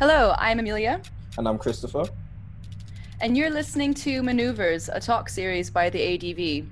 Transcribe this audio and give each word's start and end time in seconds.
Hello, 0.00 0.34
I'm 0.38 0.58
Amelia. 0.58 1.02
And 1.36 1.46
I'm 1.46 1.58
Christopher. 1.58 2.04
And 3.20 3.36
you're 3.36 3.50
listening 3.50 3.92
to 3.92 4.22
Manoeuvres, 4.22 4.88
a 4.88 4.98
talk 4.98 5.28
series 5.28 5.68
by 5.68 5.90
the 5.90 6.00
ADV. 6.00 6.66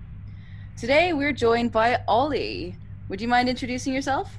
Today 0.78 1.12
we're 1.12 1.34
joined 1.34 1.70
by 1.70 2.00
Ollie. 2.08 2.74
Would 3.10 3.20
you 3.20 3.28
mind 3.28 3.50
introducing 3.50 3.92
yourself? 3.92 4.34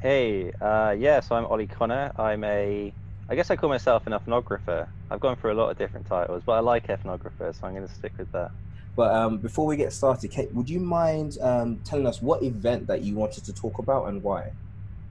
Hey, 0.00 0.52
uh, 0.52 0.96
yeah, 0.98 1.20
so 1.20 1.34
I'm 1.34 1.44
Ollie 1.44 1.66
Conner. 1.66 2.12
I'm 2.18 2.44
a, 2.44 2.94
I 3.28 3.34
guess 3.34 3.50
I 3.50 3.56
call 3.56 3.68
myself 3.68 4.06
an 4.06 4.14
ethnographer. 4.14 4.88
I've 5.10 5.20
gone 5.20 5.36
through 5.36 5.52
a 5.52 5.58
lot 5.60 5.68
of 5.68 5.76
different 5.76 6.06
titles, 6.06 6.42
but 6.46 6.52
I 6.52 6.60
like 6.60 6.86
ethnographer, 6.86 7.54
so 7.54 7.66
I'm 7.66 7.74
going 7.74 7.86
to 7.86 7.94
stick 7.94 8.12
with 8.16 8.32
that. 8.32 8.52
But 8.96 9.14
um, 9.14 9.36
before 9.36 9.66
we 9.66 9.76
get 9.76 9.92
started, 9.92 10.30
Kate, 10.30 10.50
would 10.54 10.70
you 10.70 10.80
mind 10.80 11.36
um, 11.42 11.78
telling 11.84 12.06
us 12.06 12.22
what 12.22 12.42
event 12.42 12.86
that 12.86 13.02
you 13.02 13.16
wanted 13.16 13.44
to 13.44 13.52
talk 13.52 13.78
about 13.78 14.08
and 14.08 14.22
why? 14.22 14.52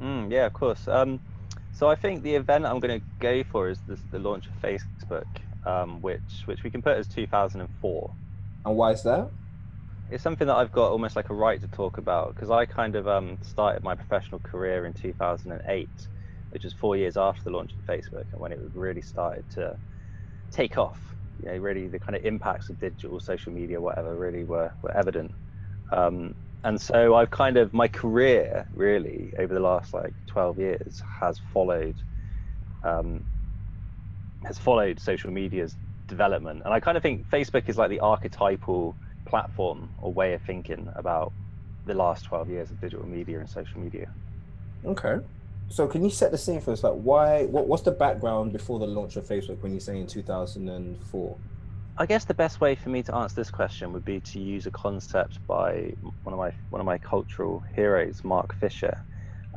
Mm, 0.01 0.31
yeah, 0.31 0.47
of 0.47 0.53
course. 0.53 0.87
Um, 0.87 1.19
so 1.73 1.89
I 1.89 1.95
think 1.95 2.23
the 2.23 2.35
event 2.35 2.65
I'm 2.65 2.79
going 2.79 3.01
to 3.01 3.05
go 3.19 3.43
for 3.43 3.69
is 3.69 3.79
this, 3.87 3.99
the 4.11 4.19
launch 4.19 4.47
of 4.47 4.53
Facebook, 4.61 5.25
um, 5.65 6.01
which 6.01 6.43
which 6.45 6.63
we 6.63 6.69
can 6.69 6.81
put 6.81 6.97
as 6.97 7.07
2004. 7.07 8.15
And 8.65 8.75
why 8.75 8.91
is 8.91 9.03
that? 9.03 9.29
It's 10.09 10.23
something 10.23 10.47
that 10.47 10.55
I've 10.55 10.71
got 10.71 10.91
almost 10.91 11.15
like 11.15 11.29
a 11.29 11.33
right 11.33 11.59
to 11.61 11.67
talk 11.67 11.97
about 11.97 12.35
because 12.35 12.51
I 12.51 12.65
kind 12.65 12.95
of 12.95 13.07
um, 13.07 13.37
started 13.41 13.83
my 13.83 13.95
professional 13.95 14.39
career 14.39 14.85
in 14.85 14.93
2008, 14.93 15.89
which 16.51 16.63
was 16.63 16.73
four 16.73 16.95
years 16.95 17.17
after 17.17 17.41
the 17.43 17.49
launch 17.51 17.71
of 17.77 17.85
Facebook 17.85 18.25
and 18.31 18.39
when 18.39 18.51
it 18.51 18.59
really 18.73 19.01
started 19.01 19.45
to 19.51 19.77
take 20.51 20.77
off 20.77 21.15
you 21.41 21.49
know, 21.49 21.57
really 21.57 21.87
the 21.87 21.99
kind 21.99 22.15
of 22.15 22.23
impacts 22.23 22.69
of 22.69 22.79
digital, 22.79 23.19
social 23.19 23.51
media, 23.51 23.81
whatever, 23.81 24.15
really 24.15 24.43
were, 24.43 24.71
were 24.81 24.95
evident. 24.95 25.31
Um, 25.91 26.35
and 26.63 26.79
so 26.79 27.15
I've 27.15 27.29
kind 27.29 27.57
of 27.57 27.73
my 27.73 27.87
career 27.87 28.67
really 28.73 29.33
over 29.37 29.53
the 29.53 29.59
last 29.59 29.93
like 29.93 30.13
12 30.27 30.59
years 30.59 31.03
has 31.19 31.39
followed 31.51 31.95
um, 32.83 33.23
has 34.45 34.57
followed 34.57 34.99
social 34.99 35.31
media's 35.31 35.75
development, 36.07 36.61
and 36.65 36.73
I 36.73 36.79
kind 36.79 36.97
of 36.97 37.03
think 37.03 37.27
Facebook 37.29 37.69
is 37.69 37.77
like 37.77 37.89
the 37.89 37.99
archetypal 37.99 38.95
platform 39.25 39.89
or 40.01 40.11
way 40.11 40.33
of 40.33 40.41
thinking 40.41 40.89
about 40.95 41.31
the 41.85 41.93
last 41.93 42.25
12 42.25 42.49
years 42.49 42.71
of 42.71 42.79
digital 42.79 43.07
media 43.07 43.39
and 43.39 43.49
social 43.49 43.79
media. 43.79 44.09
Okay. 44.85 45.19
So 45.69 45.87
can 45.87 46.03
you 46.03 46.09
set 46.09 46.31
the 46.31 46.37
scene 46.37 46.61
for 46.61 46.71
us? 46.71 46.83
Like, 46.83 46.93
why? 46.93 47.45
What, 47.45 47.67
what's 47.67 47.83
the 47.83 47.91
background 47.91 48.53
before 48.53 48.79
the 48.79 48.87
launch 48.87 49.15
of 49.15 49.25
Facebook 49.25 49.61
when 49.61 49.73
you 49.73 49.79
say 49.79 49.97
in 49.99 50.07
2004? 50.07 51.37
I 51.97 52.07
guess 52.07 52.25
the 52.25 52.33
best 52.33 52.59
way 52.59 52.75
for 52.75 52.89
me 52.89 53.03
to 53.03 53.15
answer 53.15 53.35
this 53.39 53.51
question 53.51 53.93
would 53.93 54.05
be 54.05 54.19
to 54.21 54.39
use 54.39 54.65
a 54.65 54.71
concept 54.71 55.39
by 55.47 55.93
one 56.23 56.33
of 56.33 56.39
my 56.39 56.51
one 56.69 56.81
of 56.81 56.85
my 56.87 56.97
cultural 56.97 57.63
heroes, 57.75 58.21
Mark 58.23 58.55
Fisher. 58.59 58.97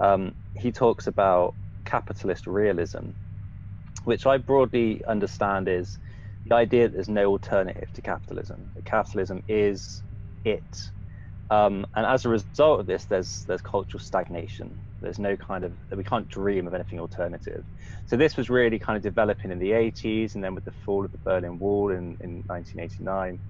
Um, 0.00 0.34
he 0.54 0.70
talks 0.70 1.06
about 1.06 1.54
capitalist 1.86 2.46
realism, 2.46 3.10
which 4.04 4.26
I 4.26 4.36
broadly 4.36 5.02
understand 5.08 5.68
is 5.68 5.98
the 6.44 6.56
idea 6.56 6.88
that 6.88 6.94
there's 6.94 7.08
no 7.08 7.26
alternative 7.28 7.90
to 7.94 8.02
capitalism. 8.02 8.70
Capitalism 8.84 9.42
is 9.48 10.02
it, 10.44 10.92
um, 11.50 11.86
and 11.94 12.04
as 12.06 12.26
a 12.26 12.28
result 12.28 12.80
of 12.80 12.86
this, 12.86 13.06
there's 13.06 13.44
there's 13.48 13.62
cultural 13.62 14.00
stagnation. 14.00 14.85
There's 15.00 15.18
no 15.18 15.36
kind 15.36 15.64
of 15.64 15.72
we 15.94 16.04
can't 16.04 16.28
dream 16.28 16.66
of 16.66 16.74
anything 16.74 17.00
alternative. 17.00 17.64
So 18.06 18.16
this 18.16 18.36
was 18.36 18.48
really 18.50 18.78
kind 18.78 18.96
of 18.96 19.02
developing 19.02 19.50
in 19.50 19.58
the 19.58 19.70
80s, 19.70 20.34
and 20.34 20.42
then 20.42 20.54
with 20.54 20.64
the 20.64 20.72
fall 20.84 21.04
of 21.04 21.12
the 21.12 21.20
Berlin 21.24 21.58
Wall 21.58 21.90
in, 21.90 22.16
in 22.20 22.42
1989, 22.46 23.40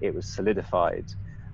it 0.00 0.14
was 0.14 0.26
solidified. 0.26 1.06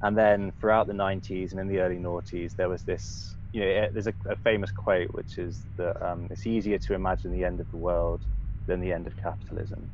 And 0.02 0.18
then 0.18 0.52
throughout 0.60 0.88
the 0.88 0.94
90s 0.94 1.52
and 1.52 1.60
in 1.60 1.68
the 1.68 1.78
early 1.78 1.98
noughties, 1.98 2.54
there 2.56 2.68
was 2.68 2.82
this. 2.84 3.36
You 3.52 3.60
know, 3.60 3.66
eh, 3.66 3.88
there's 3.92 4.06
a, 4.06 4.14
a 4.30 4.36
famous 4.36 4.72
quote 4.72 5.08
which 5.12 5.36
is 5.36 5.66
that 5.76 6.02
um, 6.02 6.26
it's 6.30 6.46
easier 6.46 6.78
to 6.78 6.94
imagine 6.94 7.30
the 7.30 7.44
end 7.44 7.60
of 7.60 7.68
the 7.70 7.76
world 7.76 8.22
than 8.66 8.80
the 8.80 8.92
end 8.92 9.06
of 9.06 9.14
capitalism. 9.16 9.90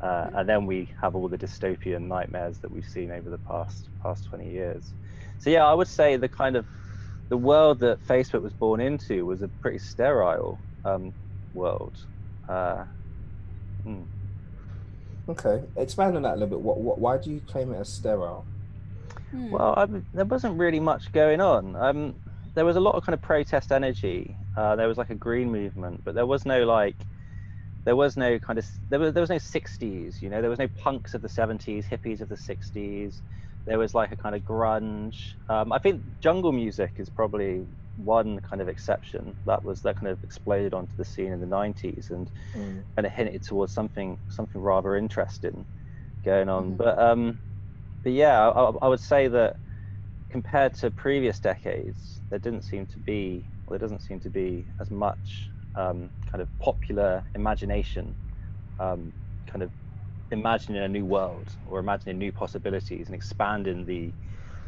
Uh, 0.00 0.28
and 0.34 0.48
then 0.48 0.66
we 0.66 0.90
have 1.00 1.14
all 1.14 1.28
the 1.28 1.38
dystopian 1.38 2.06
nightmares 2.06 2.58
that 2.60 2.70
we've 2.70 2.84
seen 2.84 3.10
over 3.10 3.30
the 3.30 3.38
past 3.38 3.88
past 4.02 4.24
20 4.28 4.50
years. 4.50 4.94
So 5.38 5.50
yeah, 5.50 5.64
I 5.64 5.74
would 5.74 5.88
say 5.88 6.16
the 6.16 6.28
kind 6.28 6.56
of 6.56 6.66
the 7.28 7.36
world 7.36 7.80
that 7.80 8.06
Facebook 8.06 8.42
was 8.42 8.52
born 8.52 8.80
into 8.80 9.26
was 9.26 9.42
a 9.42 9.48
pretty 9.48 9.78
sterile 9.78 10.58
um, 10.84 11.12
world. 11.54 11.96
Uh, 12.48 12.84
hmm. 13.82 14.02
Okay, 15.28 15.62
expand 15.76 16.16
on 16.16 16.22
that 16.22 16.34
a 16.34 16.36
little 16.36 16.48
bit. 16.48 16.60
What, 16.60 16.78
what, 16.78 16.98
why 16.98 17.18
do 17.18 17.30
you 17.32 17.40
claim 17.48 17.72
it 17.72 17.78
as 17.78 17.88
sterile? 17.88 18.46
Hmm. 19.30 19.50
Well, 19.50 19.74
I, 19.76 19.86
there 20.14 20.24
wasn't 20.24 20.56
really 20.58 20.78
much 20.78 21.10
going 21.12 21.40
on. 21.40 21.74
Um, 21.74 22.14
there 22.54 22.64
was 22.64 22.76
a 22.76 22.80
lot 22.80 22.94
of 22.94 23.04
kind 23.04 23.14
of 23.14 23.22
protest 23.22 23.72
energy. 23.72 24.36
Uh, 24.56 24.76
there 24.76 24.86
was 24.86 24.96
like 24.96 25.10
a 25.10 25.14
green 25.14 25.50
movement, 25.50 26.02
but 26.04 26.14
there 26.14 26.26
was 26.26 26.46
no 26.46 26.64
like, 26.64 26.96
there 27.84 27.96
was 27.96 28.16
no 28.16 28.38
kind 28.38 28.58
of 28.58 28.66
there 28.88 28.98
was 28.98 29.12
there 29.12 29.20
was 29.20 29.30
no 29.30 29.36
60s. 29.36 30.22
You 30.22 30.30
know, 30.30 30.40
there 30.40 30.50
was 30.50 30.58
no 30.60 30.68
punks 30.68 31.14
of 31.14 31.22
the 31.22 31.28
70s, 31.28 31.84
hippies 31.84 32.20
of 32.20 32.28
the 32.28 32.36
60s 32.36 33.20
there 33.66 33.78
was 33.78 33.94
like 33.94 34.12
a 34.12 34.16
kind 34.16 34.34
of 34.34 34.42
grunge. 34.42 35.34
Um, 35.48 35.72
I 35.72 35.78
think 35.78 36.02
jungle 36.20 36.52
music 36.52 36.92
is 36.96 37.10
probably 37.10 37.66
one 37.96 38.40
kind 38.40 38.62
of 38.62 38.68
exception. 38.68 39.36
That 39.44 39.64
was 39.64 39.82
that 39.82 39.96
kind 39.96 40.08
of 40.08 40.22
exploded 40.22 40.72
onto 40.72 40.96
the 40.96 41.04
scene 41.04 41.32
in 41.32 41.40
the 41.40 41.46
'90s 41.46 42.10
and 42.10 42.30
mm. 42.54 42.82
kind 42.94 43.06
of 43.06 43.12
hinted 43.12 43.42
towards 43.42 43.72
something 43.72 44.18
something 44.28 44.60
rather 44.60 44.96
interesting 44.96 45.66
going 46.24 46.48
on. 46.48 46.72
Mm. 46.72 46.76
But 46.76 46.98
um, 46.98 47.38
but 48.02 48.12
yeah, 48.12 48.48
I, 48.48 48.70
I, 48.82 48.88
would 48.88 49.00
say 49.00 49.28
that 49.28 49.56
compared 50.30 50.74
to 50.74 50.90
previous 50.90 51.40
decades, 51.40 52.20
there 52.30 52.38
didn't 52.38 52.62
seem 52.62 52.86
to 52.86 52.98
be, 52.98 53.44
or 53.66 53.78
there 53.78 53.88
doesn't 53.88 54.02
seem 54.02 54.20
to 54.20 54.30
be 54.30 54.64
as 54.80 54.90
much 54.90 55.50
um, 55.74 56.08
kind 56.30 56.40
of 56.40 56.48
popular 56.60 57.24
imagination 57.34 58.14
um, 58.78 59.12
kind 59.46 59.62
of 59.62 59.70
imagining 60.30 60.82
a 60.82 60.88
new 60.88 61.04
world 61.04 61.48
or 61.70 61.78
imagining 61.78 62.18
new 62.18 62.32
possibilities 62.32 63.06
and 63.06 63.14
expanding 63.14 63.84
the 63.84 64.12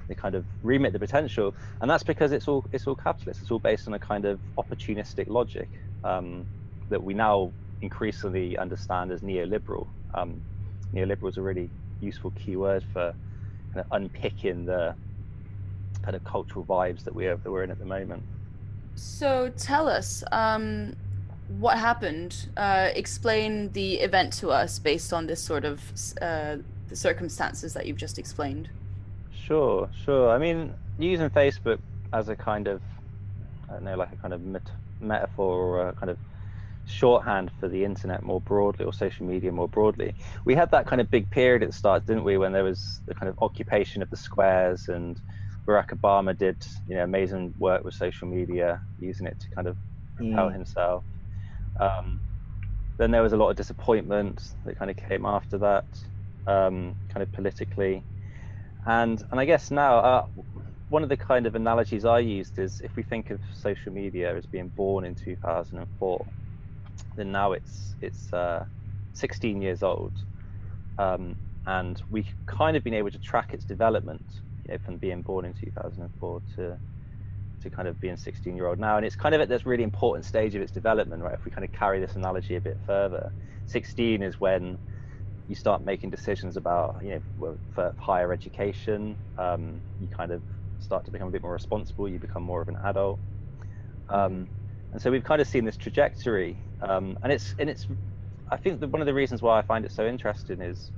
the 0.09 0.15
kind 0.15 0.35
of 0.35 0.45
remit 0.63 0.95
the 0.95 0.99
potential. 0.99 1.55
And 1.83 1.91
that's 1.91 2.03
because 2.03 2.33
it's 2.33 2.49
all 2.49 2.65
it's 2.73 2.87
all 2.87 2.97
capitalist. 2.97 3.43
It's 3.43 3.51
all 3.51 3.59
based 3.59 3.87
on 3.87 3.95
a 3.95 3.99
kind 3.99 4.25
of 4.25 4.41
opportunistic 4.57 5.29
logic 5.29 5.69
um, 6.03 6.47
that 6.89 7.03
we 7.03 7.15
now 7.15 7.53
increasingly 7.83 8.57
understand 8.59 9.13
as 9.13 9.21
neoliberal. 9.21 9.87
Um, 10.15 10.41
neoliberal 10.95 11.29
is 11.29 11.37
a 11.37 11.43
really 11.43 11.71
useful 12.01 12.33
keyword 12.33 12.85
for 12.93 13.15
kind 13.75 13.85
of 13.85 13.93
unpicking 13.93 14.65
the 14.65 14.95
kind 16.03 16.17
of 16.17 16.25
cultural 16.25 16.65
vibes 16.65 17.05
that 17.05 17.15
we 17.15 17.27
are 17.27 17.37
that 17.37 17.51
we're 17.51 17.65
in 17.65 17.71
at 17.71 17.79
the 17.79 17.85
moment. 17.85 18.23
So 18.95 19.53
tell 19.57 19.89
us 19.89 20.25
um, 20.33 20.97
what 21.49 21.79
happened? 21.79 22.49
Uh, 22.57 22.91
explain 22.95 23.73
the 23.73 23.95
event 23.95 24.33
to 24.35 24.51
us 24.51 24.79
based 24.79 25.13
on 25.13 25.27
this 25.27 25.43
sort 25.43 25.65
of 25.65 25.81
uh, 26.21 26.57
the 26.89 26.97
circumstances 26.97 27.75
that 27.75 27.87
you've 27.87 27.97
just 27.97 28.19
explained. 28.19 28.69
Sure, 29.33 29.89
sure. 30.05 30.31
I 30.31 30.39
mean, 30.39 30.75
using 30.99 31.31
Facebook 31.31 31.79
as 32.13 32.29
a 32.29 32.37
kind 32.37 32.69
of, 32.69 32.83
I 33.69 33.75
don't 33.75 33.85
know, 33.85 33.97
like 33.97 34.13
a 34.13 34.17
kind 34.17 34.35
of 34.35 34.43
met- 34.43 34.71
metaphor 35.01 35.55
or 35.55 35.89
a 35.89 35.93
kind 35.95 36.11
of 36.11 36.19
shorthand 36.87 37.51
for 37.61 37.69
the 37.69 37.85
internet 37.85 38.23
more 38.23 38.41
broadly 38.41 38.85
or 38.85 38.93
social 38.93 39.27
media 39.27 39.53
more 39.53 39.69
broadly. 39.69 40.15
We 40.45 40.55
had 40.55 40.71
that 40.71 40.87
kind 40.87 41.01
of 41.01 41.11
big 41.11 41.31
period 41.31 41.63
at 41.63 41.71
the 41.71 41.75
start, 41.75 42.07
didn't 42.07 42.25
we, 42.25 42.39
when 42.39 42.53
there 42.53 42.65
was 42.65 43.01
the 43.07 43.15
kind 43.15 43.29
of 43.29 43.39
occupation 43.43 44.03
of 44.03 44.11
the 44.11 44.17
squares 44.17 44.89
and 44.89 45.21
Barack 45.67 45.89
Obama 45.89 46.37
did, 46.37 46.67
you 46.89 46.95
know, 46.97 47.05
amazing 47.05 47.55
work 47.59 47.85
with 47.85 47.95
social 47.95 48.27
media, 48.27 48.81
using 49.01 49.27
it 49.27 49.39
to 49.41 49.51
kind 49.51 49.69
of 49.69 49.77
propel 50.17 50.49
mm. 50.49 50.53
himself. 50.53 51.05
Um, 51.79 52.21
then 52.99 53.11
there 53.11 53.23
was 53.23 53.33
a 53.33 53.37
lot 53.37 53.51
of 53.51 53.57
disappointment 53.57 54.43
that 54.65 54.79
kind 54.79 54.91
of 54.91 54.97
came 54.97 55.25
after 55.25 55.59
that, 55.59 55.87
um, 56.47 56.97
kind 57.13 57.23
of 57.23 57.31
politically, 57.33 58.05
and 58.87 59.23
and 59.31 59.41
I 59.41 59.45
guess 59.45 59.71
now 59.71 59.99
uh, 59.99 60.23
one 60.89 61.03
of 61.03 61.09
the 61.09 61.17
kind 61.17 61.47
of 61.47 61.55
analogies 61.55 62.05
I 62.05 62.21
used 62.21 62.59
is 62.59 62.81
if 62.83 62.97
we 62.97 63.03
think 63.03 63.31
of 63.31 63.41
social 63.55 63.93
media 63.93 64.37
as 64.37 64.47
being 64.47 64.73
born 64.77 65.05
in 65.05 65.15
2004, 65.15 66.27
then 67.17 67.33
now 67.33 67.53
it's 67.53 67.95
it's 68.01 68.33
uh, 68.33 68.65
16 69.15 69.63
years 69.63 69.83
old, 69.83 70.13
um, 70.99 71.37
and 71.67 72.01
we've 72.09 72.33
kind 72.47 72.77
of 72.77 72.83
been 72.85 72.95
able 72.95 73.11
to 73.11 73.19
track 73.19 73.55
its 73.55 73.65
development 73.65 74.25
you 74.67 74.75
know, 74.75 74.79
from 74.85 74.99
being 74.99 75.23
born 75.23 75.45
in 75.45 75.55
2004 75.55 76.41
to 76.57 76.81
to 77.63 77.71
kind 77.71 77.89
of 77.89 77.99
being 78.01 78.17
16 78.17 78.57
year 78.57 78.67
old 78.67 78.79
now. 78.79 78.97
And 78.97 79.07
it's 79.07 79.17
kind 79.17 79.35
of 79.35 79.41
at 79.41 79.49
this 79.49 79.67
really 79.67 79.83
important 79.83 80.25
stage 80.25 80.55
of 80.55 80.63
its 80.63 80.73
development 80.73 81.23
right? 81.23 81.35
If 81.35 81.45
we 81.45 81.51
kind 81.51 81.65
of 81.65 81.73
carry 81.73 82.01
this 82.01 82.17
analogy 82.17 82.57
a 82.57 82.61
bit 82.61 82.79
further 82.87 83.33
16 83.67 84.23
is 84.23 84.41
when 84.41 84.79
you 85.47 85.55
start 85.55 85.83
making 85.85 86.11
decisions 86.11 86.57
about 86.57 86.97
you 87.03 87.23
know 87.41 87.59
for 87.75 87.95
higher 87.99 88.33
education 88.33 89.19
um, 89.39 89.83
you 89.99 90.09
kind 90.09 90.33
of 90.33 90.43
start 90.79 91.05
to 91.05 91.11
become 91.11 91.29
a 91.29 91.31
bit 91.31 91.43
more 91.43 91.53
responsible 91.53 92.09
you 92.09 92.19
become 92.19 92.43
more 92.43 92.63
of 92.63 92.69
an 92.69 92.77
adult. 92.85 93.21
Um, 94.09 94.49
and 94.93 95.01
so 95.01 95.11
we've 95.11 95.25
kind 95.25 95.41
of 95.41 95.49
seen 95.49 95.65
this 95.65 95.77
trajectory 95.77 96.59
um, 96.81 97.19
and 97.23 97.33
it's 97.33 97.55
and 97.59 97.69
it's 97.69 97.87
i 98.51 98.57
think 98.57 98.81
that 98.81 98.89
one 98.89 99.03
of 99.03 99.07
the 99.07 99.15
reasons 99.15 99.43
why 99.43 99.59
i 99.59 99.63
find 99.63 99.85
it 99.85 99.93
so 99.93 100.07
interesting 100.07 100.61
is 100.63 100.91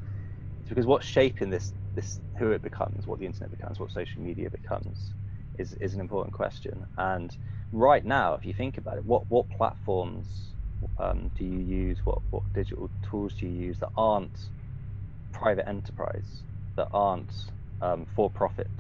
because 0.69 0.87
what's 0.87 1.07
shaping 1.07 1.51
this 1.51 1.73
this 1.95 2.21
who 2.39 2.53
it 2.53 2.63
becomes 2.63 3.07
what 3.07 3.19
the 3.19 3.27
internet 3.27 3.51
becomes 3.51 3.81
what 3.81 3.91
social 3.91 4.23
media 4.23 4.49
becomes 4.51 5.13
is, 5.61 5.75
is 5.75 5.95
an 5.95 6.01
important 6.01 6.33
question. 6.35 6.87
And 6.97 7.37
right 7.73 8.05
now, 8.05 8.35
if 8.35 8.45
you 8.45 8.55
think 8.63 8.79
about 8.79 8.97
it, 8.99 9.05
what, 9.05 9.23
what 9.31 9.49
platforms 9.59 10.27
um, 10.99 11.31
do 11.37 11.45
you 11.45 11.59
use? 11.59 11.99
What 12.05 12.19
what 12.31 12.43
digital 12.55 12.91
tools 13.09 13.33
do 13.39 13.47
you 13.47 13.53
use 13.69 13.79
that 13.81 13.91
aren't 13.97 14.39
private 15.33 15.69
enterprise, 15.69 16.43
that 16.77 16.89
aren't 16.93 17.33
um, 17.83 18.07
for 18.15 18.31
profit, 18.31 18.77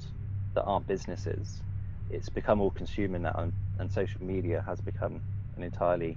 that 0.54 0.62
aren't 0.62 0.86
businesses? 0.86 1.62
It's 2.10 2.28
become 2.28 2.60
all 2.60 2.70
consuming 2.70 3.22
now, 3.22 3.36
and, 3.38 3.52
and 3.78 3.92
social 3.92 4.22
media 4.24 4.64
has 4.66 4.80
become 4.80 5.20
an 5.56 5.62
entirely 5.62 6.16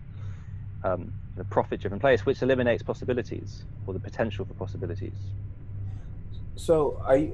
um, 0.84 1.14
profit-driven 1.50 2.00
place, 2.00 2.26
which 2.26 2.42
eliminates 2.42 2.84
possibilities 2.84 3.64
or 3.86 3.94
the 3.94 4.00
potential 4.00 4.46
for 4.46 4.54
possibilities. 4.54 5.20
So 6.56 7.02
I, 7.06 7.32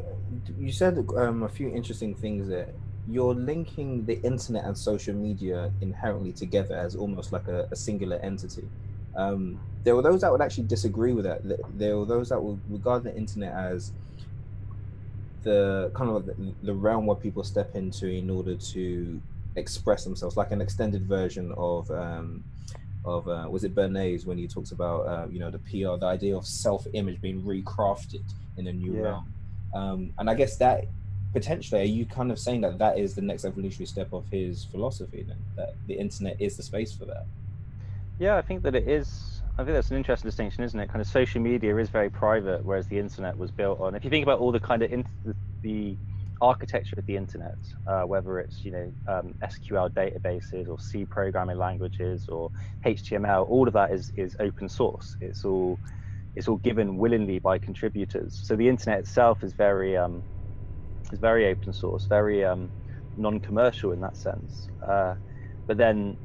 you 0.57 0.71
said 0.71 0.93
um, 1.17 1.43
a 1.43 1.49
few 1.49 1.69
interesting 1.69 2.15
things 2.15 2.47
there. 2.47 2.73
You're 3.09 3.33
linking 3.33 4.05
the 4.05 4.21
internet 4.21 4.65
and 4.65 4.77
social 4.77 5.15
media 5.15 5.71
inherently 5.81 6.31
together 6.31 6.75
as 6.75 6.95
almost 6.95 7.31
like 7.31 7.47
a, 7.47 7.67
a 7.71 7.75
singular 7.75 8.17
entity. 8.17 8.67
Um, 9.15 9.59
there 9.83 9.95
were 9.95 10.01
those 10.01 10.21
that 10.21 10.31
would 10.31 10.41
actually 10.41 10.65
disagree 10.65 11.13
with 11.13 11.25
that. 11.25 11.41
There 11.77 11.97
were 11.97 12.05
those 12.05 12.29
that 12.29 12.41
would 12.41 12.59
regard 12.69 13.03
the 13.03 13.15
internet 13.15 13.53
as 13.53 13.91
the 15.43 15.91
kind 15.95 16.09
of 16.09 16.25
the, 16.25 16.53
the 16.63 16.73
realm 16.73 17.05
where 17.05 17.15
people 17.15 17.43
step 17.43 17.75
into 17.75 18.07
in 18.07 18.29
order 18.29 18.55
to 18.55 19.21
express 19.55 20.03
themselves, 20.03 20.37
like 20.37 20.51
an 20.51 20.61
extended 20.61 21.03
version 21.03 21.53
of 21.57 21.89
um, 21.91 22.43
of 23.05 23.27
uh, 23.27 23.47
was 23.49 23.63
it 23.63 23.73
Bernays 23.73 24.25
when 24.25 24.37
he 24.37 24.47
talks 24.47 24.71
about 24.71 25.01
uh, 25.07 25.27
you 25.29 25.39
know 25.39 25.49
the 25.49 25.59
PR, 25.59 25.97
the 25.97 26.05
idea 26.05 26.35
of 26.35 26.45
self-image 26.45 27.21
being 27.21 27.41
recrafted 27.43 28.23
in 28.57 28.67
a 28.67 28.73
new 28.73 28.95
yeah. 28.95 29.01
realm, 29.01 29.33
um, 29.73 30.13
and 30.17 30.29
I 30.29 30.33
guess 30.33 30.57
that 30.57 30.85
potentially 31.33 31.81
are 31.81 31.85
you 31.85 32.05
kind 32.05 32.31
of 32.31 32.39
saying 32.39 32.61
that 32.61 32.77
that 32.77 32.97
is 32.97 33.15
the 33.15 33.21
next 33.21 33.45
evolutionary 33.45 33.87
step 33.87 34.11
of 34.13 34.25
his 34.29 34.65
philosophy 34.65 35.23
then 35.27 35.37
that 35.55 35.75
the 35.87 35.93
internet 35.93 36.35
is 36.39 36.57
the 36.57 36.63
space 36.63 36.93
for 36.93 37.05
that 37.05 37.25
yeah 38.17 38.35
i 38.35 38.41
think 38.41 38.63
that 38.63 38.75
it 38.75 38.87
is 38.87 39.41
i 39.57 39.63
think 39.63 39.73
that's 39.75 39.91
an 39.91 39.97
interesting 39.97 40.27
distinction 40.27 40.63
isn't 40.63 40.79
it 40.79 40.87
kind 40.87 41.01
of 41.01 41.07
social 41.07 41.41
media 41.41 41.75
is 41.77 41.89
very 41.89 42.09
private 42.09 42.63
whereas 42.65 42.87
the 42.87 42.97
internet 42.97 43.37
was 43.37 43.51
built 43.51 43.79
on 43.79 43.95
if 43.95 44.03
you 44.03 44.09
think 44.09 44.23
about 44.23 44.39
all 44.39 44.51
the 44.51 44.59
kind 44.59 44.81
of 44.81 44.91
in, 44.91 45.05
the, 45.23 45.35
the 45.61 45.97
architecture 46.41 46.95
of 46.97 47.05
the 47.05 47.15
internet, 47.15 47.57
uh, 47.87 48.03
whether 48.03 48.39
it's 48.39 48.63
you 48.63 48.71
know 48.71 48.93
um, 49.07 49.33
SQL 49.43 49.91
databases 49.91 50.69
or 50.69 50.79
C 50.79 51.05
programming 51.05 51.57
languages 51.57 52.27
or 52.29 52.51
HTML, 52.85 53.49
all 53.49 53.67
of 53.67 53.73
that 53.73 53.91
is 53.91 54.11
is 54.15 54.35
open 54.39 54.69
source. 54.69 55.15
It's 55.21 55.45
all 55.45 55.79
it's 56.35 56.47
all 56.47 56.57
given 56.57 56.97
willingly 56.97 57.39
by 57.39 57.57
contributors. 57.57 58.39
So 58.41 58.55
the 58.55 58.67
internet 58.67 58.99
itself 58.99 59.43
is 59.43 59.53
very 59.53 59.97
um, 59.97 60.23
is 61.11 61.19
very 61.19 61.47
open 61.47 61.73
source, 61.73 62.05
very 62.05 62.45
um, 62.45 62.69
non-commercial 63.17 63.91
in 63.91 64.01
that 64.01 64.17
sense. 64.17 64.67
Uh, 64.85 65.15
but 65.67 65.77
then 65.77 66.17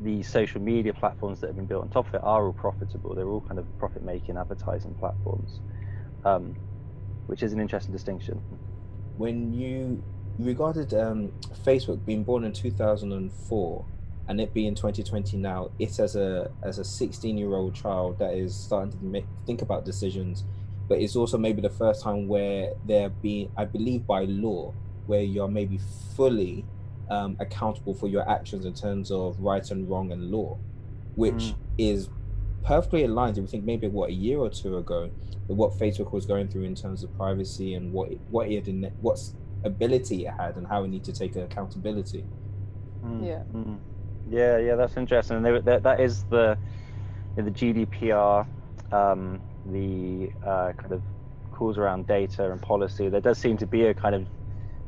the 0.00 0.22
social 0.22 0.60
media 0.60 0.94
platforms 0.94 1.40
that 1.40 1.48
have 1.48 1.56
been 1.56 1.66
built 1.66 1.82
on 1.82 1.88
top 1.90 2.08
of 2.08 2.14
it 2.14 2.22
are 2.22 2.46
all 2.46 2.52
profitable. 2.52 3.14
They're 3.14 3.28
all 3.28 3.42
kind 3.42 3.58
of 3.58 3.66
profit-making 3.78 4.36
advertising 4.36 4.94
platforms, 4.94 5.60
um, 6.24 6.56
which 7.26 7.42
is 7.42 7.52
an 7.52 7.60
interesting 7.60 7.92
distinction 7.92 8.40
when 9.20 9.52
you 9.52 10.02
regarded 10.38 10.94
um, 10.94 11.30
Facebook 11.62 12.04
being 12.06 12.24
born 12.24 12.42
in 12.42 12.54
2004 12.54 13.84
and 14.28 14.40
it 14.40 14.54
being 14.54 14.74
2020 14.74 15.36
now, 15.36 15.70
it 15.78 15.98
as 15.98 16.16
a 16.16 16.50
as 16.62 16.78
a 16.78 16.84
16 16.84 17.36
year 17.36 17.54
old 17.54 17.74
child 17.74 18.18
that 18.18 18.32
is 18.32 18.54
starting 18.56 18.92
to 18.92 19.04
make, 19.04 19.26
think 19.44 19.60
about 19.60 19.84
decisions, 19.84 20.44
but 20.90 20.98
it's 20.98 21.14
also 21.14 21.38
maybe 21.38 21.62
the 21.62 21.70
first 21.70 22.02
time 22.02 22.26
where 22.26 22.72
they're 22.84 23.10
being, 23.10 23.48
I 23.56 23.64
believe, 23.64 24.08
by 24.08 24.24
law, 24.24 24.74
where 25.06 25.22
you're 25.22 25.46
maybe 25.46 25.78
fully 26.16 26.64
um, 27.08 27.36
accountable 27.38 27.94
for 27.94 28.08
your 28.08 28.28
actions 28.28 28.66
in 28.66 28.74
terms 28.74 29.12
of 29.12 29.38
right 29.38 29.70
and 29.70 29.88
wrong 29.88 30.10
and 30.10 30.32
law, 30.32 30.58
which 31.14 31.34
mm. 31.34 31.56
is 31.78 32.08
perfectly 32.64 33.04
aligned. 33.04 33.38
If 33.38 33.42
we 33.42 33.48
think 33.48 33.64
maybe 33.64 33.86
what 33.86 34.10
a 34.10 34.12
year 34.12 34.38
or 34.38 34.50
two 34.50 34.78
ago, 34.78 35.12
what 35.46 35.78
Facebook 35.78 36.12
was 36.12 36.26
going 36.26 36.48
through 36.48 36.64
in 36.64 36.74
terms 36.74 37.04
of 37.04 37.16
privacy 37.16 37.74
and 37.74 37.92
what 37.92 38.10
it, 38.10 38.20
what 38.28 38.48
it 38.48 38.66
had, 38.66 38.92
what's 39.00 39.36
ability 39.62 40.26
it 40.26 40.32
had, 40.32 40.56
and 40.56 40.66
how 40.66 40.82
it 40.82 40.88
need 40.88 41.04
to 41.04 41.12
take 41.12 41.36
accountability. 41.36 42.24
Mm. 43.04 43.24
Yeah. 43.24 43.42
Mm. 43.54 43.78
Yeah, 44.28 44.58
yeah, 44.58 44.74
that's 44.74 44.96
interesting. 44.96 45.36
And 45.36 45.46
they, 45.46 45.60
that, 45.60 45.84
that 45.84 46.00
is 46.00 46.24
the 46.24 46.58
the 47.36 47.42
GDPR, 47.42 48.44
um, 48.90 49.40
the 49.66 50.30
uh, 50.46 50.72
kind 50.72 50.92
of 50.92 51.02
calls 51.52 51.78
around 51.78 52.06
data 52.06 52.50
and 52.50 52.60
policy. 52.62 53.08
There 53.08 53.20
does 53.20 53.38
seem 53.38 53.56
to 53.58 53.66
be 53.66 53.84
a 53.86 53.94
kind 53.94 54.14
of 54.14 54.26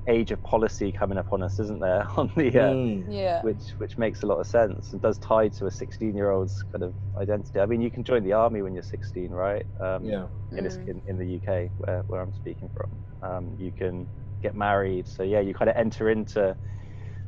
age 0.09 0.33
of 0.33 0.43
policy 0.43 0.91
coming 0.91 1.19
upon 1.19 1.43
us, 1.43 1.61
isn't 1.61 1.81
there? 1.81 2.07
On 2.17 2.31
the 2.37 2.49
uh, 2.49 2.73
mm. 2.73 3.05
yeah, 3.09 3.43
which 3.43 3.71
which 3.79 3.99
makes 3.99 4.23
a 4.23 4.27
lot 4.27 4.39
of 4.39 4.47
sense 4.47 4.93
and 4.93 5.01
does 5.01 5.19
tie 5.19 5.49
to 5.49 5.67
a 5.67 5.71
16 5.71 6.15
year 6.15 6.31
old's 6.31 6.65
kind 6.73 6.83
of 6.83 6.95
identity. 7.19 7.61
I 7.61 7.67
mean, 7.67 7.81
you 7.81 7.91
can 7.91 8.05
join 8.05 8.25
the 8.25 8.33
army 8.33 8.63
when 8.63 8.75
you're 8.75 8.83
16, 8.83 9.31
right? 9.31 9.67
Um, 9.81 10.05
yeah. 10.05 10.27
In, 10.53 10.65
mm. 10.65 10.89
in, 10.89 11.03
in 11.07 11.19
the 11.19 11.37
UK, 11.37 11.71
where 11.79 12.03
where 12.07 12.21
I'm 12.21 12.33
speaking 12.35 12.71
from, 12.77 12.91
um, 13.31 13.57
you 13.59 13.71
can 13.71 14.09
get 14.43 14.55
married. 14.55 15.07
So 15.07 15.23
yeah, 15.23 15.41
you 15.41 15.55
kind 15.55 15.71
of 15.71 15.77
enter 15.77 16.11
into 16.11 16.57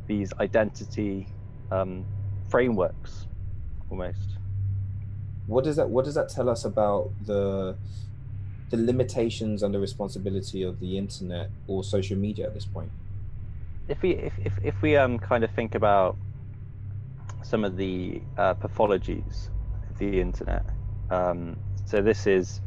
these 0.06 0.32
identity 0.40 1.28
um, 1.70 2.04
frameworks 2.48 3.26
almost. 3.90 4.38
What 5.46 5.64
does 5.64 5.76
that 5.76 5.88
What 5.88 6.04
does 6.04 6.14
that 6.14 6.28
tell 6.28 6.48
us 6.48 6.64
about 6.64 7.10
the 7.26 7.76
the 8.70 8.76
limitations 8.76 9.62
and 9.62 9.74
the 9.74 9.78
responsibility 9.78 10.62
of 10.62 10.80
the 10.80 10.96
internet 10.96 11.50
or 11.68 11.84
social 11.84 12.16
media 12.16 12.46
at 12.46 12.54
this 12.54 12.64
point? 12.64 12.90
If 13.88 14.00
we 14.02 14.12
if 14.12 14.32
if, 14.44 14.52
if 14.62 14.82
we 14.82 14.96
um 14.96 15.18
kind 15.18 15.44
of 15.44 15.50
think 15.50 15.74
about 15.74 16.16
some 17.42 17.64
of 17.64 17.76
the 17.76 18.22
uh, 18.38 18.54
pathologies 18.54 19.48
of 19.90 19.98
the 19.98 20.20
internet, 20.20 20.64
um, 21.10 21.56
so 21.84 22.00
this 22.00 22.26
is. 22.26 22.60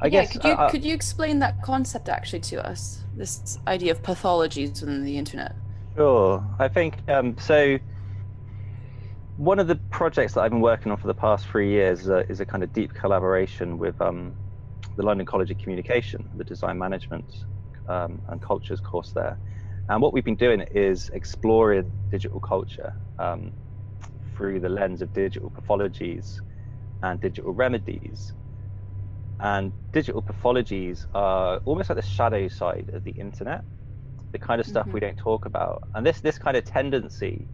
I 0.00 0.06
yeah, 0.06 0.22
guess, 0.22 0.32
could 0.32 0.44
you 0.44 0.50
uh, 0.50 0.54
uh, 0.54 0.70
could 0.70 0.84
you 0.84 0.94
explain 0.94 1.38
that 1.40 1.62
concept 1.62 2.08
actually 2.08 2.40
to 2.40 2.66
us? 2.66 3.04
This 3.16 3.58
idea 3.66 3.92
of 3.92 4.02
pathologies 4.02 4.80
within 4.80 5.04
the 5.04 5.16
internet. 5.16 5.54
Sure, 5.94 6.44
I 6.58 6.68
think 6.68 6.96
um, 7.08 7.36
so. 7.38 7.78
One 9.36 9.58
of 9.58 9.66
the 9.66 9.74
projects 9.74 10.34
that 10.34 10.42
I've 10.42 10.52
been 10.52 10.60
working 10.60 10.92
on 10.92 10.98
for 10.98 11.08
the 11.08 11.14
past 11.14 11.48
three 11.48 11.70
years 11.70 12.02
is 12.02 12.08
a, 12.08 12.18
is 12.30 12.40
a 12.40 12.46
kind 12.46 12.62
of 12.62 12.72
deep 12.72 12.94
collaboration 12.94 13.78
with 13.78 14.00
um, 14.00 14.32
the 14.96 15.02
London 15.02 15.26
College 15.26 15.50
of 15.50 15.58
Communication, 15.58 16.28
the 16.36 16.44
design 16.44 16.78
management 16.78 17.44
um, 17.88 18.22
and 18.28 18.40
cultures 18.40 18.80
course 18.80 19.10
there. 19.10 19.36
And 19.88 20.00
what 20.00 20.12
we've 20.12 20.24
been 20.24 20.36
doing 20.36 20.60
is 20.60 21.10
exploring 21.10 21.90
digital 22.12 22.38
culture 22.38 22.94
um, 23.18 23.52
through 24.36 24.60
the 24.60 24.68
lens 24.68 25.02
of 25.02 25.12
digital 25.12 25.50
pathologies 25.50 26.40
and 27.02 27.20
digital 27.20 27.52
remedies. 27.52 28.34
And 29.40 29.72
digital 29.92 30.22
pathologies 30.22 31.06
are 31.12 31.60
almost 31.64 31.90
like 31.90 31.96
the 31.96 32.06
shadow 32.06 32.46
side 32.46 32.90
of 32.94 33.02
the 33.02 33.10
internet, 33.10 33.64
the 34.30 34.38
kind 34.38 34.60
of 34.60 34.66
stuff 34.66 34.84
mm-hmm. 34.84 34.94
we 34.94 35.00
don't 35.00 35.18
talk 35.18 35.44
about. 35.44 35.88
And 35.92 36.06
this 36.06 36.20
this 36.20 36.38
kind 36.38 36.56
of 36.56 36.64
tendency 36.64 37.48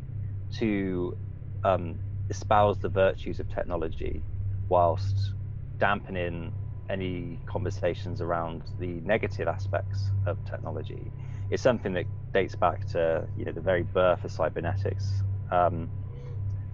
to 0.59 1.17
um, 1.65 1.99
espouse 2.29 2.79
the 2.79 2.89
virtues 2.89 3.41
of 3.41 3.49
technology 3.49 4.23
whilst 4.69 5.33
dampening 5.79 6.53
any 6.89 7.39
conversations 7.47 8.21
around 8.21 8.63
the 8.79 9.01
negative 9.05 9.49
aspects 9.49 10.11
of 10.27 10.37
technology. 10.45 11.13
Is 11.51 11.61
something 11.61 11.93
that 11.95 12.07
dates 12.33 12.55
back 12.55 12.87
to 12.89 13.27
you 13.37 13.45
know 13.45 13.53
the 13.53 13.61
very 13.61 13.83
birth 13.83 14.25
of 14.25 14.31
cybernetics. 14.31 15.23
Um, 15.51 15.91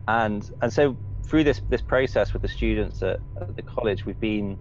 and 0.08 0.50
and 0.62 0.72
so 0.72 0.96
through 1.28 1.44
this 1.44 1.60
this 1.68 1.82
process 1.82 2.32
with 2.32 2.42
the 2.42 2.48
students 2.48 3.02
at, 3.02 3.20
at, 3.40 3.56
the 3.56 3.62
college 3.62 4.04
we've 4.04 4.20
been 4.20 4.58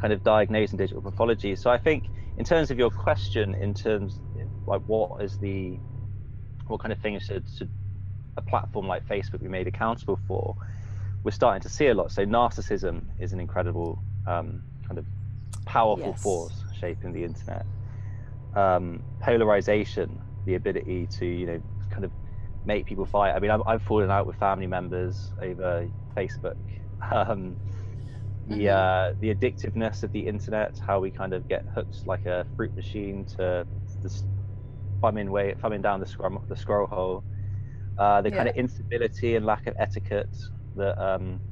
kind 0.00 0.12
of 0.12 0.22
diagnosing 0.22 0.78
digital 0.78 1.02
pathology. 1.02 1.54
So 1.56 1.70
i 1.70 1.78
think 1.78 2.04
in 2.38 2.44
terms 2.44 2.70
of 2.70 2.78
your 2.78 2.90
question 2.90 3.54
in 3.54 3.74
terms 3.74 4.18
like 4.66 4.80
what 4.86 5.22
is 5.22 5.36
the 5.36 5.78
what 6.66 6.80
kind 6.80 6.92
of 6.92 6.98
things 7.00 7.24
should, 7.24 7.44
should 7.56 7.70
a 8.36 8.42
platform 8.42 8.86
like 8.86 9.06
facebook 9.06 9.42
be 9.42 9.48
made 9.48 9.66
accountable 9.66 10.18
for 10.26 10.56
we're 11.22 11.30
starting 11.30 11.60
to 11.60 11.68
see 11.68 11.88
a 11.88 11.94
lot 11.94 12.10
so 12.10 12.24
narcissism 12.24 13.02
is 13.18 13.32
an 13.32 13.40
incredible 13.40 14.02
um, 14.26 14.62
kind 14.86 14.98
of 14.98 15.06
powerful 15.64 16.08
yes. 16.08 16.22
force 16.22 16.64
shaping 16.80 17.12
the 17.12 17.24
internet. 17.24 17.66
Um, 18.54 19.02
polarization, 19.20 20.20
the 20.44 20.54
ability 20.54 21.06
to 21.18 21.26
you 21.26 21.46
know 21.46 21.62
kind 21.90 22.04
of 22.04 22.10
make 22.64 22.86
people 22.86 23.06
fight. 23.06 23.32
I 23.32 23.38
mean, 23.38 23.50
I've, 23.50 23.62
I've 23.66 23.82
fallen 23.82 24.10
out 24.10 24.26
with 24.26 24.36
family 24.36 24.66
members 24.66 25.32
over 25.40 25.88
Facebook. 26.16 26.56
Um, 27.12 27.56
the 28.46 28.56
mm-hmm. 28.56 29.14
uh, 29.16 29.18
the 29.20 29.34
addictiveness 29.34 30.02
of 30.02 30.12
the 30.12 30.20
internet, 30.20 30.78
how 30.78 31.00
we 31.00 31.10
kind 31.10 31.32
of 31.32 31.48
get 31.48 31.64
hooked 31.74 32.06
like 32.06 32.26
a 32.26 32.46
fruit 32.56 32.76
machine 32.76 33.24
to 33.36 33.66
this 34.02 34.22
thumbing 35.00 35.30
way, 35.30 35.54
thumbing 35.62 35.80
down 35.80 36.00
the 36.00 36.06
scroll 36.06 36.44
the 36.46 36.56
scroll 36.56 36.86
hole. 36.86 37.24
Uh, 38.00 38.22
the 38.22 38.30
yeah. 38.30 38.36
kind 38.36 38.48
of 38.48 38.56
instability 38.56 39.36
and 39.36 39.46
lack 39.46 39.68
of 39.68 39.74
etiquette 39.78 40.36
that 40.74 40.98
um, 41.02 41.42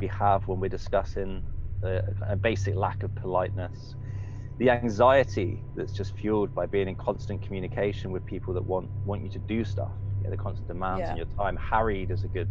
we 0.00 0.06
have 0.08 0.46
when 0.48 0.60
we're 0.60 0.68
discussing 0.68 1.44
a, 1.82 2.02
a 2.28 2.36
basic 2.36 2.76
lack 2.76 3.02
of 3.04 3.14
politeness, 3.16 3.96
the 4.58 4.70
anxiety 4.70 5.64
that's 5.74 5.92
just 5.94 6.12
fueled 6.16 6.52
by 6.54 6.66
being 6.66 6.88
in 6.88 6.96
constant 6.96 7.42
communication 7.42 8.12
with 8.12 8.24
people 8.26 8.54
that 8.54 8.66
want 8.66 8.90
want 9.04 9.22
you 9.22 9.30
to 9.30 9.40
do 9.48 9.64
stuff. 9.64 9.92
know, 10.24 10.30
the 10.30 10.36
constant 10.36 10.68
demands 10.68 11.10
Yeah. 11.10 11.12
on 11.12 11.16
your 11.16 11.26
time. 11.38 11.58
Harried 11.70 12.10
is 12.10 12.24
a 12.24 12.28
good 12.28 12.50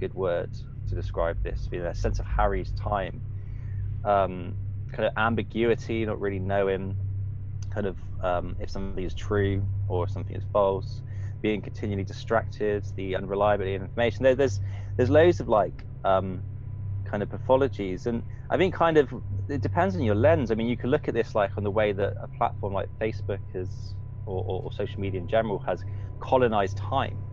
good 0.00 0.14
word 0.14 0.50
to 0.88 0.96
describe 0.96 1.36
this. 1.44 1.68
You 1.72 1.80
know, 1.82 1.90
a 1.90 1.94
sense 1.94 2.20
of 2.20 2.26
Harry's 2.26 2.72
time, 2.72 3.22
um, 4.04 4.56
kind 4.92 5.06
of 5.06 5.12
ambiguity, 5.16 6.06
not 6.06 6.20
really 6.20 6.40
knowing, 6.40 6.96
kind 7.70 7.86
of 7.86 7.98
um, 8.22 8.56
if 8.60 8.70
something 8.70 9.04
is 9.04 9.14
true 9.14 9.68
or 9.88 10.04
if 10.04 10.10
something 10.10 10.36
is 10.36 10.44
false, 10.52 11.02
being 11.42 11.62
continually 11.62 12.04
distracted, 12.04 12.84
the 12.96 13.16
unreliability 13.16 13.74
of 13.74 13.82
information. 13.82 14.24
There, 14.24 14.34
there's 14.34 14.60
there's 14.96 15.10
loads 15.10 15.40
of 15.40 15.48
like 15.48 15.84
um, 16.04 16.42
kind 17.08 17.22
of 17.22 17.28
pathologies, 17.28 18.06
and 18.06 18.22
I 18.50 18.56
think 18.56 18.74
kind 18.74 18.96
of 18.98 19.12
it 19.48 19.62
depends 19.62 19.94
on 19.96 20.02
your 20.02 20.14
lens. 20.14 20.50
I 20.50 20.54
mean, 20.54 20.68
you 20.68 20.76
can 20.76 20.90
look 20.90 21.08
at 21.08 21.14
this 21.14 21.34
like 21.34 21.52
on 21.56 21.64
the 21.64 21.70
way 21.70 21.92
that 21.92 22.14
a 22.22 22.28
platform 22.36 22.72
like 22.72 22.88
Facebook 23.00 23.40
has, 23.54 23.94
or, 24.26 24.42
or, 24.42 24.62
or 24.64 24.72
social 24.72 25.00
media 25.00 25.20
in 25.20 25.28
general, 25.28 25.62
has 25.66 25.82
colonized 26.20 26.76
time 26.76 27.24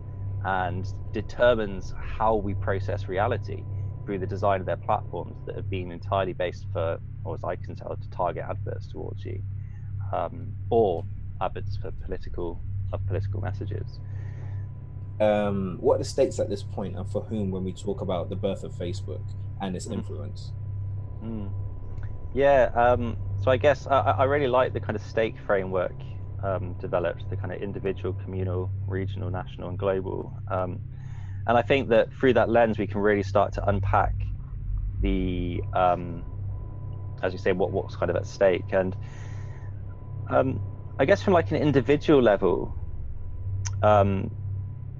and 0.44 0.92
determines 1.12 1.92
how 2.18 2.36
we 2.36 2.54
process 2.54 3.08
reality 3.08 3.64
through 4.04 4.18
the 4.20 4.26
design 4.26 4.60
of 4.60 4.66
their 4.66 4.76
platforms 4.76 5.38
that 5.46 5.56
have 5.56 5.68
been 5.70 5.90
entirely 5.90 6.32
based 6.32 6.66
for, 6.72 6.98
or 7.24 7.34
as 7.34 7.40
I 7.42 7.56
can 7.56 7.74
tell, 7.74 7.96
to 7.96 8.10
target 8.10 8.44
adverts 8.48 8.88
towards 8.88 9.24
you, 9.24 9.42
um, 10.12 10.52
or 10.70 11.04
adverts 11.40 11.76
for 11.80 11.90
political 12.04 12.64
of 12.92 13.04
political 13.06 13.40
messages. 13.40 14.00
Um, 15.18 15.78
what 15.80 15.94
are 15.96 15.98
the 15.98 16.04
stakes 16.04 16.38
at 16.38 16.48
this 16.48 16.62
point, 16.62 16.96
and 16.96 17.08
for 17.08 17.22
whom, 17.22 17.50
when 17.50 17.64
we 17.64 17.72
talk 17.72 18.00
about 18.02 18.28
the 18.28 18.36
birth 18.36 18.64
of 18.64 18.74
Facebook 18.74 19.22
and 19.60 19.74
its 19.74 19.86
Mhm. 19.86 19.92
influence? 19.94 20.52
Mm. 21.22 21.54
Yeah, 22.34 22.70
um, 22.74 23.16
so 23.38 23.50
I 23.50 23.56
guess 23.56 23.86
I, 23.86 24.00
I 24.00 24.24
really 24.24 24.48
like 24.48 24.72
the 24.72 24.80
kind 24.80 24.96
of 24.96 25.02
stake 25.02 25.38
framework 25.38 25.94
um, 26.42 26.74
developed, 26.80 27.24
the 27.30 27.36
kind 27.36 27.52
of 27.52 27.60
individual, 27.60 28.14
communal, 28.14 28.72
regional, 28.86 29.30
national, 29.30 29.70
and 29.70 29.78
global. 29.78 30.34
Um, 30.48 30.82
and 31.46 31.56
I 31.56 31.62
think 31.62 31.88
that 31.88 32.12
through 32.12 32.34
that 32.34 32.50
lens, 32.50 32.78
we 32.78 32.86
can 32.86 33.00
really 33.00 33.22
start 33.22 33.54
to 33.54 33.68
unpack 33.68 34.14
the, 35.00 35.64
um, 35.72 36.24
as 37.22 37.32
you 37.32 37.38
say, 37.38 37.52
what 37.52 37.72
what's 37.72 37.96
kind 37.96 38.10
of 38.10 38.16
at 38.16 38.26
stake. 38.26 38.66
And 38.72 38.94
um, 40.28 40.60
I 40.98 41.04
guess 41.04 41.22
from 41.22 41.34
like 41.34 41.50
an 41.50 41.58
individual 41.58 42.22
level, 42.22 42.76
um, 43.82 44.30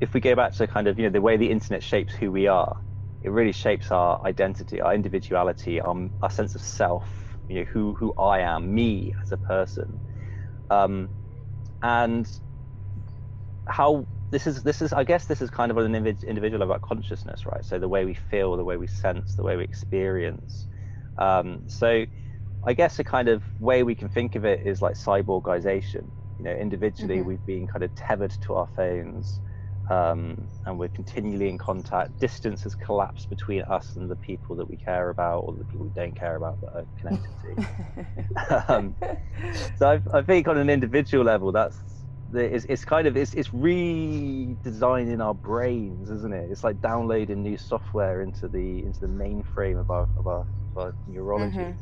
if 0.01 0.13
we 0.15 0.21
go 0.21 0.35
back 0.35 0.55
to 0.55 0.67
kind 0.67 0.89
of 0.89 0.99
you 0.99 1.05
know 1.05 1.11
the 1.11 1.21
way 1.23 1.37
the 1.37 1.51
internet 1.51 1.83
shapes 1.83 2.15
who 2.15 2.31
we 2.31 2.47
are, 2.49 2.77
it 3.23 3.31
really 3.31 3.53
shapes 3.53 3.91
our 3.91 4.21
identity, 4.25 4.81
our 4.81 4.95
individuality, 4.95 5.81
our, 5.81 6.09
our 6.23 6.31
sense 6.31 6.55
of 6.55 6.61
self. 6.63 7.39
You 7.49 7.61
know 7.61 7.67
who 7.73 7.95
who 7.95 8.13
I 8.19 8.41
am, 8.41 8.75
me 8.75 9.15
as 9.23 9.33
a 9.33 9.39
person, 9.39 10.01
um, 10.71 11.11
and 11.83 12.29
how 13.69 14.07
this 14.31 14.47
is 14.47 14.63
this 14.63 14.83
is 14.83 14.93
I 14.93 15.05
guess 15.05 15.27
this 15.27 15.41
is 15.41 15.51
kind 15.51 15.71
of 15.71 15.79
an 15.79 15.95
individual 15.95 16.63
about 16.63 16.83
consciousness, 16.83 17.47
right? 17.47 17.65
So 17.65 17.79
the 17.79 17.89
way 17.89 18.05
we 18.05 18.15
feel, 18.15 18.57
the 18.57 18.65
way 18.65 18.77
we 18.77 18.87
sense, 18.87 19.35
the 19.35 19.43
way 19.45 19.57
we 19.57 19.65
experience. 19.65 20.67
Um, 21.19 21.65
so 21.69 22.05
I 22.67 22.75
guess 22.75 22.99
a 22.99 23.05
kind 23.05 23.29
of 23.29 23.45
way 23.59 23.83
we 23.85 23.95
can 23.95 24.09
think 24.09 24.35
of 24.35 24.45
it 24.45 24.67
is 24.67 24.83
like 24.83 24.95
cyborgization. 24.97 26.11
You 26.39 26.45
know, 26.45 26.53
individually 26.55 27.23
Mhm. 27.23 27.23
we've 27.23 27.45
been 27.47 27.67
kind 27.67 27.85
of 27.85 27.95
tethered 27.95 28.33
to 28.43 28.55
our 28.57 28.69
phones, 28.77 29.41
um, 29.91 30.49
and 30.67 30.79
we're 30.79 30.89
continually 30.91 31.49
in 31.49 31.59
contact. 31.59 32.19
Distance 32.21 32.65
has 32.65 32.75
collapsed 32.75 33.29
between 33.31 33.63
us 33.63 33.97
and 33.97 34.11
the 34.11 34.17
people 34.17 34.57
that 34.57 34.69
we 34.69 34.77
care 34.77 35.11
about, 35.11 35.41
or 35.41 35.57
the 35.57 35.65
people 35.67 35.87
we 35.87 35.93
don't 35.93 36.17
care 36.19 36.37
about 36.37 36.61
that 36.61 36.73
are 36.75 36.87
connected 37.01 37.35
to. 37.43 37.57
um, 38.69 38.97
so 39.75 39.91
I, 40.13 40.19
I 40.19 40.23
think 40.23 40.49
on 40.49 40.59
an 40.59 40.71
individual 40.71 41.25
level, 41.25 41.53
that's 41.53 41.79
it's, 42.35 42.67
it's 42.69 42.85
kind 42.85 43.07
of 43.07 43.17
it's, 43.17 43.35
it's 43.35 43.51
redesigning 43.51 45.25
our 45.25 45.35
brains, 45.35 46.11
isn't 46.11 46.35
it? 46.35 46.51
It's 46.51 46.65
like 46.65 46.81
downloading 46.81 47.43
new 47.43 47.57
software 47.57 48.23
into 48.23 48.49
the 48.49 48.85
into 48.85 49.01
the 49.01 49.07
mainframe 49.07 49.81
of 49.81 49.91
our 49.91 50.09
of 50.17 50.27
our, 50.27 50.41
of 50.41 50.77
our 50.83 50.97
neurology. 51.07 51.69
Mhm. 51.69 51.79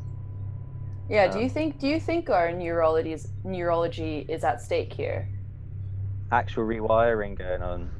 Yeah, 1.09 1.27
do 1.27 1.39
you 1.39 1.45
Um, 1.45 1.49
think 1.49 1.79
do 1.79 1.87
you 1.87 1.99
think 1.99 2.29
our 2.29 2.51
neurology 2.51 3.13
is 3.13 3.27
neurology 3.43 4.25
is 4.29 4.43
at 4.43 4.61
stake 4.61 4.93
here? 4.93 5.29
Actual 6.31 6.65
rewiring 6.65 7.37
going 7.37 7.61
on. 7.61 7.91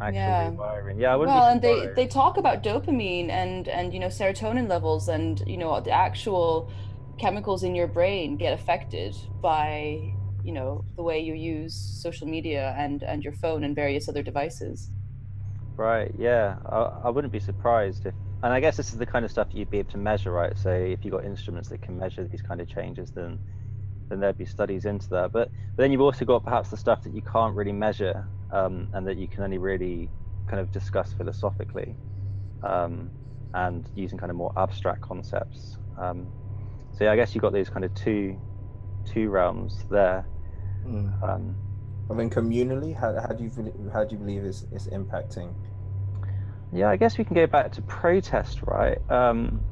Actual 0.00 0.20
Yeah. 0.20 0.50
rewiring. 0.50 1.00
Yeah, 1.00 1.12
I 1.12 1.16
wouldn't 1.16 1.34
well 1.34 1.48
and 1.48 1.62
they 1.62 1.86
they 1.96 2.06
talk 2.06 2.36
about 2.38 2.62
dopamine 2.62 3.30
and 3.30 3.68
and 3.68 3.92
you 3.94 4.00
know 4.00 4.08
serotonin 4.08 4.68
levels 4.68 5.08
and 5.08 5.42
you 5.46 5.56
know 5.58 5.80
the 5.80 5.90
actual 5.90 6.70
chemicals 7.18 7.62
in 7.64 7.74
your 7.74 7.86
brain 7.88 8.36
get 8.36 8.52
affected 8.52 9.14
by 9.40 10.14
you 10.42 10.52
know 10.52 10.84
the 10.96 11.02
way 11.02 11.20
you 11.20 11.34
use 11.34 11.74
social 11.74 12.26
media 12.28 12.74
and 12.78 13.02
and 13.02 13.24
your 13.24 13.32
phone 13.34 13.64
and 13.64 13.74
various 13.74 14.08
other 14.08 14.22
devices 14.22 14.90
Right. 15.76 16.12
Yeah. 16.18 16.56
I, 16.66 16.78
I 17.04 17.10
wouldn't 17.10 17.32
be 17.32 17.40
surprised 17.40 18.06
if, 18.06 18.14
and 18.44 18.52
I 18.52 18.60
guess 18.60 18.76
this 18.76 18.92
is 18.92 18.98
the 18.98 19.06
kind 19.06 19.24
of 19.24 19.30
stuff 19.30 19.48
you'd 19.52 19.70
be 19.70 19.78
able 19.78 19.90
to 19.92 19.96
measure, 19.96 20.30
right? 20.30 20.52
So 20.58 20.70
if 20.70 21.02
you've 21.02 21.12
got 21.12 21.24
instruments 21.24 21.70
that 21.70 21.80
can 21.80 21.98
measure 21.98 22.28
these 22.28 22.42
kind 22.42 22.60
of 22.60 22.68
changes, 22.68 23.10
then 23.10 23.38
then 24.10 24.20
there'd 24.20 24.36
be 24.36 24.44
studies 24.44 24.84
into 24.84 25.08
that. 25.08 25.32
But 25.32 25.50
but 25.74 25.82
then 25.82 25.90
you've 25.90 26.02
also 26.02 26.26
got 26.26 26.44
perhaps 26.44 26.68
the 26.68 26.76
stuff 26.76 27.02
that 27.04 27.14
you 27.14 27.22
can't 27.22 27.56
really 27.56 27.72
measure, 27.72 28.28
um, 28.50 28.88
and 28.92 29.06
that 29.06 29.16
you 29.16 29.28
can 29.28 29.44
only 29.44 29.56
really 29.56 30.10
kind 30.46 30.60
of 30.60 30.70
discuss 30.72 31.10
philosophically, 31.14 31.96
um, 32.62 33.10
and 33.54 33.88
using 33.94 34.18
kind 34.18 34.28
of 34.28 34.36
more 34.36 34.52
abstract 34.58 35.00
concepts. 35.00 35.78
Um, 35.98 36.26
so 36.92 37.04
yeah, 37.04 37.12
I 37.12 37.16
guess 37.16 37.34
you've 37.34 37.40
got 37.40 37.54
these 37.54 37.70
kind 37.70 37.86
of 37.86 37.94
two 37.94 38.38
two 39.06 39.30
realms 39.30 39.86
there. 39.90 40.26
Mm. 40.86 41.26
Um, 41.26 41.56
I 42.10 42.12
mean, 42.12 42.28
communally, 42.28 42.94
how, 42.94 43.18
how 43.18 43.34
do 43.34 43.42
you 43.42 43.90
how 43.90 44.04
do 44.04 44.16
you 44.16 44.18
believe 44.18 44.44
it's, 44.44 44.66
it's 44.70 44.86
impacting? 44.88 45.54
Yeah, 46.74 46.90
I 46.90 46.96
guess 46.96 47.18
we 47.18 47.24
can 47.24 47.36
go 47.36 47.46
back 47.46 47.72
to 47.72 47.82
protest, 47.82 48.60
right? 48.66 48.98
Um, 49.08 49.64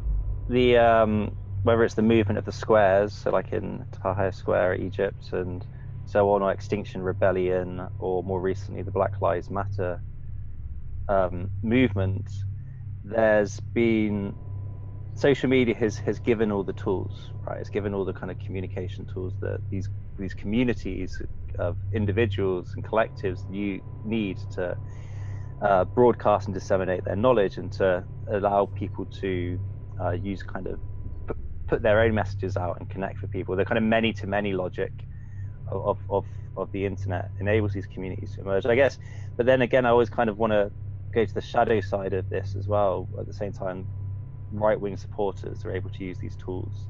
the 0.49 0.79
um, 0.79 1.37
whether 1.63 1.85
it's 1.85 1.95
the 1.97 2.03
movement 2.03 2.39
of 2.39 2.45
the 2.47 2.53
squares, 2.53 3.15
so 3.15 3.31
like 3.31 3.53
in 3.53 3.87
Tahrir 3.93 4.35
Square, 4.35 4.77
Egypt, 4.77 5.31
and 5.33 5.67
so 6.07 6.33
on, 6.33 6.43
or 6.43 6.53
Extinction 6.53 7.03
Rebellion, 7.03 7.89
or 7.99 8.25
more 8.25 8.41
recently 8.41 8.83
the 8.83 8.93
Black 8.93 9.21
Lives 9.23 9.51
Matter 9.51 10.03
um, 11.09 11.51
movement. 11.63 12.31
There's 13.05 13.61
been 13.75 14.37
social 15.17 15.51
media 15.51 15.75
has 15.77 15.99
has 15.99 16.21
given 16.21 16.53
all 16.53 16.65
the 16.65 16.75
tools, 16.75 17.15
right? 17.47 17.61
It's 17.61 17.71
given 17.71 17.95
all 17.95 18.07
the 18.07 18.15
kind 18.15 18.33
of 18.33 18.39
communication 18.39 19.07
tools 19.13 19.35
that 19.43 19.61
these 19.71 19.89
these 20.19 20.35
communities 20.35 21.21
of 21.59 21.79
individuals 21.93 22.73
and 22.77 22.85
collectives 22.85 23.43
you 23.49 23.83
need 24.05 24.39
to 24.53 24.77
uh, 25.63 25.85
broadcast 25.95 26.49
and 26.49 26.55
disseminate 26.55 27.05
their 27.05 27.17
knowledge 27.17 27.59
and 27.59 27.73
to 27.73 28.07
allow 28.29 28.71
people 28.77 29.07
to 29.21 29.61
uh, 30.01 30.11
use 30.13 30.43
kind 30.43 30.67
of 30.69 30.81
put, 31.29 31.37
put 31.69 31.83
their 31.83 32.01
own 32.01 32.15
messages 32.15 32.57
out 32.57 32.79
and 32.81 32.89
connect 32.91 33.23
with 33.23 33.31
people. 33.31 33.57
The 33.57 33.65
kind 33.67 33.79
of 33.79 33.85
many 33.85 34.13
to 34.15 34.27
many 34.27 34.55
logic 34.55 34.93
of, 35.71 35.99
of, 36.11 36.27
of 36.57 36.71
the 36.73 36.87
internet 36.87 37.31
enables 37.41 37.73
these 37.73 37.87
communities 37.87 38.33
to 38.35 38.43
emerge, 38.43 38.67
I 38.67 38.75
guess. 38.77 38.99
But 39.37 39.47
then 39.47 39.63
again, 39.63 39.87
I 39.87 39.91
always 39.91 40.11
kind 40.11 40.31
of 40.31 40.39
want 40.39 40.53
to 40.53 40.73
go 41.15 41.25
to 41.25 41.35
the 41.35 41.41
shadow 41.43 41.81
side 41.81 42.15
of 42.15 42.29
this 42.31 42.57
as 42.59 42.69
well. 42.69 43.09
At 43.19 43.27
the 43.27 43.33
same 43.35 43.53
time, 43.53 43.89
right 44.53 44.81
wing 44.81 44.97
supporters 44.97 45.65
are 45.65 45.73
able 45.75 45.91
to 45.91 46.05
use 46.05 46.19
these 46.19 46.37
tools 46.37 46.89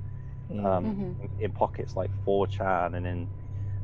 Mm. 0.50 0.67
um, 0.67 0.85
Mhm. 0.87 1.19
in, 1.21 1.29
in 1.47 1.52
pockets 1.52 1.97
like 1.97 2.11
4chan 2.26 2.97
and 2.97 3.07
in 3.07 3.31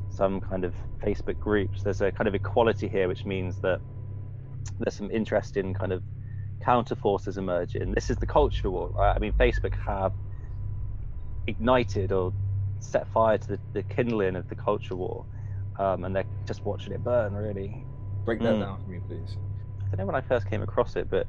some 0.09 0.41
kind 0.41 0.65
of 0.65 0.75
Facebook 1.03 1.39
groups. 1.39 1.81
There's 1.83 2.01
a 2.01 2.11
kind 2.11 2.27
of 2.27 2.35
equality 2.35 2.87
here, 2.87 3.07
which 3.07 3.25
means 3.25 3.59
that 3.61 3.81
there's 4.79 4.95
some 4.95 5.11
interesting 5.11 5.73
kind 5.73 5.91
of 5.91 6.03
counter 6.63 6.95
forces 6.95 7.37
emerging. 7.37 7.93
This 7.93 8.09
is 8.09 8.17
the 8.17 8.27
culture 8.27 8.69
war, 8.69 8.91
right? 8.95 9.15
I 9.15 9.19
mean, 9.19 9.33
Facebook 9.39 9.73
have 9.85 10.13
ignited 11.47 12.11
or 12.11 12.33
set 12.79 13.07
fire 13.09 13.37
to 13.37 13.47
the, 13.53 13.59
the 13.73 13.83
kindling 13.83 14.35
of 14.35 14.47
the 14.47 14.55
culture 14.55 14.95
war, 14.95 15.25
um, 15.77 16.03
and 16.03 16.15
they're 16.15 16.27
just 16.47 16.65
watching 16.65 16.93
it 16.93 17.03
burn, 17.03 17.33
really. 17.33 17.87
Break 18.25 18.41
that 18.43 18.57
Mm. 18.57 18.59
down 18.59 18.79
for 18.83 18.89
me, 18.89 18.99
please. 19.07 19.37
I 19.91 19.95
don't 19.95 20.05
know 20.05 20.05
when 20.13 20.15
I 20.15 20.21
first 20.21 20.47
came 20.47 20.61
across 20.61 20.95
it, 20.95 21.09
but 21.09 21.27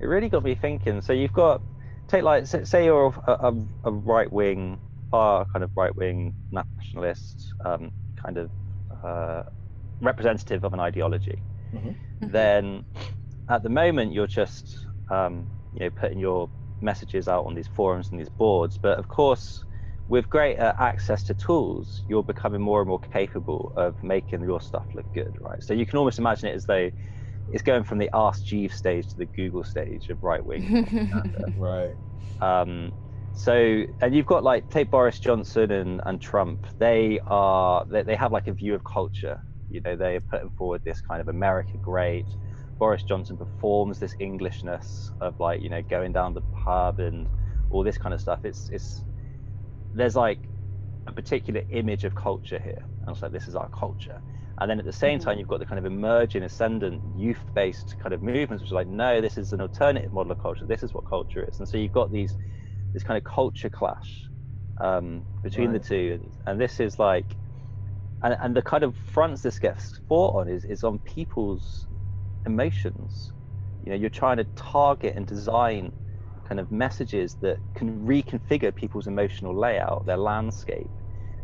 it 0.00 0.06
really 0.06 0.28
got 0.28 0.44
me 0.44 0.54
thinking. 0.54 1.00
So 1.02 1.12
you've 1.12 1.32
got 1.32 1.62
take 2.08 2.22
like 2.22 2.46
say 2.46 2.64
say 2.64 2.84
you're 2.84 3.14
a, 3.26 3.32
a, 3.32 3.54
a 3.84 3.92
right 3.92 4.30
wing, 4.32 4.80
far 5.10 5.46
kind 5.52 5.64
of 5.64 5.70
right 5.76 5.94
wing 5.96 6.34
nationalist, 6.50 7.54
um, 7.64 7.92
kind 8.22 8.38
of 8.38 8.50
uh, 9.02 9.42
representative 10.00 10.64
of 10.64 10.74
an 10.74 10.80
ideology. 10.80 11.42
Mhm. 11.72 11.96
Then 12.26 12.84
at 13.48 13.62
the 13.62 13.68
moment 13.68 14.12
you're 14.12 14.26
just 14.26 14.76
um, 15.10 15.50
you 15.72 15.80
know 15.80 15.90
putting 15.90 16.18
your 16.18 16.50
messages 16.80 17.28
out 17.28 17.46
on 17.46 17.54
these 17.54 17.68
forums 17.68 18.10
and 18.10 18.20
these 18.20 18.28
boards, 18.30 18.78
but 18.82 18.98
of 18.98 19.08
course. 19.08 19.64
With 20.08 20.28
greater 20.28 20.74
access 20.78 21.22
to 21.24 21.34
tools, 21.34 22.02
you're 22.08 22.24
becoming 22.24 22.60
more 22.60 22.80
and 22.82 22.88
more 22.88 22.98
capable 23.00 23.72
of 23.76 23.96
making 24.02 24.42
your 24.42 24.60
stuff 24.60 24.84
look 24.94 25.06
good, 25.14 25.34
right? 25.40 25.62
So 25.62 25.72
you 25.72 25.86
can 25.86 25.98
almost 25.98 26.18
imagine 26.18 26.48
it 26.50 26.54
as 26.56 26.66
though 26.66 26.90
it's 27.48 27.62
going 27.62 27.84
from 27.84 27.98
the 27.98 28.10
Ask 28.14 28.44
Jeeves 28.44 28.74
stage 28.74 29.08
to 29.08 29.18
the 29.18 29.26
Google 29.26 29.64
stage 29.64 30.08
of 30.10 30.22
right 30.22 30.44
wing. 30.44 30.70
Right. 31.54 31.96
um, 32.40 32.92
so, 33.32 33.84
and 34.00 34.14
you've 34.14 34.26
got 34.26 34.44
like 34.44 34.68
take 34.68 34.90
Boris 34.90 35.18
Johnson 35.18 35.70
and, 35.70 36.00
and 36.04 36.20
Trump. 36.20 36.66
They 36.78 37.20
are 37.26 37.84
they, 37.88 38.02
they 38.02 38.16
have 38.16 38.32
like 38.32 38.46
a 38.48 38.52
view 38.52 38.74
of 38.74 38.84
culture 38.84 39.42
You 39.72 39.80
know, 39.80 39.96
they 39.96 40.16
are 40.16 40.20
putting 40.20 40.50
forward 40.50 40.84
this 40.84 41.00
kind 41.00 41.20
of 41.20 41.28
America 41.28 41.76
great. 41.80 42.26
Boris 42.78 43.02
Johnson 43.02 43.36
performs 43.36 43.98
this 43.98 44.14
Englishness 44.20 45.12
of 45.20 45.38
like, 45.40 45.62
you 45.62 45.68
know, 45.68 45.82
going 45.82 46.12
down 46.12 46.34
the 46.34 46.40
pub 46.64 46.98
and 46.98 47.28
all 47.70 47.82
this 47.82 47.98
kind 47.98 48.14
of 48.14 48.20
stuff. 48.20 48.44
It's 48.44 48.68
it's 48.70 49.04
there's 49.94 50.16
like 50.16 50.38
a 51.06 51.12
particular 51.12 51.62
image 51.70 52.04
of 52.04 52.14
culture 52.14 52.58
here. 52.58 52.84
And 53.00 53.10
it's 53.10 53.22
like 53.22 53.32
this 53.32 53.48
is 53.48 53.54
our 53.54 53.68
culture. 53.70 54.20
And 54.58 54.70
then 54.70 54.78
at 54.78 54.84
the 54.84 54.92
same 54.92 55.18
time, 55.18 55.32
mm-hmm. 55.32 55.40
you've 55.40 55.48
got 55.48 55.58
the 55.60 55.66
kind 55.66 55.78
of 55.78 55.86
emerging, 55.86 56.42
ascendant, 56.42 57.02
youth-based 57.16 57.96
kind 58.00 58.12
of 58.12 58.22
movements, 58.22 58.62
which 58.62 58.70
are 58.70 58.76
like, 58.76 58.86
no, 58.86 59.20
this 59.20 59.38
is 59.38 59.52
an 59.52 59.60
alternative 59.60 60.12
model 60.12 60.32
of 60.32 60.40
culture. 60.40 60.66
This 60.66 60.82
is 60.82 60.94
what 60.94 61.08
culture 61.08 61.44
is. 61.48 61.58
And 61.58 61.68
so 61.68 61.78
you've 61.78 61.92
got 61.92 62.12
these, 62.12 62.36
this 62.92 63.02
kind 63.02 63.18
of 63.18 63.24
culture 63.24 63.70
clash 63.70 64.28
um, 64.80 65.24
between 65.42 65.70
right. 65.70 65.82
the 65.82 65.88
two, 65.88 66.30
and 66.46 66.60
this 66.60 66.80
is 66.80 66.98
like, 66.98 67.24
and, 68.22 68.36
and 68.40 68.56
the 68.56 68.62
kind 68.62 68.84
of 68.84 68.94
fronts 69.12 69.42
this 69.42 69.58
gets 69.58 70.00
fought 70.08 70.34
on 70.34 70.48
is 70.48 70.64
is 70.64 70.84
on 70.84 70.98
people's 71.00 71.86
emotions. 72.46 73.32
You 73.84 73.90
know, 73.90 73.96
you're 73.96 74.10
trying 74.10 74.36
to 74.36 74.44
target 74.54 75.14
and 75.16 75.26
design 75.26 75.92
kind 76.48 76.60
of 76.60 76.70
messages 76.70 77.36
that 77.40 77.58
can 77.74 78.06
reconfigure 78.06 78.74
people's 78.74 79.06
emotional 79.06 79.58
layout, 79.58 80.06
their 80.06 80.16
landscape, 80.16 80.88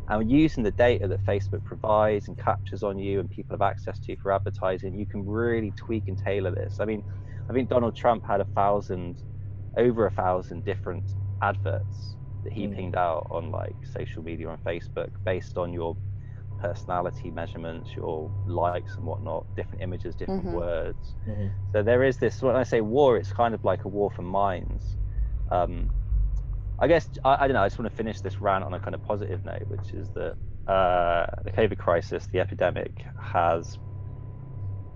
and 0.08 0.30
using 0.30 0.62
the 0.62 0.70
data 0.70 1.08
that 1.08 1.24
Facebook 1.24 1.64
provides 1.64 2.28
and 2.28 2.38
captures 2.38 2.82
on 2.82 2.98
you 2.98 3.20
and 3.20 3.30
people 3.30 3.54
have 3.54 3.62
access 3.62 3.98
to 4.00 4.16
for 4.16 4.32
advertising, 4.32 4.98
you 4.98 5.06
can 5.06 5.26
really 5.26 5.72
tweak 5.72 6.08
and 6.08 6.16
tailor 6.16 6.50
this. 6.50 6.80
I 6.80 6.84
mean, 6.84 7.04
I 7.48 7.52
think 7.52 7.68
Donald 7.68 7.94
Trump 7.94 8.24
had 8.24 8.40
a 8.40 8.44
thousand, 8.46 9.22
over 9.76 10.06
a 10.06 10.10
thousand 10.10 10.64
different 10.64 11.04
adverts 11.42 12.16
that 12.44 12.52
he 12.52 12.66
mm. 12.66 12.74
pinged 12.74 12.96
out 12.96 13.26
on 13.30 13.50
like 13.50 13.74
social 13.92 14.22
media 14.22 14.48
on 14.48 14.58
Facebook 14.58 15.10
based 15.24 15.58
on 15.58 15.72
your 15.72 15.96
personality 16.58 17.30
measurements, 17.30 17.90
your 17.94 18.30
likes 18.46 18.94
and 18.94 19.04
whatnot, 19.04 19.46
different 19.56 19.82
images, 19.82 20.14
different 20.14 20.44
mm-hmm. 20.44 20.56
words. 20.56 21.14
Mm-hmm. 21.28 21.48
So 21.72 21.82
there 21.82 22.02
is 22.04 22.18
this. 22.18 22.42
When 22.42 22.56
I 22.56 22.62
say 22.62 22.80
war, 22.80 23.16
it's 23.16 23.32
kind 23.32 23.54
of 23.54 23.64
like 23.64 23.84
a 23.84 23.88
war 23.88 24.10
for 24.10 24.22
minds. 24.22 24.96
Um, 25.50 25.90
I 26.78 26.86
guess 26.86 27.08
I, 27.24 27.44
I, 27.44 27.48
don't 27.48 27.54
know. 27.54 27.62
I 27.62 27.66
just 27.68 27.78
want 27.78 27.90
to 27.90 27.96
finish 27.96 28.20
this 28.20 28.40
rant 28.40 28.64
on 28.64 28.74
a 28.74 28.80
kind 28.80 28.94
of 28.94 29.02
positive 29.02 29.44
note, 29.44 29.66
which 29.68 29.92
is 29.92 30.08
that 30.10 30.36
uh, 30.70 31.26
the 31.44 31.50
COVID 31.50 31.78
crisis, 31.78 32.28
the 32.32 32.40
epidemic, 32.40 33.04
has 33.20 33.78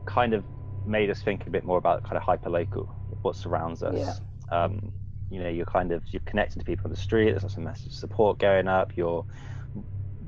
kind 0.05 0.35
of 0.35 0.45
made 0.87 1.11
us 1.11 1.23
think 1.23 1.47
a 1.47 1.51
bit 1.51 1.65
more 1.65 1.79
about 1.79 2.05
kind 2.05 2.17
of 2.17 2.23
hyperlocal, 2.23 2.89
what 3.23 3.37
surrounds 3.37 3.83
us. 3.83 4.21
Yeah. 4.51 4.65
Um, 4.65 4.93
you 5.31 5.43
know, 5.43 5.49
you're 5.49 5.67
kind 5.67 5.93
of 5.93 6.03
you're 6.09 6.21
connecting 6.27 6.61
to 6.61 6.65
people 6.65 6.85
on 6.85 6.91
the 6.91 6.97
street. 6.97 7.31
There's 7.31 7.43
lots 7.43 7.57
of 7.57 7.63
message 7.63 7.93
support 7.93 8.39
going 8.39 8.69
up. 8.69 8.97
You're 8.97 9.25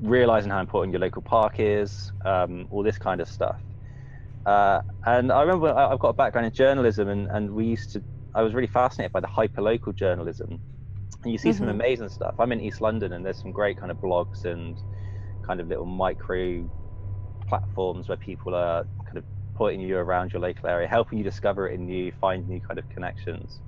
realizing 0.01 0.51
how 0.51 0.59
important 0.59 0.93
your 0.93 1.01
local 1.01 1.21
park 1.21 1.55
is. 1.59 2.11
Um, 2.23 2.67
all 2.71 2.83
this 2.83 2.97
kind 2.97 3.21
of 3.21 3.27
stuff. 3.27 3.61
Uh, 4.45 4.81
and 5.05 5.31
I 5.31 5.41
remember 5.41 5.73
I've 5.73 5.99
got 5.99 6.09
a 6.09 6.13
background 6.13 6.47
in 6.47 6.53
journalism, 6.53 7.09
and, 7.09 7.27
and 7.27 7.51
we 7.51 7.65
used 7.65 7.93
to. 7.93 8.03
I 8.33 8.41
was 8.41 8.53
really 8.53 8.67
fascinated 8.67 9.13
by 9.13 9.21
the 9.21 9.27
hyperlocal 9.27 9.95
journalism 9.95 10.59
and 11.25 11.31
you 11.31 11.37
see 11.37 11.49
mm-hmm. 11.49 11.57
some 11.57 11.69
amazing 11.69 12.09
stuff. 12.09 12.35
I'm 12.39 12.51
in 12.51 12.61
East 12.61 12.81
London, 12.81 13.13
and 13.13 13.25
there's 13.25 13.39
some 13.39 13.51
great 13.51 13.77
kind 13.77 13.91
of 13.91 13.97
blogs 13.97 14.45
and 14.45 14.77
kind 15.45 15.59
of 15.59 15.67
little 15.67 15.85
micro 15.85 16.69
platforms 17.47 18.07
where 18.07 18.17
people 18.17 18.55
are 18.55 18.85
kind 19.03 19.17
of 19.17 19.23
pointing 19.55 19.81
you 19.81 19.97
around 19.97 20.31
your 20.33 20.41
local 20.41 20.69
area, 20.69 20.87
helping 20.87 21.17
you 21.17 21.23
discover 21.23 21.67
it 21.67 21.73
in 21.73 21.85
new, 21.87 22.11
find 22.21 22.47
new 22.47 22.59
kind 22.59 22.79
of 22.79 22.87
connections. 22.89 23.59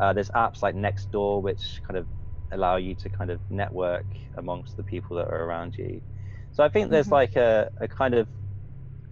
Uh, 0.00 0.12
there's 0.12 0.30
apps 0.30 0.62
like 0.62 0.74
Nextdoor, 0.74 1.40
which 1.40 1.80
kind 1.86 1.96
of 1.96 2.06
allow 2.52 2.76
you 2.76 2.94
to 2.94 3.08
kind 3.08 3.30
of 3.30 3.40
network 3.50 4.06
amongst 4.36 4.76
the 4.76 4.82
people 4.82 5.16
that 5.16 5.28
are 5.28 5.44
around 5.44 5.76
you. 5.76 6.00
So 6.52 6.62
I 6.62 6.68
think 6.68 6.90
there's 6.90 7.06
mm-hmm. 7.06 7.14
like 7.14 7.36
a, 7.36 7.70
a 7.80 7.88
kind 7.88 8.14
of, 8.14 8.28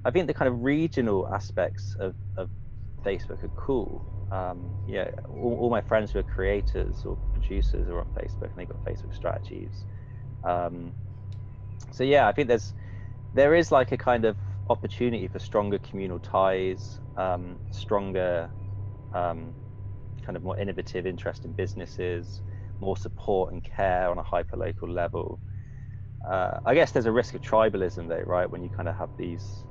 I 0.04 0.10
think 0.10 0.26
the 0.26 0.34
kind 0.34 0.48
of 0.48 0.62
regional 0.62 1.28
aspects 1.28 1.96
of, 1.98 2.14
of 2.36 2.48
Facebook 3.04 3.42
are 3.42 3.50
cool 3.56 4.04
um, 4.34 4.68
yeah, 4.88 5.10
all, 5.28 5.56
all, 5.60 5.70
my 5.70 5.80
friends 5.80 6.12
who 6.12 6.18
are 6.18 6.24
creators 6.24 7.04
or 7.04 7.16
producers 7.32 7.88
are 7.88 8.00
on 8.00 8.06
Facebook 8.16 8.50
and 8.50 8.56
they've 8.56 8.68
got 8.68 8.84
Facebook 8.84 9.14
strategies. 9.14 9.84
Um, 10.42 10.92
so 11.92 12.02
yeah, 12.02 12.26
I 12.26 12.32
think 12.32 12.48
there's 12.48 12.74
there 13.34 13.54
is 13.54 13.70
like 13.70 13.92
a 13.92 13.96
kind 13.96 14.24
of 14.24 14.36
opportunity 14.70 15.28
for 15.28 15.38
stronger 15.38 15.78
communal 15.78 16.18
ties, 16.18 17.00
um, 17.16 17.56
stronger 17.70 18.50
um, 19.12 19.54
kind 20.24 20.36
of 20.36 20.42
more 20.42 20.58
innovative, 20.58 21.06
interesting 21.06 21.52
businesses, 21.52 22.40
more 22.84 22.96
support 22.96 23.52
and 23.52 23.64
care 23.64 24.08
on 24.08 24.18
a 24.18 24.22
hyper 24.22 24.56
local 24.56 24.88
level. 24.88 25.40
Uh, 26.28 26.58
I 26.64 26.74
guess 26.74 26.92
there's 26.92 27.06
a 27.06 27.12
risk 27.12 27.34
of 27.34 27.42
tribalism 27.42 28.08
though, 28.08 28.22
right? 28.26 28.48
When 28.48 28.62
you 28.62 28.70
kind 28.70 28.88
of 28.88 28.96
have 28.96 29.10
these 29.16 29.64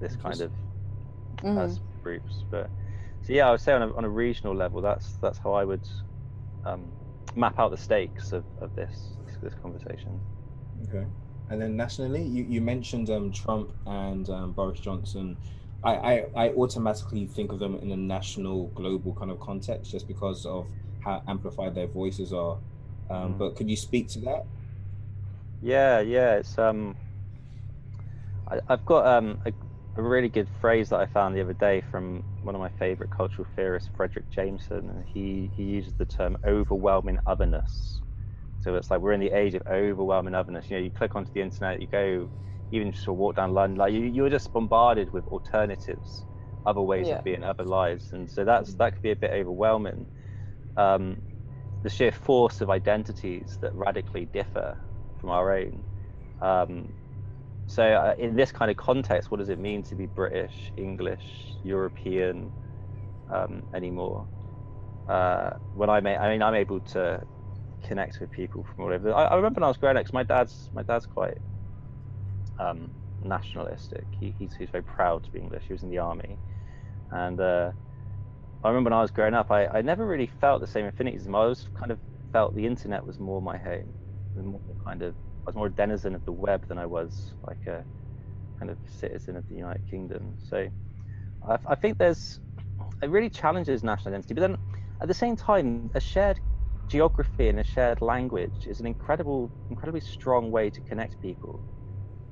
this 0.00 0.16
kind 0.16 0.40
of 0.40 0.52
mm. 1.38 1.78
groups, 2.02 2.44
but 2.50 2.70
so 3.22 3.32
yeah, 3.32 3.48
I 3.48 3.50
would 3.50 3.60
say 3.60 3.72
on 3.72 3.82
a, 3.82 3.92
on 3.94 4.04
a 4.04 4.08
regional 4.08 4.54
level, 4.54 4.80
that's 4.80 5.14
that's 5.14 5.38
how 5.38 5.52
I 5.52 5.64
would 5.64 5.86
um, 6.64 6.92
map 7.34 7.58
out 7.58 7.70
the 7.70 7.76
stakes 7.76 8.32
of, 8.32 8.44
of 8.60 8.74
this 8.76 9.16
this 9.42 9.54
conversation. 9.62 10.20
Okay, 10.88 11.06
and 11.50 11.60
then 11.60 11.76
nationally, 11.76 12.22
you, 12.22 12.44
you 12.44 12.60
mentioned 12.60 13.10
um, 13.10 13.32
Trump 13.32 13.72
and 13.86 14.28
um, 14.30 14.52
Boris 14.52 14.80
Johnson. 14.80 15.36
I, 15.84 15.94
I, 15.94 16.26
I 16.34 16.48
automatically 16.50 17.26
think 17.26 17.52
of 17.52 17.58
them 17.58 17.76
in 17.76 17.92
a 17.92 17.96
national, 17.96 18.68
global 18.68 19.14
kind 19.14 19.30
of 19.30 19.38
context, 19.38 19.90
just 19.90 20.08
because 20.08 20.46
of 20.46 20.66
how 21.06 21.22
amplified 21.28 21.74
their 21.74 21.86
voices 21.86 22.32
are. 22.32 22.58
Um, 23.08 23.34
mm. 23.34 23.38
But 23.38 23.56
could 23.56 23.70
you 23.70 23.76
speak 23.76 24.08
to 24.10 24.20
that? 24.20 24.44
Yeah, 25.62 26.00
yeah, 26.00 26.34
it's 26.34 26.58
um, 26.58 26.96
I, 28.48 28.58
have 28.68 28.84
got 28.84 29.06
um 29.06 29.38
a, 29.46 29.52
a 29.96 30.02
really 30.02 30.28
good 30.28 30.48
phrase 30.60 30.90
that 30.90 30.98
I 30.98 31.06
found 31.06 31.34
the 31.34 31.40
other 31.40 31.54
day 31.54 31.82
from 31.90 32.22
one 32.42 32.54
of 32.54 32.60
my 32.60 32.68
favorite 32.78 33.10
cultural 33.10 33.46
theorists, 33.56 33.88
Fredric 33.96 34.28
Jameson, 34.30 34.90
and 34.90 35.04
he, 35.06 35.50
he 35.56 35.62
uses 35.62 35.94
the 35.94 36.04
term 36.04 36.36
overwhelming 36.44 37.18
otherness. 37.26 38.00
So 38.60 38.74
it's 38.74 38.90
like 38.90 39.00
we're 39.00 39.12
in 39.12 39.20
the 39.20 39.30
age 39.30 39.54
of 39.54 39.62
overwhelming 39.70 40.34
otherness. 40.34 40.68
You 40.68 40.76
know, 40.76 40.82
you 40.82 40.90
click 40.90 41.14
onto 41.14 41.32
the 41.32 41.40
internet, 41.40 41.80
you 41.80 41.86
go, 41.86 42.28
even 42.72 42.90
just 42.90 43.04
to 43.04 43.12
walk 43.12 43.36
down 43.36 43.54
London, 43.54 43.78
like 43.78 43.92
you, 43.92 44.00
you're 44.00 44.28
just 44.28 44.52
bombarded 44.52 45.12
with 45.12 45.26
alternatives, 45.28 46.24
other 46.66 46.80
ways 46.80 47.06
yeah. 47.06 47.18
of 47.18 47.24
being, 47.24 47.44
other 47.44 47.64
lives, 47.64 48.12
and 48.12 48.28
so 48.28 48.44
that's 48.44 48.74
that 48.74 48.92
could 48.92 49.02
be 49.02 49.12
a 49.12 49.16
bit 49.16 49.30
overwhelming. 49.30 50.04
Um, 50.76 51.22
the 51.82 51.90
sheer 51.90 52.12
force 52.12 52.60
of 52.60 52.70
identities 52.70 53.58
that 53.62 53.74
radically 53.74 54.26
differ 54.26 54.76
from 55.20 55.30
our 55.30 55.56
own. 55.56 55.84
Um, 56.40 56.92
so, 57.66 57.82
uh, 57.84 58.14
in 58.18 58.36
this 58.36 58.52
kind 58.52 58.70
of 58.70 58.76
context, 58.76 59.30
what 59.30 59.38
does 59.38 59.48
it 59.48 59.58
mean 59.58 59.82
to 59.84 59.94
be 59.94 60.06
British, 60.06 60.72
English, 60.76 61.24
European 61.62 62.52
um, 63.28 63.62
anymore? 63.74 64.28
Uh, 65.08 65.50
when 65.72 65.90
I 65.90 66.00
may, 66.00 66.16
I 66.16 66.30
mean, 66.30 66.42
I'm 66.42 66.54
able 66.54 66.80
to 66.80 67.20
connect 67.86 68.20
with 68.20 68.30
people 68.30 68.64
from 68.64 68.84
all 68.84 68.92
over. 68.92 69.12
I, 69.14 69.24
I 69.26 69.36
remember 69.36 69.60
when 69.60 69.64
I 69.64 69.68
was 69.68 69.78
growing 69.78 69.96
up, 69.96 70.06
my 70.12 70.24
dad's 70.24 70.68
my 70.72 70.82
dad's 70.82 71.06
quite 71.06 71.38
um, 72.58 72.92
nationalistic. 73.22 74.06
He, 74.18 74.34
he's 74.38 74.54
he's 74.58 74.70
very 74.70 74.84
proud 74.84 75.24
to 75.24 75.30
be 75.32 75.38
English. 75.40 75.64
He 75.66 75.72
was 75.72 75.82
in 75.82 75.90
the 75.90 75.98
army, 75.98 76.40
and 77.10 77.40
uh, 77.40 77.72
I 78.62 78.68
remember 78.68 78.90
when 78.90 78.98
I 78.98 79.02
was 79.02 79.10
growing 79.10 79.34
up, 79.34 79.50
I, 79.50 79.66
I 79.66 79.82
never 79.82 80.06
really 80.06 80.30
felt 80.40 80.60
the 80.60 80.66
same 80.66 80.90
him. 80.96 81.34
I 81.34 81.38
always 81.38 81.64
kind 81.78 81.92
of 81.92 81.98
felt 82.32 82.54
the 82.54 82.66
internet 82.66 83.06
was 83.06 83.18
more 83.20 83.40
my 83.40 83.56
home, 83.56 83.94
more 84.34 84.60
kind 84.84 85.02
of 85.02 85.14
I 85.46 85.50
was 85.50 85.54
more 85.54 85.66
a 85.68 85.70
denizen 85.70 86.14
of 86.14 86.24
the 86.24 86.32
web 86.32 86.66
than 86.68 86.78
I 86.78 86.86
was 86.86 87.32
like 87.46 87.64
a 87.68 87.84
kind 88.58 88.70
of 88.70 88.78
citizen 88.86 89.36
of 89.36 89.44
the 89.48 89.54
United 89.54 89.82
Kingdom. 89.88 90.36
So 90.42 90.68
I, 91.48 91.58
I 91.68 91.74
think 91.76 91.98
there's 91.98 92.40
it 93.02 93.10
really 93.10 93.30
challenges 93.30 93.84
national 93.84 94.14
identity, 94.14 94.34
but 94.34 94.40
then 94.40 94.56
at 95.00 95.08
the 95.08 95.14
same 95.14 95.36
time, 95.36 95.90
a 95.94 96.00
shared 96.00 96.40
geography 96.88 97.48
and 97.48 97.60
a 97.60 97.64
shared 97.64 98.00
language 98.00 98.66
is 98.66 98.80
an 98.80 98.86
incredible, 98.86 99.52
incredibly 99.70 100.00
strong 100.00 100.50
way 100.50 100.70
to 100.70 100.80
connect 100.82 101.20
people. 101.20 101.64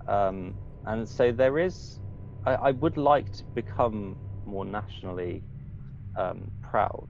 Um, 0.07 0.55
and 0.85 1.09
so 1.09 1.33
there 1.33 1.59
is, 1.59 1.99
I, 2.45 2.55
I, 2.55 2.71
would 2.73 2.97
like 2.97 3.31
to 3.33 3.45
become 3.55 4.17
more 4.45 4.65
nationally 4.65 5.45
um, 6.17 6.51
proud. 6.63 7.09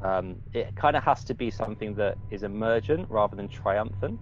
Um, 0.00 0.36
it 0.52 0.74
kind 0.74 0.96
of 0.96 1.04
has 1.04 1.24
to 1.24 1.34
be 1.34 1.50
something 1.50 1.94
that 1.94 2.18
is 2.30 2.42
emergent 2.42 3.08
rather 3.10 3.36
than 3.36 3.48
triumphant. 3.48 4.20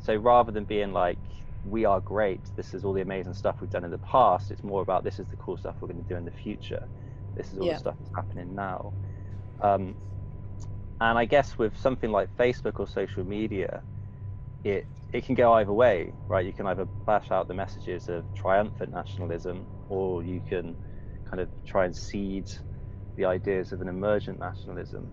So 0.00 0.14
rather 0.16 0.50
than 0.50 0.64
being 0.64 0.92
like, 0.92 1.18
we 1.64 1.84
are 1.84 2.00
great, 2.00 2.40
this 2.56 2.74
is 2.74 2.84
all 2.84 2.92
the 2.92 3.00
amazing 3.00 3.34
stuff 3.34 3.56
we've 3.60 3.70
done 3.70 3.84
in 3.84 3.90
the 3.90 3.98
past, 3.98 4.50
it's 4.50 4.62
more 4.62 4.82
about 4.82 5.02
this 5.02 5.18
is 5.18 5.26
the 5.28 5.36
cool 5.36 5.56
stuff 5.56 5.76
we're 5.80 5.88
going 5.88 6.02
to 6.02 6.08
do 6.08 6.16
in 6.16 6.24
the 6.24 6.30
future. 6.30 6.86
This 7.36 7.52
is 7.52 7.58
all 7.58 7.66
yeah. 7.66 7.72
the 7.74 7.78
stuff 7.78 7.94
that's 7.98 8.14
happening 8.14 8.54
now. 8.54 8.92
Um, 9.60 9.94
and 11.00 11.18
I 11.18 11.24
guess 11.24 11.58
with 11.58 11.76
something 11.78 12.10
like 12.10 12.34
Facebook 12.36 12.80
or 12.80 12.86
social 12.86 13.24
media, 13.24 13.82
it 14.62 14.86
it 15.12 15.24
can 15.24 15.34
go 15.34 15.52
either 15.54 15.72
way, 15.72 16.12
right? 16.28 16.44
You 16.44 16.52
can 16.52 16.66
either 16.66 16.86
bash 17.06 17.30
out 17.30 17.46
the 17.46 17.54
messages 17.54 18.08
of 18.08 18.24
triumphant 18.34 18.92
nationalism, 18.92 19.66
or 19.88 20.22
you 20.22 20.40
can 20.48 20.76
kind 21.30 21.40
of 21.40 21.48
try 21.66 21.84
and 21.84 21.94
seed 21.94 22.50
the 23.16 23.24
ideas 23.24 23.72
of 23.72 23.80
an 23.80 23.88
emergent 23.88 24.38
nationalism, 24.38 25.10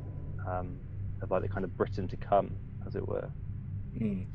um, 0.48 0.78
of 1.22 1.32
like 1.32 1.42
the 1.42 1.50
kind 1.50 1.64
of 1.64 1.76
Britain 1.78 2.08
to 2.08 2.18
come, 2.18 2.56
as 2.86 2.96
it 2.96 3.08
were. 3.08 3.30
Mm. 4.00 4.26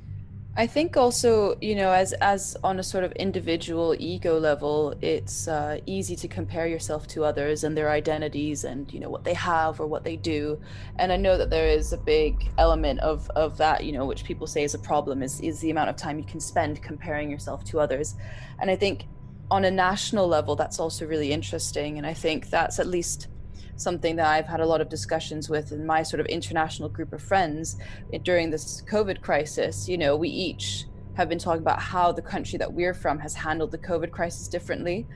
I 0.59 0.66
think 0.66 0.96
also, 0.96 1.59
you 1.61 1.74
know, 1.74 1.92
as 1.92 2.14
as 2.14 2.57
on 2.64 2.79
a 2.79 2.83
sort 2.83 3.05
of 3.05 3.12
individual 3.12 3.94
ego 3.98 4.38
level, 4.38 4.94
it's 5.02 5.48
uh, 5.48 5.81
easy 5.85 6.16
to 6.16 6.29
compare 6.29 6.66
yourself 6.66 7.07
to 7.09 7.24
others 7.24 7.62
and 7.62 7.76
their 7.76 7.90
identities 7.90 8.64
and 8.64 8.90
you 8.90 8.98
know 8.98 9.11
what 9.11 9.22
they 9.22 9.35
have 9.35 9.81
or 9.81 9.87
what 9.87 10.02
they 10.02 10.16
do. 10.16 10.59
And 10.98 11.12
I 11.12 11.18
know 11.18 11.37
that 11.37 11.50
there 11.50 11.68
is 11.68 11.92
a 11.92 11.98
big 11.98 12.50
element 12.57 13.00
of 13.00 13.29
of 13.37 13.59
that, 13.59 13.85
you 13.85 13.92
know, 13.92 14.07
which 14.07 14.24
people 14.24 14.46
say 14.46 14.64
is 14.64 14.72
a 14.72 14.79
problem 14.79 15.22
is 15.22 15.40
is 15.42 15.61
the 15.61 15.70
amount 15.70 15.90
of 15.90 15.96
time 15.96 16.18
you 16.18 16.24
can 16.24 16.40
spend 16.40 16.83
comparing 16.83 17.31
yourself 17.31 17.62
to 17.64 17.79
others. 17.79 18.14
And 18.59 18.70
I 18.70 18.76
think 18.76 19.09
on 19.50 19.66
a 19.66 19.70
national 19.70 20.26
level, 20.26 20.57
that's 20.57 20.81
also 20.81 21.07
really 21.07 21.33
interesting. 21.33 21.98
And 21.98 22.07
I 22.07 22.14
think 22.14 22.48
that's 22.48 22.79
at 22.79 22.87
least 22.87 23.29
something 23.77 24.17
that 24.17 24.27
I've 24.27 24.47
had 24.47 24.61
a 24.61 24.67
lot 24.67 24.81
of 24.81 24.89
discussions 24.89 25.49
with 25.49 25.73
in 25.73 25.87
my 25.87 26.03
sort 26.03 26.21
of 26.21 26.27
international 26.27 26.89
group 26.89 27.12
of 27.12 27.23
friends 27.23 27.77
during 28.23 28.51
this 28.51 28.83
COVID 28.91 29.21
crisis. 29.21 29.89
You 29.89 29.99
know, 29.99 30.17
we 30.17 30.29
each 30.29 30.87
have 31.15 31.29
been 31.29 31.39
talking 31.39 31.62
about 31.62 31.81
how 31.81 32.12
the 32.12 32.23
country 32.23 32.59
that 32.59 32.73
we're 32.73 32.95
from 32.95 33.19
has 33.19 33.35
handled 33.35 33.71
the 33.71 33.79
COVID 33.79 34.11
crisis 34.11 34.49
differently. 34.49 35.07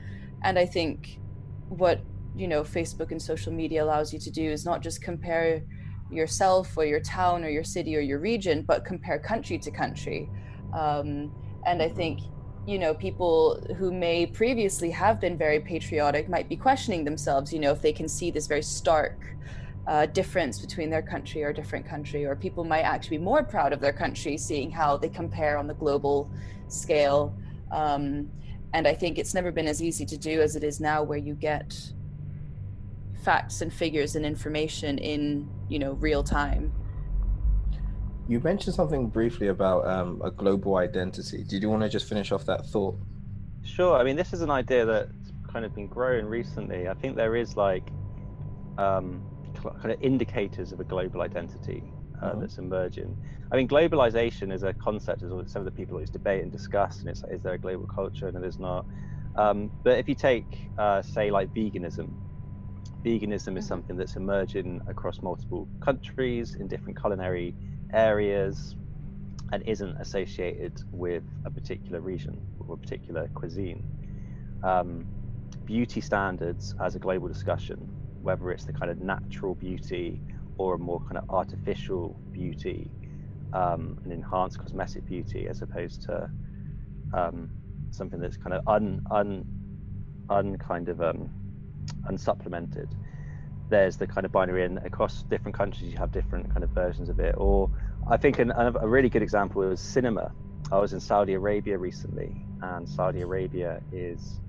And 0.43 0.57
I 0.57 0.65
think 0.65 1.19
what, 1.69 2.01
you 2.35 2.47
know, 2.47 2.63
Facebook 2.63 3.11
and 3.11 3.21
social 3.21 3.53
media 3.53 3.83
allows 3.83 4.11
you 4.11 4.19
to 4.19 4.31
do 4.31 4.49
is 4.49 4.65
not 4.65 4.81
just 4.81 5.01
compare 5.01 5.61
yourself 6.11 6.75
or 6.75 6.85
your 6.85 6.99
town 6.99 7.43
or 7.43 7.49
your 7.49 7.63
city 7.63 7.95
or 7.95 7.99
your 7.99 8.19
region, 8.19 8.63
but 8.63 8.83
compare 8.83 9.19
country 9.19 9.57
to 9.59 9.71
country. 9.71 10.29
Um, 10.73 11.31
and 11.65 11.81
I 11.81 11.89
think 11.89 12.21
you 12.67 12.77
know 12.77 12.93
people 12.93 13.61
who 13.77 13.91
may 13.91 14.25
previously 14.25 14.91
have 14.91 15.19
been 15.19 15.37
very 15.37 15.59
patriotic 15.59 16.29
might 16.29 16.47
be 16.47 16.55
questioning 16.55 17.03
themselves 17.03 17.51
you 17.51 17.59
know 17.59 17.71
if 17.71 17.81
they 17.81 17.93
can 17.93 18.07
see 18.07 18.29
this 18.29 18.47
very 18.47 18.61
stark 18.61 19.35
uh, 19.87 20.05
difference 20.05 20.59
between 20.59 20.89
their 20.89 21.01
country 21.01 21.43
or 21.43 21.51
different 21.51 21.85
country 21.85 22.23
or 22.23 22.35
people 22.35 22.63
might 22.63 22.81
actually 22.81 23.17
be 23.17 23.23
more 23.23 23.43
proud 23.43 23.73
of 23.73 23.79
their 23.79 23.93
country 23.93 24.37
seeing 24.37 24.69
how 24.69 24.95
they 24.95 25.09
compare 25.09 25.57
on 25.57 25.65
the 25.65 25.73
global 25.73 26.29
scale. 26.67 27.35
Um, 27.71 28.29
and 28.73 28.87
i 28.87 28.93
think 28.93 29.17
it's 29.17 29.33
never 29.33 29.51
been 29.51 29.67
as 29.67 29.81
easy 29.81 30.05
to 30.05 30.17
do 30.17 30.41
as 30.41 30.55
it 30.55 30.63
is 30.63 30.79
now 30.79 31.03
where 31.03 31.17
you 31.17 31.33
get 31.33 31.77
facts 33.23 33.61
and 33.61 33.71
figures 33.71 34.15
and 34.15 34.25
information 34.25 34.97
in 34.97 35.47
you 35.69 35.79
know 35.79 35.93
real 35.93 36.23
time 36.23 36.71
you 38.31 38.39
mentioned 38.39 38.73
something 38.73 39.07
briefly 39.07 39.47
about 39.47 39.85
um, 39.85 40.21
a 40.23 40.31
global 40.31 40.77
identity. 40.77 41.43
Did 41.43 41.61
you 41.61 41.69
want 41.69 41.83
to 41.83 41.89
just 41.89 42.07
finish 42.07 42.31
off 42.31 42.45
that 42.45 42.65
thought? 42.65 42.97
Sure. 43.61 43.97
I 43.97 44.05
mean, 44.05 44.15
this 44.15 44.31
is 44.31 44.39
an 44.39 44.49
idea 44.49 44.85
that's 44.85 45.11
kind 45.51 45.65
of 45.65 45.75
been 45.75 45.87
growing 45.87 46.25
recently. 46.25 46.87
I 46.87 46.93
think 46.93 47.17
there 47.17 47.35
is 47.35 47.57
like 47.57 47.89
um, 48.77 49.21
kind 49.81 49.91
of 49.91 50.01
indicators 50.01 50.71
of 50.71 50.79
a 50.79 50.85
global 50.85 51.21
identity 51.21 51.83
uh, 52.21 52.29
mm-hmm. 52.29 52.39
that's 52.39 52.57
emerging. 52.57 53.17
I 53.51 53.57
mean, 53.57 53.67
globalization 53.67 54.53
is 54.53 54.63
a 54.63 54.71
concept, 54.71 55.23
as 55.23 55.31
some 55.51 55.59
of 55.59 55.65
the 55.65 55.71
people 55.71 55.95
always 55.95 56.09
debate 56.09 56.41
and 56.41 56.53
discuss, 56.53 57.01
and 57.01 57.09
it's 57.09 57.23
like, 57.23 57.33
is 57.33 57.41
there 57.41 57.53
a 57.53 57.57
global 57.57 57.85
culture 57.85 58.29
and 58.29 58.41
there's 58.41 58.59
not. 58.59 58.85
Um, 59.35 59.69
but 59.83 59.99
if 59.99 60.07
you 60.07 60.15
take, 60.15 60.69
uh, 60.77 61.01
say, 61.01 61.31
like 61.31 61.53
veganism, 61.53 62.09
veganism 63.03 63.33
is 63.33 63.43
mm-hmm. 63.43 63.59
something 63.59 63.97
that's 63.97 64.15
emerging 64.15 64.79
across 64.87 65.21
multiple 65.21 65.67
countries 65.81 66.55
in 66.55 66.69
different 66.69 66.97
culinary 66.97 67.53
areas 67.93 68.75
and 69.51 69.63
isn't 69.67 69.95
associated 69.97 70.81
with 70.91 71.23
a 71.45 71.51
particular 71.51 71.99
region 71.99 72.39
or 72.59 72.75
a 72.75 72.77
particular 72.77 73.27
cuisine. 73.33 73.83
Um, 74.63 75.05
beauty 75.65 76.01
standards 76.01 76.73
as 76.81 76.95
a 76.95 76.99
global 76.99 77.27
discussion, 77.27 77.77
whether 78.21 78.51
it's 78.51 78.65
the 78.65 78.73
kind 78.73 78.91
of 78.91 78.99
natural 78.99 79.55
beauty 79.55 80.21
or 80.57 80.75
a 80.75 80.77
more 80.77 80.99
kind 81.01 81.17
of 81.17 81.29
artificial 81.29 82.19
beauty, 82.31 82.91
um, 83.53 83.97
an 84.05 84.11
enhanced 84.11 84.59
cosmetic 84.59 85.05
beauty, 85.05 85.47
as 85.47 85.61
opposed 85.61 86.03
to 86.03 86.29
um, 87.13 87.49
something 87.89 88.19
that's 88.19 88.37
kind 88.37 88.53
of 88.53 88.67
un 88.67 89.01
un 89.11 89.43
un 90.29 90.57
kind 90.57 90.87
of 90.87 91.01
um, 91.01 91.29
unsupplemented 92.09 92.87
there's 93.71 93.97
the 93.97 94.05
kind 94.05 94.25
of 94.25 94.31
binary 94.31 94.65
and 94.65 94.77
across 94.79 95.23
different 95.23 95.57
countries 95.57 95.91
you 95.91 95.97
have 95.97 96.11
different 96.11 96.47
kind 96.51 96.63
of 96.63 96.69
versions 96.69 97.09
of 97.09 97.19
it. 97.19 97.33
Or 97.37 97.71
i 98.09 98.17
think 98.17 98.37
an, 98.37 98.51
a 98.51 98.87
really 98.87 99.09
good 99.09 99.23
example 99.23 99.63
is 99.63 99.79
cinema. 99.79 100.31
I 100.71 100.77
was 100.77 100.93
in 100.93 100.99
saudi 100.99 101.33
arabia 101.33 101.77
recently 101.77 102.45
and 102.61 102.87
saudi 102.87 103.21
arabia 103.21 103.81
is 103.91 104.39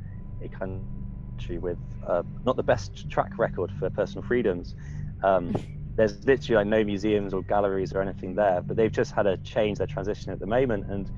a 0.42 0.48
country 0.48 1.58
with 1.58 1.78
uh, 2.06 2.22
not 2.44 2.56
the 2.56 2.62
best 2.62 3.08
track 3.08 3.38
record 3.38 3.70
for 3.78 3.88
personal 3.88 4.26
freedoms. 4.26 4.74
Um, 5.22 5.54
there's 5.96 6.24
literally 6.24 6.56
like 6.56 6.66
no 6.66 6.82
museums 6.84 7.32
or 7.34 7.42
galleries 7.42 7.92
or 7.92 8.02
anything 8.02 8.34
there 8.34 8.60
but 8.60 8.76
they've 8.76 8.92
just 8.92 9.12
had 9.12 9.26
a 9.26 9.36
change 9.38 9.78
their 9.78 9.86
transition 9.86 10.32
at 10.32 10.40
the 10.40 10.46
moment. 10.46 10.90
And 10.90 11.10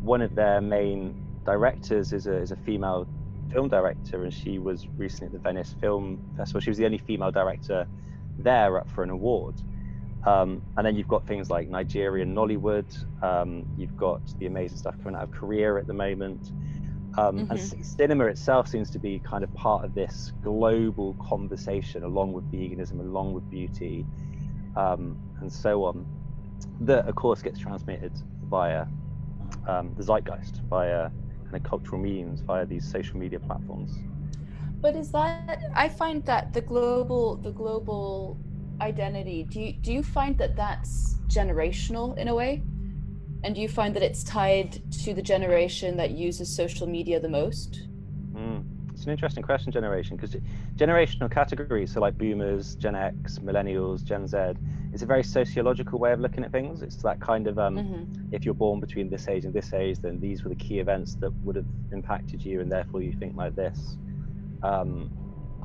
one 0.00 0.20
of 0.22 0.34
their 0.34 0.60
main 0.60 1.24
directors 1.44 2.12
is 2.12 2.26
a, 2.26 2.36
is 2.36 2.50
a 2.50 2.56
female 2.56 3.06
film 3.52 3.68
director, 3.68 4.22
and 4.22 4.32
she 4.32 4.58
was 4.58 4.86
recently 4.96 5.26
at 5.26 5.32
the 5.32 5.38
Venice 5.38 5.74
Film 5.80 6.18
Festival. 6.36 6.60
She 6.60 6.70
was 6.70 6.78
the 6.78 6.84
only 6.84 6.98
female 6.98 7.30
director 7.30 7.86
there 8.38 8.78
up 8.78 8.90
for 8.90 9.02
an 9.02 9.10
award. 9.10 9.54
Um, 10.26 10.62
and 10.76 10.86
then 10.86 10.96
you've 10.96 11.08
got 11.08 11.26
things 11.26 11.50
like 11.50 11.68
Nigerian 11.68 12.34
Nollywood. 12.34 13.22
Um, 13.22 13.66
you've 13.76 13.96
got 13.96 14.22
the 14.38 14.46
amazing 14.46 14.78
stuff 14.78 14.96
coming 15.02 15.16
out 15.16 15.24
of 15.24 15.30
Korea 15.30 15.76
at 15.76 15.86
the 15.86 15.92
moment. 15.92 16.50
Um, 17.16 17.46
mm-hmm. 17.46 17.50
And 17.52 17.86
cinema 17.86 18.26
itself 18.26 18.66
seems 18.66 18.90
to 18.90 18.98
be 18.98 19.18
kind 19.20 19.44
of 19.44 19.52
part 19.54 19.84
of 19.84 19.94
this 19.94 20.32
global 20.42 21.14
conversation, 21.14 22.02
along 22.02 22.32
with 22.32 22.50
veganism, 22.50 23.00
along 23.00 23.34
with 23.34 23.48
beauty, 23.50 24.04
um, 24.76 25.16
and 25.40 25.52
so 25.52 25.84
on. 25.84 26.06
That, 26.80 27.06
of 27.06 27.14
course, 27.14 27.42
gets 27.42 27.58
transmitted 27.58 28.12
via 28.48 28.86
um, 29.68 29.94
the 29.96 30.02
zeitgeist, 30.02 30.62
via 30.68 31.10
cultural 31.60 32.00
mediums 32.00 32.40
via 32.40 32.66
these 32.66 32.90
social 32.90 33.18
media 33.18 33.40
platforms. 33.40 33.96
But 34.80 34.96
is 34.96 35.10
that 35.12 35.60
I 35.74 35.88
find 35.88 36.24
that 36.26 36.52
the 36.52 36.60
global 36.60 37.36
the 37.36 37.52
global 37.52 38.38
identity 38.80 39.44
do 39.44 39.60
you 39.60 39.72
do 39.72 39.92
you 39.92 40.02
find 40.02 40.36
that 40.38 40.56
that's 40.56 41.16
generational 41.28 42.16
in 42.18 42.28
a 42.28 42.34
way? 42.34 42.62
And 43.44 43.54
do 43.54 43.60
you 43.60 43.68
find 43.68 43.94
that 43.94 44.02
it's 44.02 44.24
tied 44.24 44.80
to 45.04 45.14
the 45.14 45.22
generation 45.22 45.96
that 45.98 46.12
uses 46.12 46.54
social 46.54 46.86
media 46.86 47.20
the 47.20 47.28
most? 47.28 47.88
It's 49.04 49.08
an 49.08 49.12
interesting 49.12 49.42
question, 49.42 49.70
generation, 49.70 50.16
because 50.16 50.34
generational 50.76 51.30
categories, 51.30 51.92
so 51.92 52.00
like 52.00 52.16
boomers, 52.16 52.74
Gen 52.76 52.94
X, 52.94 53.38
millennials, 53.38 54.02
Gen 54.02 54.26
Z, 54.26 54.54
it's 54.94 55.02
a 55.02 55.06
very 55.06 55.22
sociological 55.22 55.98
way 55.98 56.14
of 56.14 56.20
looking 56.20 56.42
at 56.42 56.50
things. 56.50 56.80
It's 56.80 56.96
that 57.02 57.20
kind 57.20 57.46
of 57.46 57.58
um, 57.58 57.76
mm-hmm. 57.76 58.34
if 58.34 58.46
you're 58.46 58.54
born 58.54 58.80
between 58.80 59.10
this 59.10 59.28
age 59.28 59.44
and 59.44 59.52
this 59.52 59.74
age, 59.74 59.98
then 59.98 60.20
these 60.20 60.42
were 60.42 60.48
the 60.48 60.56
key 60.56 60.78
events 60.78 61.16
that 61.16 61.30
would 61.42 61.54
have 61.54 61.66
impacted 61.92 62.42
you, 62.42 62.62
and 62.62 62.72
therefore 62.72 63.02
you 63.02 63.12
think 63.12 63.36
like 63.36 63.54
this. 63.54 63.98
Um, 64.62 65.10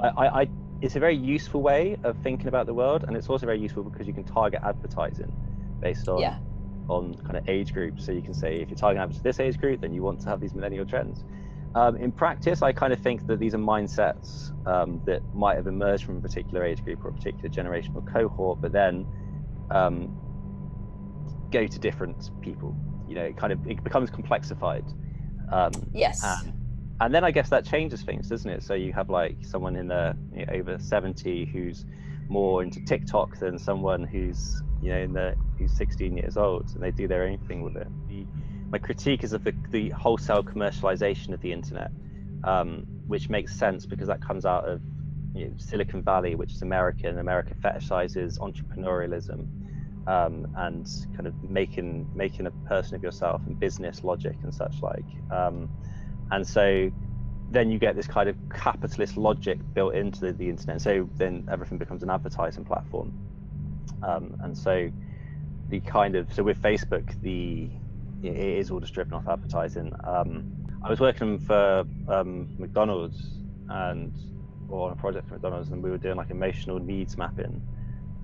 I, 0.03 0.07
I, 0.09 0.41
I, 0.41 0.49
it's 0.81 0.97
a 0.97 0.99
very 0.99 1.15
useful 1.15 1.61
way 1.61 1.95
of 2.03 2.17
thinking 2.21 2.49
about 2.49 2.65
the 2.65 2.73
world, 2.73 3.05
and 3.07 3.15
it's 3.15 3.29
also 3.29 3.45
very 3.45 3.59
useful 3.61 3.83
because 3.83 4.05
you 4.05 4.13
can 4.13 4.25
target 4.25 4.59
advertising 4.65 5.31
based 5.79 6.09
on 6.09 6.19
yeah. 6.19 6.39
on 6.89 7.13
kind 7.23 7.37
of 7.37 7.47
age 7.47 7.71
groups. 7.71 8.05
So 8.05 8.11
you 8.11 8.21
can 8.21 8.33
say 8.33 8.59
if 8.59 8.67
you're 8.67 8.77
targeting 8.77 9.17
this 9.23 9.39
age 9.39 9.57
group, 9.57 9.79
then 9.79 9.93
you 9.93 10.03
want 10.03 10.19
to 10.19 10.27
have 10.27 10.41
these 10.41 10.53
millennial 10.53 10.85
trends. 10.85 11.23
Um, 11.75 11.97
in 11.97 12.11
practice, 12.11 12.61
I 12.61 12.71
kind 12.71 12.93
of 12.93 12.99
think 12.99 13.27
that 13.27 13.39
these 13.39 13.53
are 13.53 13.59
mindsets 13.59 14.51
um, 14.67 15.01
that 15.05 15.21
might 15.33 15.55
have 15.55 15.67
emerged 15.67 16.03
from 16.03 16.17
a 16.17 16.21
particular 16.21 16.63
age 16.63 16.83
group 16.83 17.05
or 17.05 17.09
a 17.09 17.13
particular 17.13 17.49
generational 17.49 18.05
cohort, 18.11 18.59
but 18.59 18.71
then 18.71 19.05
um, 19.69 20.17
go 21.51 21.67
to 21.67 21.79
different 21.79 22.31
people. 22.41 22.75
You 23.07 23.15
know, 23.15 23.23
it 23.23 23.37
kind 23.37 23.53
of 23.53 23.65
it 23.67 23.83
becomes 23.83 24.09
complexified. 24.09 24.91
Um, 25.51 25.71
yes. 25.93 26.23
And, 26.23 26.53
and, 27.01 27.13
then 27.15 27.23
I 27.23 27.31
guess 27.31 27.49
that 27.49 27.65
changes 27.65 28.01
things, 28.01 28.29
doesn't 28.29 28.49
it? 28.49 28.63
So 28.63 28.73
you 28.73 28.93
have 28.93 29.09
like 29.09 29.37
someone 29.41 29.75
in 29.75 29.87
the 29.87 30.15
you 30.33 30.45
know, 30.45 30.53
over 30.53 30.77
70 30.79 31.45
who's 31.45 31.85
more 32.29 32.61
into 32.61 32.83
TikTok 32.85 33.39
than 33.39 33.57
someone 33.57 34.03
who's 34.03 34.61
you 34.81 34.91
know 34.91 34.99
in 34.99 35.13
the 35.13 35.35
who's 35.57 35.75
16 35.75 36.17
years 36.17 36.37
old, 36.37 36.69
and 36.73 36.83
they 36.83 36.91
do 36.91 37.07
their 37.07 37.23
own 37.23 37.37
thing 37.47 37.61
with 37.61 37.75
it. 37.75 37.87
My 38.71 38.77
critique 38.77 39.23
is 39.23 39.33
of 39.33 39.43
the, 39.43 39.53
the 39.69 39.89
wholesale 39.89 40.43
commercialization 40.43 41.33
of 41.33 41.41
the 41.41 41.51
internet, 41.51 41.91
um, 42.43 42.85
which 43.07 43.29
makes 43.29 43.55
sense 43.55 43.85
because 43.85 44.07
that 44.07 44.21
comes 44.21 44.45
out 44.45 44.67
of 44.67 44.81
you 45.33 45.47
know, 45.47 45.53
Silicon 45.57 46.03
Valley, 46.03 46.35
which 46.35 46.53
is 46.53 46.61
American. 46.61 47.17
America 47.17 47.55
fetishizes 47.55 48.37
entrepreneurialism 48.39 49.47
um, 50.07 50.47
and 50.57 50.87
kind 51.15 51.27
of 51.27 51.49
making 51.49 52.09
making 52.15 52.47
a 52.47 52.51
person 52.67 52.95
of 52.95 53.03
yourself 53.03 53.41
and 53.45 53.59
business 53.59 54.03
logic 54.03 54.35
and 54.43 54.53
such 54.53 54.81
like. 54.81 55.05
Um, 55.31 55.69
and 56.31 56.45
so 56.47 56.91
then 57.51 57.71
you 57.71 57.79
get 57.79 57.95
this 57.95 58.07
kind 58.07 58.29
of 58.29 58.35
capitalist 58.53 59.17
logic 59.17 59.59
built 59.73 59.95
into 59.95 60.19
the, 60.19 60.33
the 60.33 60.49
internet. 60.49 60.81
So 60.81 61.09
then 61.17 61.47
everything 61.51 61.77
becomes 61.77 62.03
an 62.03 62.09
advertising 62.09 62.65
platform. 62.65 63.13
Um, 64.03 64.37
and 64.41 64.57
so 64.57 64.89
the 65.69 65.79
kind 65.81 66.15
of 66.15 66.31
so 66.33 66.43
with 66.43 66.61
Facebook, 66.61 67.19
the 67.21 67.69
it 68.23 68.35
is 68.35 68.71
all 68.71 68.79
just 68.79 68.93
driven 68.93 69.13
off 69.13 69.27
advertising. 69.27 69.93
Um, 70.03 70.51
I 70.83 70.89
was 70.89 70.99
working 70.99 71.39
for 71.39 71.85
um, 72.07 72.47
McDonald's 72.57 73.21
and 73.69 74.13
or 74.69 74.87
on 74.87 74.93
a 74.93 74.95
project 74.95 75.27
for 75.27 75.33
McDonald's, 75.35 75.69
and 75.69 75.81
we 75.81 75.89
were 75.89 75.97
doing 75.97 76.15
like 76.15 76.29
emotional 76.29 76.79
needs 76.79 77.17
mapping 77.17 77.61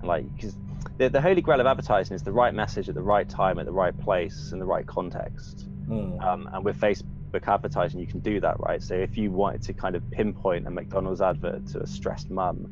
like 0.02 0.32
because 0.34 0.56
the, 0.98 1.08
the 1.08 1.20
holy 1.20 1.40
grail 1.40 1.60
of 1.60 1.66
advertising 1.66 2.14
is 2.14 2.22
the 2.22 2.32
right 2.32 2.54
message 2.54 2.88
at 2.88 2.94
the 2.94 3.02
right 3.02 3.28
time 3.28 3.58
at 3.58 3.66
the 3.66 3.72
right 3.72 3.96
place 3.98 4.50
in 4.52 4.58
the 4.58 4.64
right 4.66 4.86
context 4.86 5.66
Mm. 5.86 6.20
um, 6.20 6.48
and 6.52 6.64
with 6.64 6.80
facebook 6.80 7.46
advertising 7.46 8.00
you 8.00 8.08
can 8.08 8.18
do 8.18 8.40
that 8.40 8.58
right 8.58 8.82
so 8.82 8.94
if 8.94 9.16
you 9.16 9.30
wanted 9.30 9.62
to 9.62 9.72
kind 9.72 9.94
of 9.94 10.02
pinpoint 10.10 10.66
a 10.66 10.70
mcdonald's 10.70 11.20
advert 11.20 11.64
to 11.68 11.80
a 11.80 11.86
stressed 11.86 12.28
mum 12.28 12.66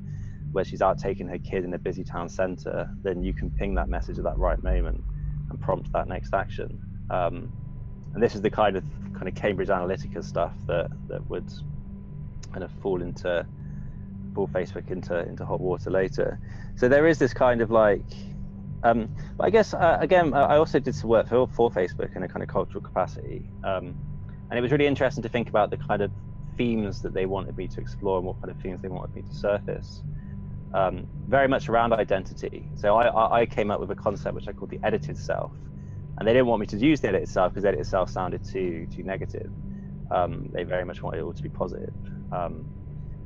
where 0.50 0.64
she's 0.64 0.82
out 0.82 0.98
taking 0.98 1.28
her 1.28 1.38
kid 1.38 1.62
in 1.62 1.72
a 1.74 1.78
busy 1.78 2.02
town 2.02 2.28
center 2.28 2.90
then 3.04 3.22
you 3.22 3.32
can 3.32 3.50
ping 3.50 3.72
that 3.76 3.88
message 3.88 4.18
at 4.18 4.24
that 4.24 4.36
right 4.36 4.60
moment 4.64 5.00
and 5.48 5.60
prompt 5.60 5.92
that 5.92 6.08
next 6.08 6.34
action 6.34 6.76
um, 7.10 7.50
and 8.14 8.22
this 8.22 8.34
is 8.34 8.40
the 8.40 8.50
kind 8.50 8.76
of 8.76 8.84
kind 9.14 9.28
of 9.28 9.34
cambridge 9.34 9.68
analytica 9.68 10.22
stuff 10.24 10.54
that 10.66 10.90
that 11.08 11.24
would 11.28 11.50
kind 12.52 12.64
of 12.64 12.70
fall 12.82 13.02
into 13.02 13.46
pull 14.34 14.48
facebook 14.48 14.90
into 14.90 15.16
into 15.28 15.44
hot 15.44 15.60
water 15.60 15.90
later 15.90 16.38
so 16.76 16.88
there 16.88 17.06
is 17.06 17.18
this 17.18 17.32
kind 17.32 17.60
of 17.60 17.70
like 17.70 18.02
um, 18.84 19.08
but 19.38 19.44
I 19.44 19.50
guess 19.50 19.72
uh, 19.72 19.96
again, 20.00 20.34
I 20.34 20.58
also 20.58 20.78
did 20.78 20.94
some 20.94 21.08
work 21.08 21.28
for, 21.28 21.48
for 21.48 21.70
Facebook 21.70 22.14
in 22.14 22.22
a 22.22 22.28
kind 22.28 22.42
of 22.42 22.48
cultural 22.50 22.82
capacity, 22.82 23.48
um, 23.64 23.96
and 24.50 24.58
it 24.58 24.60
was 24.60 24.70
really 24.70 24.86
interesting 24.86 25.22
to 25.22 25.28
think 25.28 25.48
about 25.48 25.70
the 25.70 25.78
kind 25.78 26.02
of 26.02 26.12
themes 26.56 27.00
that 27.02 27.14
they 27.14 27.24
wanted 27.24 27.56
me 27.56 27.66
to 27.66 27.80
explore 27.80 28.18
and 28.18 28.26
what 28.26 28.40
kind 28.40 28.50
of 28.50 28.60
themes 28.60 28.82
they 28.82 28.88
wanted 28.88 29.16
me 29.16 29.22
to 29.22 29.34
surface. 29.34 30.02
Um, 30.74 31.06
very 31.28 31.48
much 31.48 31.68
around 31.68 31.92
identity. 31.92 32.68
So 32.74 32.96
I, 32.96 33.40
I 33.40 33.46
came 33.46 33.70
up 33.70 33.80
with 33.80 33.90
a 33.90 33.94
concept 33.94 34.34
which 34.34 34.48
I 34.48 34.52
called 34.52 34.70
the 34.70 34.80
edited 34.82 35.16
self, 35.16 35.52
and 36.18 36.28
they 36.28 36.32
didn't 36.32 36.46
want 36.46 36.60
me 36.60 36.66
to 36.66 36.76
use 36.76 37.00
the 37.00 37.08
edited 37.08 37.28
self 37.28 37.52
because 37.52 37.64
edit 37.64 37.80
itself 37.80 38.10
sounded 38.10 38.44
too 38.44 38.86
too 38.94 39.02
negative. 39.02 39.50
Um, 40.10 40.48
they 40.52 40.62
very 40.62 40.84
much 40.84 41.02
wanted 41.02 41.18
it 41.18 41.22
all 41.22 41.32
to 41.32 41.42
be 41.42 41.48
positive. 41.48 41.92
Um, 42.32 42.66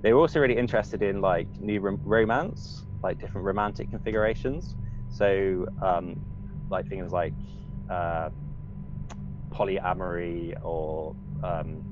they 0.02 0.12
were 0.12 0.20
also 0.20 0.40
really 0.40 0.56
interested 0.56 1.02
in 1.02 1.20
like 1.20 1.48
new 1.60 1.80
rom- 1.80 2.00
romance, 2.04 2.84
like 3.02 3.18
different 3.18 3.44
romantic 3.44 3.90
configurations. 3.90 4.76
So, 5.10 5.66
um, 5.82 6.20
like 6.70 6.88
things 6.88 7.12
like 7.12 7.34
uh, 7.90 8.30
polyamory 9.50 10.54
or 10.62 11.16
um, 11.42 11.82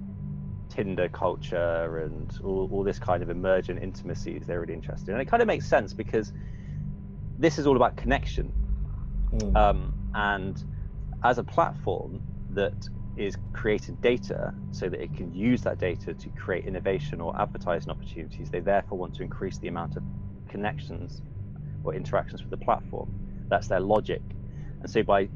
Tinder 0.69 1.09
culture 1.09 1.99
and 2.05 2.33
all, 2.45 2.69
all 2.71 2.85
this 2.85 2.99
kind 2.99 3.23
of 3.23 3.31
emergent 3.31 3.83
intimacies 3.83 4.47
they're 4.47 4.61
really 4.61 4.75
interested 4.75 5.09
in. 5.09 5.15
And 5.15 5.23
it 5.23 5.31
kind 5.31 5.43
of 5.43 5.47
makes 5.47 5.67
sense 5.67 5.93
because 5.93 6.33
this 7.39 7.59
is 7.59 7.67
all 7.67 7.77
about 7.77 7.97
connection. 7.97 8.53
Mm. 9.33 9.57
Um, 9.57 9.95
and 10.15 10.65
as 11.27 11.39
a 11.39 11.45
platform 11.45 12.23
that 12.51 12.89
is 13.17 13.37
creating 13.53 13.97
data 13.97 14.55
so 14.71 14.89
that 14.89 15.03
it 15.03 15.15
can 15.15 15.35
use 15.35 15.63
that 15.63 15.79
data 15.79 16.15
to 16.15 16.29
create 16.31 16.65
innovation 16.67 17.21
or 17.21 17.39
advertising 17.41 17.91
opportunities, 17.91 18.51
they 18.51 18.61
therefore 18.61 18.97
want 18.99 19.15
to 19.15 19.23
increase 19.23 19.59
the 19.59 19.69
amount 19.69 19.97
of 19.97 20.03
connections 20.49 21.23
or 21.83 21.95
interactions 21.95 22.43
with 22.43 22.51
the 22.51 22.65
platform. 22.65 23.13
That's 23.49 23.67
their 23.67 23.81
logic. 23.81 24.23
And 24.81 24.91
so 24.91 25.03
by 25.03 25.29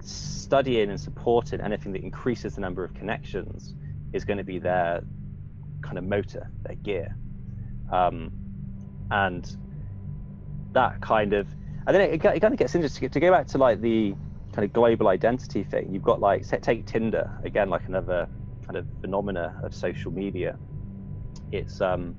studying 0.00 0.90
and 0.90 1.00
supporting 1.00 1.60
anything 1.60 1.92
that 1.92 2.02
increases 2.02 2.54
the 2.54 2.60
number 2.60 2.84
of 2.84 2.94
connections 2.94 3.74
is 4.12 4.24
going 4.24 4.38
to 4.38 4.44
be 4.44 4.58
their 4.58 5.02
kind 5.82 5.98
of 5.98 6.04
motor, 6.04 6.48
their 6.62 6.76
gear. 6.76 7.16
Um, 7.90 8.32
and 9.10 9.56
that 10.72 11.00
kind 11.00 11.32
of, 11.32 11.46
and 11.86 11.94
then 11.94 12.02
it, 12.02 12.14
it 12.14 12.40
kind 12.40 12.44
of 12.44 12.56
gets 12.56 12.74
interesting 12.74 13.08
to 13.10 13.20
go 13.20 13.30
back 13.30 13.46
to 13.48 13.58
like 13.58 13.80
the 13.80 14.14
kind 14.54 14.64
of 14.64 14.72
global 14.72 15.08
identity 15.08 15.64
thing. 15.64 15.92
You've 15.92 16.02
got 16.02 16.20
like, 16.20 16.46
take 16.62 16.86
Tinder 16.86 17.30
again, 17.44 17.68
like 17.68 17.88
another 17.88 18.28
kind 18.64 18.76
of 18.76 18.86
phenomena 19.00 19.60
of 19.62 19.74
social 19.74 20.12
media. 20.12 20.56
It's, 21.50 21.80
um, 21.80 22.14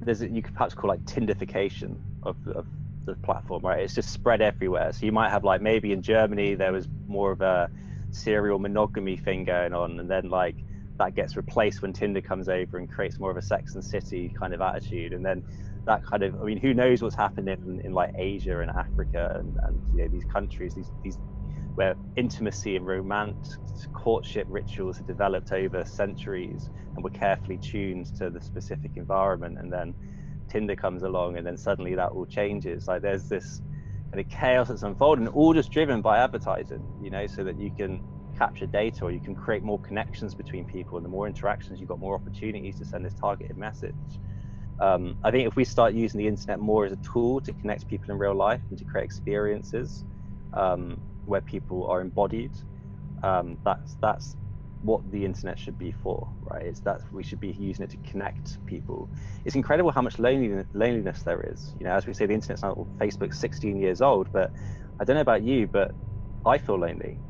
there's, 0.00 0.22
you 0.22 0.42
could 0.42 0.54
perhaps 0.54 0.74
call 0.74 0.90
like 0.90 1.04
Tindification 1.04 1.96
of, 2.24 2.36
of 2.48 2.66
the 3.04 3.14
platform, 3.16 3.62
right? 3.62 3.80
It's 3.80 3.94
just 3.94 4.10
spread 4.10 4.42
everywhere. 4.42 4.92
So 4.92 5.06
you 5.06 5.12
might 5.12 5.30
have 5.30 5.44
like 5.44 5.60
maybe 5.60 5.92
in 5.92 6.02
Germany 6.02 6.56
there 6.56 6.72
was 6.72 6.88
more 7.06 7.30
of 7.30 7.40
a 7.40 7.70
serial 8.10 8.58
monogamy 8.58 9.16
thing 9.16 9.44
going 9.44 9.74
on, 9.74 10.00
and 10.00 10.10
then 10.10 10.28
like 10.28 10.56
that 10.98 11.14
gets 11.14 11.36
replaced 11.36 11.82
when 11.82 11.92
Tinder 11.92 12.20
comes 12.20 12.48
over 12.48 12.78
and 12.78 12.90
creates 12.90 13.18
more 13.18 13.30
of 13.30 13.36
a 13.36 13.42
Sex 13.42 13.74
and 13.74 13.84
City 13.84 14.34
kind 14.38 14.54
of 14.54 14.60
attitude, 14.60 15.12
and 15.12 15.24
then 15.24 15.42
that 15.86 16.02
kind 16.08 16.22
of 16.22 16.36
I 16.40 16.44
mean, 16.44 16.58
who 16.58 16.74
knows 16.74 17.02
what's 17.02 17.16
happening 17.16 17.56
in, 17.66 17.80
in 17.84 17.92
like 17.92 18.10
Asia 18.16 18.60
and 18.60 18.70
Africa 18.70 19.36
and, 19.38 19.56
and 19.64 19.82
you 19.92 20.02
know 20.02 20.08
these 20.08 20.24
countries, 20.24 20.74
these 20.74 20.90
these 21.02 21.18
where 21.74 21.96
intimacy 22.16 22.76
and 22.76 22.86
romance 22.86 23.58
courtship 23.92 24.46
rituals 24.48 25.00
are 25.00 25.04
developed 25.04 25.52
over 25.52 25.84
centuries 25.84 26.70
and 26.96 27.02
were 27.02 27.10
carefully 27.10 27.58
tuned 27.58 28.06
to 28.16 28.30
the 28.30 28.40
specific 28.40 28.92
environment 28.96 29.58
and 29.58 29.72
then 29.72 29.94
Tinder 30.48 30.76
comes 30.76 31.02
along 31.02 31.36
and 31.36 31.46
then 31.46 31.56
suddenly 31.56 31.94
that 31.94 32.10
all 32.10 32.26
changes. 32.26 32.86
Like 32.86 33.02
there's 33.02 33.26
this 33.28 33.62
kind 34.12 34.20
of 34.20 34.28
chaos 34.28 34.68
that's 34.68 34.82
unfolding, 34.82 35.26
all 35.28 35.54
just 35.54 35.72
driven 35.72 36.00
by 36.02 36.18
advertising, 36.18 36.86
you 37.00 37.10
know, 37.10 37.26
so 37.26 37.44
that 37.44 37.56
you 37.58 37.72
can 37.72 38.00
capture 38.36 38.66
data 38.66 39.04
or 39.04 39.10
you 39.10 39.20
can 39.20 39.34
create 39.34 39.62
more 39.64 39.80
connections 39.80 40.34
between 40.34 40.64
people. 40.64 40.98
And 40.98 41.04
the 41.04 41.08
more 41.10 41.26
interactions, 41.26 41.80
you've 41.80 41.88
got 41.88 41.98
more 42.00 42.14
opportunities 42.14 42.76
to 42.78 42.84
send 42.84 43.04
this 43.04 43.14
targeted 43.14 43.56
message. 43.56 43.94
Um, 44.80 45.16
I 45.22 45.30
think 45.30 45.48
if 45.48 45.56
we 45.56 45.64
start 45.64 45.94
using 45.94 46.18
the 46.18 46.28
internet 46.28 46.60
more 46.60 46.86
as 46.86 46.92
a 46.92 46.98
tool 47.12 47.40
to 47.42 47.52
connect 47.54 47.88
people 47.88 48.12
in 48.12 48.18
real 48.18 48.36
life 48.36 48.62
and 48.70 48.78
to 48.78 48.84
create 48.84 49.04
experiences 49.04 50.04
um, 50.54 51.00
where 51.24 51.40
people 51.40 51.86
are 51.88 52.00
embodied, 52.00 52.52
um, 53.22 53.58
that's 53.64 53.96
that's 54.02 54.36
what 54.80 55.00
the 55.10 55.24
internet 55.24 55.58
should 55.58 55.78
be 55.78 55.92
for, 55.92 56.28
right? 56.50 56.66
It's 56.66 56.80
that 56.80 57.00
we 57.10 57.22
should 57.22 57.40
be 57.40 57.52
using 57.58 57.84
it 57.84 57.90
to 57.92 57.98
connect 58.10 58.58
people. 58.66 59.10
It's 59.44 59.56
incredible 59.56 59.90
how 59.92 60.02
much 60.02 60.18
loneliness, 60.18 60.66
loneliness 60.74 61.22
there 61.24 61.40
is. 61.52 61.72
You 61.80 61.86
know, 61.86 61.94
as 61.94 62.06
we 62.06 62.12
say, 62.12 62.26
the 62.26 62.34
internet's 62.34 62.62
not 62.62 62.78
Facebook's 63.00 63.38
16 63.38 63.78
years 63.78 64.02
old, 64.02 64.28
but 64.32 64.50
I 65.00 65.04
don't 65.04 65.16
know 65.16 65.22
about 65.22 65.42
you, 65.42 65.68
but 65.72 65.92
I 66.44 66.58
feel 66.58 66.78
lonely. 66.78 67.22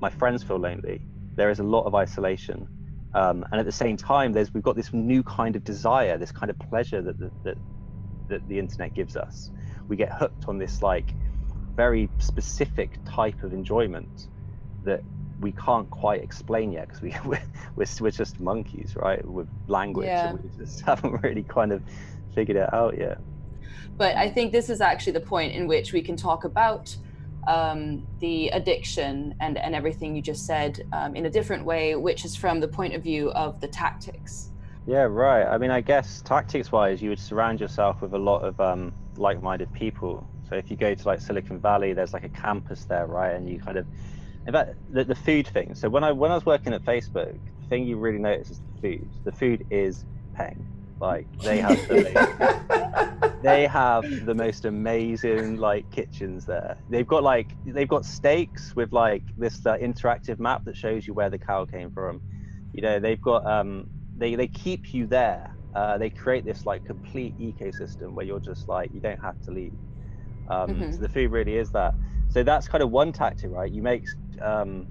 My 0.00 0.10
friends 0.10 0.42
feel 0.42 0.58
lonely. 0.58 1.06
There 1.36 1.50
is 1.50 1.58
a 1.58 1.64
lot 1.64 1.84
of 1.84 1.94
isolation, 1.94 2.68
um, 3.14 3.44
and 3.50 3.60
at 3.60 3.66
the 3.66 3.72
same 3.72 3.96
time, 3.96 4.32
there's 4.32 4.52
we've 4.54 4.62
got 4.62 4.76
this 4.76 4.92
new 4.92 5.22
kind 5.22 5.56
of 5.56 5.64
desire, 5.64 6.16
this 6.18 6.32
kind 6.32 6.50
of 6.50 6.58
pleasure 6.58 7.02
that 7.02 7.18
that, 7.18 7.44
that 7.44 7.58
that 8.28 8.48
the 8.48 8.58
internet 8.58 8.94
gives 8.94 9.16
us. 9.16 9.50
We 9.88 9.96
get 9.96 10.12
hooked 10.12 10.48
on 10.48 10.58
this 10.58 10.80
like 10.82 11.12
very 11.76 12.08
specific 12.18 12.98
type 13.04 13.42
of 13.42 13.52
enjoyment 13.52 14.28
that 14.84 15.02
we 15.40 15.52
can't 15.52 15.90
quite 15.90 16.22
explain 16.22 16.72
yet 16.72 16.88
because 16.88 17.02
we 17.02 17.14
we're, 17.24 17.42
we're, 17.76 17.86
we're 18.00 18.10
just 18.10 18.40
monkeys 18.40 18.94
right 18.96 19.24
with 19.26 19.48
language 19.66 20.06
Yeah. 20.06 20.30
and 20.30 20.42
we 20.42 20.50
just 20.64 20.80
haven't 20.86 21.22
really 21.22 21.42
kind 21.42 21.72
of 21.72 21.82
figured 22.34 22.56
it 22.56 22.72
out 22.72 22.96
yet 22.98 23.18
But 23.96 24.16
I 24.16 24.30
think 24.30 24.52
this 24.52 24.70
is 24.70 24.80
actually 24.80 25.12
the 25.12 25.20
point 25.20 25.54
in 25.54 25.66
which 25.66 25.92
we 25.92 26.02
can 26.02 26.16
talk 26.16 26.44
about 26.44 26.94
um, 27.46 28.06
the 28.20 28.48
addiction 28.48 29.34
and, 29.40 29.58
and 29.58 29.74
everything 29.74 30.14
you 30.14 30.22
just 30.22 30.46
said 30.46 30.86
um, 30.92 31.16
in 31.16 31.26
a 31.26 31.30
different 31.30 31.64
way, 31.64 31.94
which 31.96 32.24
is 32.24 32.36
from 32.36 32.60
the 32.60 32.68
point 32.68 32.94
of 32.94 33.02
view 33.02 33.30
of 33.32 33.60
the 33.60 33.68
tactics. 33.68 34.50
yeah 34.86 35.02
right. 35.02 35.46
I 35.46 35.58
mean 35.58 35.70
i 35.70 35.80
guess 35.80 36.22
tactics 36.22 36.72
wise 36.72 37.00
you 37.02 37.10
would 37.10 37.18
surround 37.18 37.60
yourself 37.60 38.02
with 38.02 38.14
a 38.14 38.18
lot 38.18 38.40
of 38.42 38.60
um, 38.60 38.92
like-minded 39.16 39.72
people. 39.72 40.26
So 40.48 40.56
if 40.56 40.70
you 40.70 40.76
go 40.76 40.94
to 40.94 41.08
like 41.08 41.20
silicon 41.20 41.58
valley 41.60 41.92
there's 41.92 42.12
like 42.12 42.24
a 42.24 42.28
campus 42.28 42.84
there 42.84 43.06
right? 43.06 43.32
And 43.34 43.48
you 43.48 43.58
kind 43.58 43.78
of 43.78 43.86
in 44.46 44.52
fact 44.52 44.74
the, 44.90 45.04
the 45.04 45.14
food 45.14 45.46
thing. 45.46 45.74
So 45.74 45.88
when 45.88 46.04
i 46.04 46.12
when 46.12 46.30
i 46.30 46.34
was 46.34 46.46
working 46.46 46.72
at 46.74 46.82
facebook 46.84 47.38
the 47.60 47.66
thing 47.68 47.86
you 47.86 47.96
really 47.96 48.18
notice 48.18 48.50
is 48.50 48.60
the 48.60 48.80
food. 48.80 49.08
The 49.24 49.32
food 49.32 49.66
is 49.70 50.04
paying 50.36 50.66
like 51.02 51.28
they 51.42 51.60
have 51.60 51.80
the 51.88 52.00
they 53.42 53.66
have 53.66 54.06
the 54.24 54.34
most 54.34 54.64
amazing 54.64 55.56
like 55.56 55.90
kitchens 55.90 56.46
there. 56.46 56.78
They've 56.88 57.06
got 57.06 57.24
like 57.24 57.56
they've 57.66 57.88
got 57.88 58.06
steaks 58.06 58.74
with 58.76 58.92
like 58.92 59.24
this 59.36 59.66
uh, 59.66 59.76
interactive 59.78 60.38
map 60.38 60.62
that 60.64 60.76
shows 60.76 61.06
you 61.06 61.14
where 61.14 61.30
the 61.30 61.38
cow 61.38 61.66
came 61.66 61.90
from. 61.90 62.22
You 62.72 62.82
know 62.82 63.00
they've 63.00 63.20
got 63.20 63.46
um 63.46 63.86
they 64.16 64.36
they 64.36 64.48
keep 64.48 64.94
you 64.94 65.06
there. 65.06 65.50
Uh, 65.74 65.98
they 65.98 66.10
create 66.10 66.44
this 66.44 66.66
like 66.66 66.84
complete 66.84 67.36
ecosystem 67.38 68.14
where 68.14 68.26
you're 68.26 68.40
just 68.40 68.68
like 68.68 68.92
you 68.92 69.00
don't 69.00 69.20
have 69.22 69.40
to 69.44 69.50
leave. 69.52 69.78
Um 70.48 70.70
Mhm. 70.74 70.92
so 70.92 71.02
the 71.02 71.08
food 71.08 71.32
really 71.32 71.56
is 71.56 71.70
that. 71.72 71.94
So 72.28 72.42
that's 72.44 72.68
kind 72.68 72.82
of 72.82 72.90
one 72.90 73.12
tactic 73.12 73.50
right? 73.50 73.70
You 73.72 73.82
make 73.82 74.04
um 74.40 74.86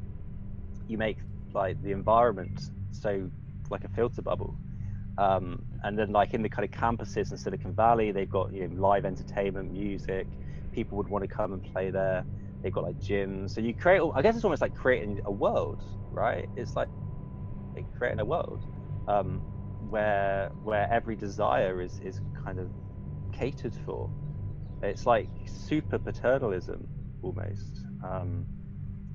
you 0.88 0.98
make 0.98 1.20
like 1.54 1.82
the 1.82 1.92
environment 1.92 2.70
so 2.92 3.30
like 3.70 3.86
a 3.86 3.90
filter 3.90 4.22
bubble 4.22 4.60
um, 5.18 5.62
and 5.84 5.98
then 5.98 6.12
like 6.12 6.34
in 6.34 6.42
the 6.42 6.50
kind 6.50 6.66
of 6.66 6.72
campuses 6.72 7.32
in 7.32 7.38
Silicon 7.38 7.74
Valley, 7.74 8.12
they've 8.12 8.30
got 8.30 8.54
you 8.54 8.68
know 8.68 8.82
live 8.82 9.06
entertainment, 9.06 9.72
music. 9.72 10.28
People 10.74 10.98
would 10.98 11.10
want 11.10 11.24
to 11.24 11.28
come 11.28 11.54
and 11.54 11.64
play 11.64 11.92
there. 11.92 12.26
They've 12.64 12.72
got 12.72 12.84
like 12.84 12.98
gyms. 13.00 13.52
So 13.52 13.62
you 13.62 13.74
create. 13.76 14.02
I 14.16 14.22
guess 14.22 14.36
it's 14.36 14.46
almost 14.46 14.62
like 14.62 14.74
creating 14.74 15.20
a 15.26 15.32
world, 15.32 15.82
right? 16.12 16.48
It's 16.56 16.76
like, 16.76 16.88
like 17.76 17.88
creating 17.98 18.20
a 18.20 18.26
world 18.26 18.64
um, 19.08 19.42
where 19.80 20.50
where 20.62 20.92
every 20.92 21.16
desire 21.16 21.82
is 21.82 22.00
is 22.02 22.20
kind 22.46 22.60
of 22.60 22.72
catered 23.34 23.76
for. 23.86 24.10
It's 24.82 25.06
like 25.06 25.30
super 25.48 26.00
paternalism 26.00 26.88
almost. 27.22 27.86
Um, 28.04 28.46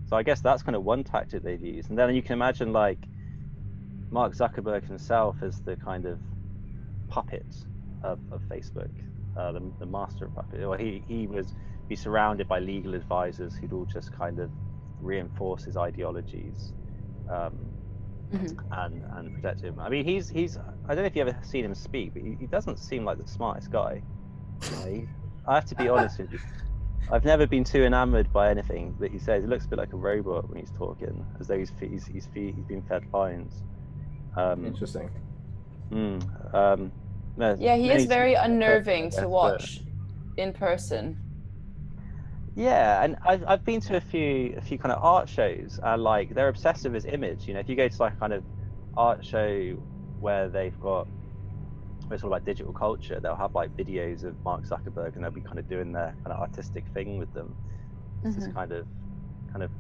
so 0.08 0.16
I 0.16 0.22
guess 0.22 0.40
that's 0.40 0.62
kind 0.62 0.76
of 0.76 0.84
one 0.84 1.02
tactic 1.04 1.42
they've 1.42 1.60
used, 1.60 1.90
and 1.90 1.98
then 1.98 2.14
you 2.14 2.22
can 2.22 2.34
imagine 2.34 2.72
like 2.72 2.98
Mark 4.10 4.34
Zuckerberg 4.34 4.84
himself 4.86 5.36
as 5.42 5.60
the 5.62 5.76
kind 5.76 6.06
of 6.06 6.18
puppet 7.08 7.46
of, 8.02 8.18
of 8.30 8.40
Facebook. 8.48 8.90
uh, 9.36 9.52
the, 9.52 9.62
the 9.78 9.86
master 9.86 10.24
of 10.26 10.34
puppets. 10.34 10.62
Or 10.64 10.76
he 10.78 11.02
he 11.06 11.26
was 11.26 11.54
be 11.88 11.96
surrounded 11.96 12.48
by 12.48 12.58
legal 12.58 12.94
advisors 12.94 13.54
who'd 13.56 13.72
all 13.72 13.84
just 13.84 14.12
kind 14.12 14.38
of 14.38 14.50
reinforce 15.00 15.64
his 15.64 15.76
ideologies. 15.76 16.72
Um, 17.30 17.52
Mhm. 18.32 18.58
and 18.72 19.04
and 19.12 19.34
protect 19.36 19.60
him. 19.60 19.78
I 19.78 19.88
mean, 19.88 20.04
he's 20.04 20.28
he's. 20.28 20.56
I 20.88 20.94
don't 20.94 21.02
know 21.04 21.04
if 21.04 21.14
you 21.14 21.22
ever 21.22 21.38
seen 21.42 21.64
him 21.64 21.76
speak, 21.76 22.12
but 22.12 22.22
he, 22.22 22.34
he 22.40 22.46
doesn't 22.48 22.78
seem 22.80 23.04
like 23.04 23.18
the 23.18 23.28
smartest 23.28 23.70
guy. 23.70 24.02
You 24.64 24.70
know, 24.76 24.84
he- 24.86 25.08
I 25.46 25.54
have 25.54 25.64
to 25.66 25.76
be 25.76 25.88
honest 25.88 26.18
with 26.18 26.32
you. 26.32 26.40
I've 27.12 27.24
never 27.24 27.46
been 27.46 27.62
too 27.62 27.84
enamored 27.84 28.32
by 28.32 28.50
anything 28.50 28.96
that 28.98 29.12
he 29.12 29.20
says. 29.20 29.44
He 29.44 29.48
looks 29.48 29.66
a 29.66 29.68
bit 29.68 29.78
like 29.78 29.92
a 29.92 29.96
robot 29.96 30.48
when 30.48 30.58
he's 30.58 30.72
talking, 30.72 31.24
as 31.38 31.46
though 31.46 31.56
he's 31.56 31.70
he's 31.78 32.04
he's, 32.06 32.28
he's 32.34 32.64
been 32.66 32.82
fed 32.82 33.04
lines. 33.12 33.62
Um, 34.36 34.66
Interesting. 34.66 35.10
mm, 35.90 36.54
um, 36.54 36.92
Yeah, 37.38 37.76
he 37.76 37.90
is 37.90 38.06
very 38.06 38.34
unnerving 38.34 39.04
yes, 39.04 39.16
to 39.16 39.22
but- 39.22 39.30
watch 39.30 39.80
in 40.36 40.52
person. 40.52 41.18
Yeah, 42.54 43.02
and 43.02 43.16
I've 43.22 43.44
I've 43.46 43.64
been 43.66 43.80
to 43.82 43.96
a 43.96 44.00
few 44.00 44.54
a 44.56 44.62
few 44.62 44.78
kind 44.78 44.90
of 44.92 45.02
art 45.04 45.28
shows, 45.28 45.78
and 45.82 46.02
like 46.02 46.34
they're 46.34 46.48
obsessed 46.48 46.84
with 46.84 46.94
his 46.94 47.04
image. 47.04 47.46
You 47.46 47.52
know, 47.54 47.60
if 47.60 47.68
you 47.68 47.76
go 47.76 47.86
to 47.86 48.02
like 48.02 48.14
a 48.14 48.16
kind 48.16 48.32
of 48.32 48.42
art 48.96 49.22
show 49.24 49.72
where 50.20 50.48
they've 50.48 50.78
got 50.80 51.06
where 52.06 52.14
it's 52.14 52.24
all 52.24 52.32
about 52.32 52.46
digital 52.46 52.72
culture, 52.72 53.20
they'll 53.20 53.36
have 53.36 53.54
like 53.54 53.76
videos 53.76 54.24
of 54.24 54.42
Mark 54.42 54.62
Zuckerberg, 54.64 55.16
and 55.16 55.24
they'll 55.24 55.30
be 55.30 55.42
kind 55.42 55.58
of 55.58 55.68
doing 55.68 55.92
their 55.92 56.14
kind 56.24 56.32
of 56.34 56.40
artistic 56.40 56.84
thing 56.94 57.18
with 57.18 57.30
them. 57.34 57.54
It's 58.24 58.36
this 58.36 58.46
Mhm. 58.48 58.54
kind 58.54 58.72
of 58.72 58.86
kind 59.52 59.62
of 59.62 59.70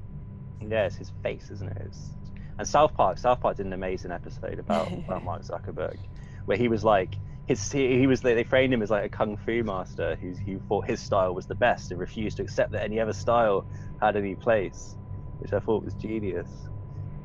yeah, 0.60 0.84
it's 0.86 0.96
his 0.96 1.12
face, 1.22 1.50
isn't 1.50 1.68
it? 1.70 1.82
It's, 1.86 2.10
and 2.58 2.66
South 2.66 2.94
Park, 2.94 3.18
South 3.18 3.40
Park 3.40 3.56
did 3.56 3.66
an 3.66 3.72
amazing 3.72 4.10
episode 4.10 4.58
about, 4.58 4.92
about 5.06 5.24
Mark 5.24 5.42
Zuckerberg, 5.42 5.98
where 6.46 6.56
he 6.56 6.68
was 6.68 6.84
like 6.84 7.16
his 7.46 7.70
he, 7.70 7.98
he 7.98 8.06
was 8.06 8.20
they, 8.20 8.34
they 8.34 8.44
framed 8.44 8.74
him 8.74 8.82
as 8.82 8.90
like 8.90 9.04
a 9.04 9.08
kung 9.08 9.36
fu 9.36 9.62
master 9.62 10.16
who 10.16 10.32
who 10.32 10.58
thought 10.68 10.86
his 10.86 11.00
style 11.00 11.34
was 11.34 11.46
the 11.46 11.54
best 11.54 11.90
and 11.90 12.00
refused 12.00 12.38
to 12.38 12.42
accept 12.42 12.72
that 12.72 12.82
any 12.82 12.98
other 12.98 13.12
style 13.12 13.66
had 14.00 14.16
any 14.16 14.34
place, 14.34 14.96
which 15.38 15.52
I 15.52 15.60
thought 15.60 15.84
was 15.84 15.94
genius. 15.94 16.48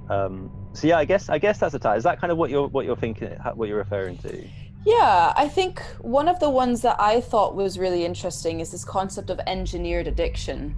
Um, 0.10 0.52
so 0.74 0.88
yeah, 0.88 0.98
I 0.98 1.06
guess 1.06 1.30
I 1.30 1.40
guess 1.40 1.60
that's 1.60 1.74
a 1.74 1.80
tie. 1.80 1.96
Is 1.96 2.04
that 2.04 2.20
kind 2.20 2.32
of 2.32 2.38
what 2.38 2.50
you're 2.50 2.68
what 2.68 2.86
you're 2.86 2.96
thinking, 2.96 3.32
what 3.56 3.68
you're 3.68 3.78
referring 3.78 4.18
to? 4.20 4.48
Yeah, 4.86 5.34
I 5.36 5.48
think 5.48 5.80
one 6.00 6.28
of 6.28 6.40
the 6.40 6.50
ones 6.50 6.82
that 6.82 7.00
I 7.00 7.22
thought 7.22 7.56
was 7.56 7.78
really 7.78 8.04
interesting 8.04 8.60
is 8.62 8.72
this 8.72 8.84
concept 8.84 9.30
of 9.30 9.40
engineered 9.46 10.08
addiction. 10.08 10.76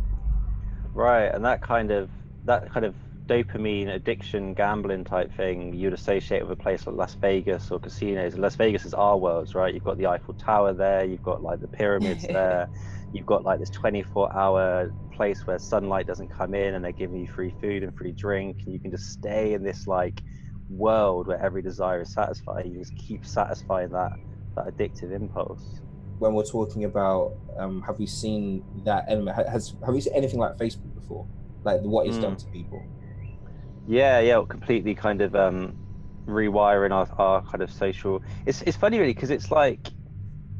Right, 0.93 1.27
and 1.27 1.43
that 1.43 1.61
kind 1.61 1.91
of 1.91 2.09
that 2.45 2.71
kind 2.71 2.85
of 2.85 2.95
dopamine 3.27 3.87
addiction 3.95 4.53
gambling 4.53 5.03
type 5.05 5.33
thing 5.35 5.73
you'd 5.73 5.93
associate 5.93 6.41
with 6.41 6.51
a 6.51 6.61
place 6.61 6.85
like 6.85 6.95
Las 6.95 7.15
Vegas 7.15 7.71
or 7.71 7.79
casinos. 7.79 8.33
And 8.33 8.41
Las 8.41 8.55
Vegas 8.55 8.85
is 8.85 8.93
our 8.93 9.17
worlds, 9.17 9.55
right? 9.55 9.73
You've 9.73 9.83
got 9.83 9.97
the 9.97 10.07
Eiffel 10.07 10.33
Tower 10.33 10.73
there, 10.73 11.05
you've 11.05 11.21
got 11.21 11.41
like 11.41 11.59
the 11.61 11.67
pyramids 11.67 12.27
there, 12.31 12.69
you've 13.11 13.25
got 13.25 13.43
like 13.45 13.59
this 13.59 13.69
24 13.69 14.35
hour 14.35 14.93
place 15.13 15.45
where 15.45 15.59
sunlight 15.59 16.07
doesn't 16.07 16.29
come 16.29 16.53
in 16.53 16.73
and 16.73 16.83
they're 16.83 16.91
giving 16.91 17.19
you 17.19 17.27
free 17.27 17.55
food 17.61 17.83
and 17.83 17.95
free 17.95 18.11
drink 18.11 18.57
and 18.65 18.73
you 18.73 18.79
can 18.79 18.91
just 18.91 19.11
stay 19.11 19.53
in 19.53 19.63
this 19.63 19.87
like 19.87 20.21
world 20.69 21.27
where 21.27 21.41
every 21.41 21.61
desire 21.61 22.01
is 22.01 22.11
satisfied. 22.13 22.65
You 22.65 22.79
just 22.79 22.95
keep 22.97 23.25
satisfying 23.25 23.89
that 23.89 24.11
that 24.55 24.67
addictive 24.67 25.15
impulse. 25.15 25.81
When 26.19 26.33
we're 26.33 26.45
talking 26.45 26.83
about, 26.85 27.31
um, 27.57 27.81
have 27.87 27.97
we 27.99 28.05
seen 28.07 28.63
that 28.83 29.05
element? 29.07 29.35
Has 29.49 29.75
have 29.85 29.93
we 29.93 30.01
seen 30.01 30.13
anything 30.15 30.39
like 30.39 30.57
Facebook 30.57 30.93
before? 30.93 31.27
Like 31.63 31.81
what 31.81 32.07
it's 32.07 32.17
done 32.17 32.35
Mm. 32.35 32.39
to 32.39 32.45
people? 32.51 32.83
Yeah, 33.87 34.19
yeah, 34.19 34.41
completely 34.47 34.95
kind 34.95 35.21
of 35.21 35.35
um, 35.35 35.75
rewiring 36.27 36.91
our, 36.91 37.07
our 37.17 37.41
kind 37.41 37.61
of 37.61 37.71
social. 37.71 38.21
It's 38.45 38.61
it's 38.63 38.77
funny 38.77 38.99
really 38.99 39.13
because 39.13 39.29
it's 39.29 39.51
like 39.51 39.87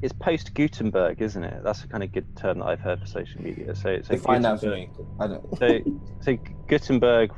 it's 0.02 0.14
post 0.14 0.54
Gutenberg, 0.54 1.22
isn't 1.22 1.44
it? 1.44 1.64
That's 1.64 1.84
a 1.84 1.88
kind 1.88 2.04
of 2.04 2.12
good 2.12 2.36
term 2.36 2.60
that 2.60 2.66
I've 2.66 2.82
heard 2.82 3.00
for 3.00 3.08
social 3.08 3.42
media. 3.42 3.74
So 3.76 4.02
so 4.02 4.16
Define 4.16 4.42
that 4.42 4.60
for 4.60 4.68
me. 4.68 4.90
I 5.20 5.28
don't. 5.28 5.58
So 5.58 5.80
so 6.22 6.38
Gutenberg 6.68 7.32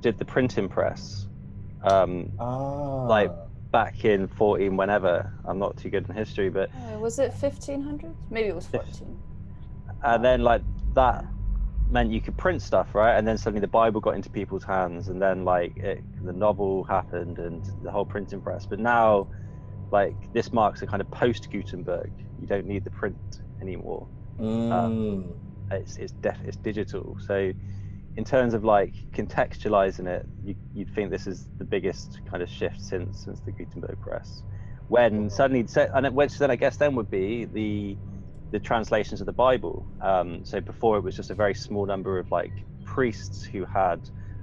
did 0.00 0.18
the 0.18 0.24
printing 0.24 0.68
press 0.68 1.26
um, 1.82 2.30
ah, 2.38 3.06
like- 3.06 3.32
back 3.72 4.04
in 4.04 4.28
14 4.28 4.76
whenever. 4.76 5.32
I'm 5.44 5.58
not 5.58 5.76
too 5.76 5.90
good 5.90 6.08
in 6.08 6.14
history, 6.14 6.48
but 6.48 6.70
Uh, 6.70 6.98
was 7.00 7.18
it 7.18 7.32
1500? 7.32 8.14
Maybe 8.30 8.48
it 8.48 8.54
was 8.54 8.68
14. 8.68 9.18
and 10.04 10.24
then 10.24 10.42
like 10.42 10.62
that 10.94 11.24
meant 11.88 12.10
you 12.12 12.20
could 12.20 12.36
print 12.36 12.62
stuff 12.62 12.94
right? 12.94 13.16
And 13.16 13.26
then 13.26 13.38
suddenly 13.38 13.60
the 13.60 13.68
bible 13.68 14.00
got 14.00 14.14
into 14.16 14.30
people's 14.30 14.64
hands 14.64 15.08
and 15.08 15.20
then 15.20 15.44
like 15.44 15.72
it, 15.76 16.04
the 16.20 16.32
novel 16.32 16.84
happened 16.84 17.38
and 17.38 17.64
the 17.82 17.90
whole 17.90 18.06
printing 18.06 18.40
press. 18.42 18.66
But 18.66 18.80
now 18.80 19.28
like 19.90 20.18
this 20.32 20.52
marks 20.52 20.82
a 20.82 20.86
kind 20.86 21.00
of 21.00 21.10
post 21.10 21.48
gutenberg 21.50 22.12
you 22.38 22.46
don't 22.46 22.66
need 22.66 22.84
the 22.84 22.90
print 22.90 23.18
anymore. 23.60 24.08
Mm. 24.40 25.36
it's 25.70 25.96
it's 25.96 26.14
def- 26.22 26.42
it's 26.44 26.56
digital. 26.58 27.16
So 27.20 27.52
in 28.16 28.24
terms 28.24 28.54
of 28.54 28.64
like 28.64 28.94
contextualizing 29.14 30.06
it 30.06 30.26
you, 30.42 30.54
you'd 30.72 30.90
think 30.90 31.10
this 31.10 31.26
is 31.26 31.48
the 31.58 31.64
biggest 31.64 32.20
kind 32.30 32.42
of 32.42 32.50
shift 32.50 32.80
since 32.80 33.22
since 33.24 33.40
the 33.40 33.52
gutenberg 33.52 33.98
press. 34.00 34.42
When 34.88 35.30
suddenly 35.30 35.66
se- 35.66 35.88
and 35.94 36.06
it- 36.06 36.14
which 36.14 36.38
then 36.38 36.50
i 36.50 36.56
guess 36.56 36.76
then 36.76 36.94
would 36.96 37.10
be 37.10 37.44
the 37.46 37.98
the 38.52 38.60
translations 38.60 39.20
of 39.20 39.26
the 39.26 39.32
bible 39.32 39.88
um, 40.00 40.44
so 40.44 40.60
before 40.60 40.96
it 40.98 41.04
was 41.04 41.16
just 41.16 41.30
a 41.30 41.34
very 41.34 41.54
small 41.54 41.86
number 41.86 42.18
of 42.18 42.30
like 42.30 42.52
priests 42.84 43.44
who 43.52 43.64
had 43.72 44.00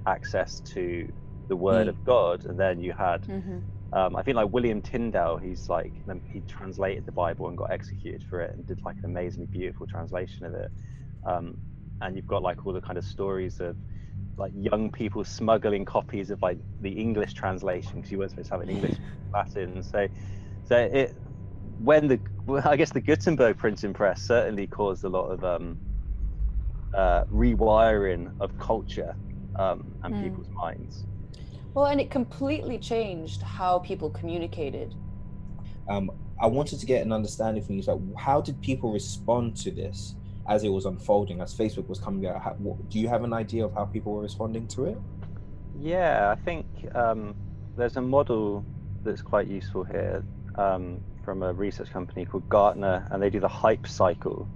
access 0.08 0.62
to 0.62 1.08
the 1.50 1.56
word 1.56 1.88
Mm. 1.88 1.90
of 1.90 2.04
god 2.06 2.46
and 2.46 2.60
then 2.60 2.80
you 2.80 2.94
had 2.98 3.26
hmm 3.28 3.62
um, 3.94 4.16
I 4.16 4.24
think 4.24 4.36
like 4.38 4.52
William 4.54 4.82
Tyndale, 4.82 5.38
he's 5.38 5.68
like 5.68 5.94
he 6.26 6.42
translated 6.44 7.06
the 7.06 7.12
Bible 7.12 7.50
and 7.50 7.58
got 7.58 7.72
executed 7.72 8.24
for 8.30 8.42
it 8.42 8.56
and 8.56 8.66
did 8.66 8.80
like 8.86 8.98
an 9.04 9.10
amazingly 9.10 9.50
beautiful 9.52 9.86
translation 9.86 10.46
of 10.46 10.54
it. 10.54 10.72
Um, 11.26 11.58
and 12.00 12.16
you've 12.16 12.26
got 12.28 12.42
like 12.42 12.66
all 12.66 12.74
the 12.74 12.82
kind 12.82 12.98
of 12.98 13.06
stories 13.06 13.60
of 13.60 13.78
like 14.38 14.54
young 14.56 14.92
people 14.92 15.24
smuggling 15.24 15.86
copies 15.86 16.32
of 16.32 16.42
like 16.42 16.60
the 16.80 16.92
English 16.92 17.34
translation 17.34 18.00
because 18.00 18.12
you 18.12 18.18
weren't 18.18 18.32
supposed 18.32 18.50
to 18.50 18.56
have 18.56 18.62
an 18.62 18.70
English 18.70 18.96
Latin. 19.36 19.84
So, 19.84 20.08
so 20.64 20.78
it 20.78 21.14
when 21.84 22.08
the 22.08 22.20
well, 22.46 22.62
I 22.66 22.76
guess 22.76 22.92
the 22.92 23.02
Gutenberg 23.02 23.58
printing 23.58 23.94
press 23.94 24.22
certainly 24.22 24.68
caused 24.68 25.04
a 25.04 25.10
lot 25.10 25.30
of 25.30 25.44
um, 25.44 25.78
uh, 26.96 27.24
rewiring 27.32 28.32
of 28.40 28.58
culture 28.58 29.16
um, 29.60 29.84
and 30.04 30.14
Mm. 30.14 30.24
people's 30.24 30.48
minds. 30.64 31.06
Well, 31.74 31.86
and 31.86 32.02
it 32.02 32.12
completely 32.12 32.78
changed 32.78 33.42
how 33.42 33.80
people 33.80 34.10
communicated. 34.10 34.94
Um, 35.90 36.12
I 36.42 36.48
wanted 36.48 36.80
to 36.80 36.86
get 36.86 37.06
an 37.06 37.12
understanding 37.12 37.64
from 37.64 37.76
you. 37.76 37.84
Like, 37.84 38.00
how 38.18 38.42
did 38.42 38.62
people 38.62 38.92
respond 38.92 39.56
to 39.58 39.72
this 39.72 40.16
as 40.50 40.64
it 40.64 40.70
was 40.70 40.86
unfolding, 40.86 41.42
as 41.42 41.56
Facebook 41.56 41.88
was 41.88 42.00
coming 42.00 42.26
out? 42.28 42.42
How, 42.42 42.52
what, 42.58 42.90
do 42.90 43.00
you 43.00 43.08
have 43.08 43.24
an 43.24 43.34
idea 43.34 43.66
of 43.66 43.74
how 43.74 43.86
people 43.86 44.14
were 44.14 44.22
responding 44.22 44.68
to 44.70 44.86
it? 44.86 44.98
Yeah, 45.80 46.36
I 46.36 46.36
think 46.44 46.66
um, 46.96 47.36
there's 47.78 47.96
a 47.96 48.02
model 48.02 48.66
that's 49.04 49.22
quite 49.22 49.48
useful 49.48 49.84
here 49.84 50.24
um, 50.56 51.00
from 51.24 51.44
a 51.44 51.54
research 51.54 51.92
company 51.92 52.26
called 52.26 52.48
Gartner, 52.50 53.08
and 53.12 53.22
they 53.22 53.30
do 53.30 53.40
the 53.40 53.48
hype 53.48 53.88
cycle, 53.88 54.50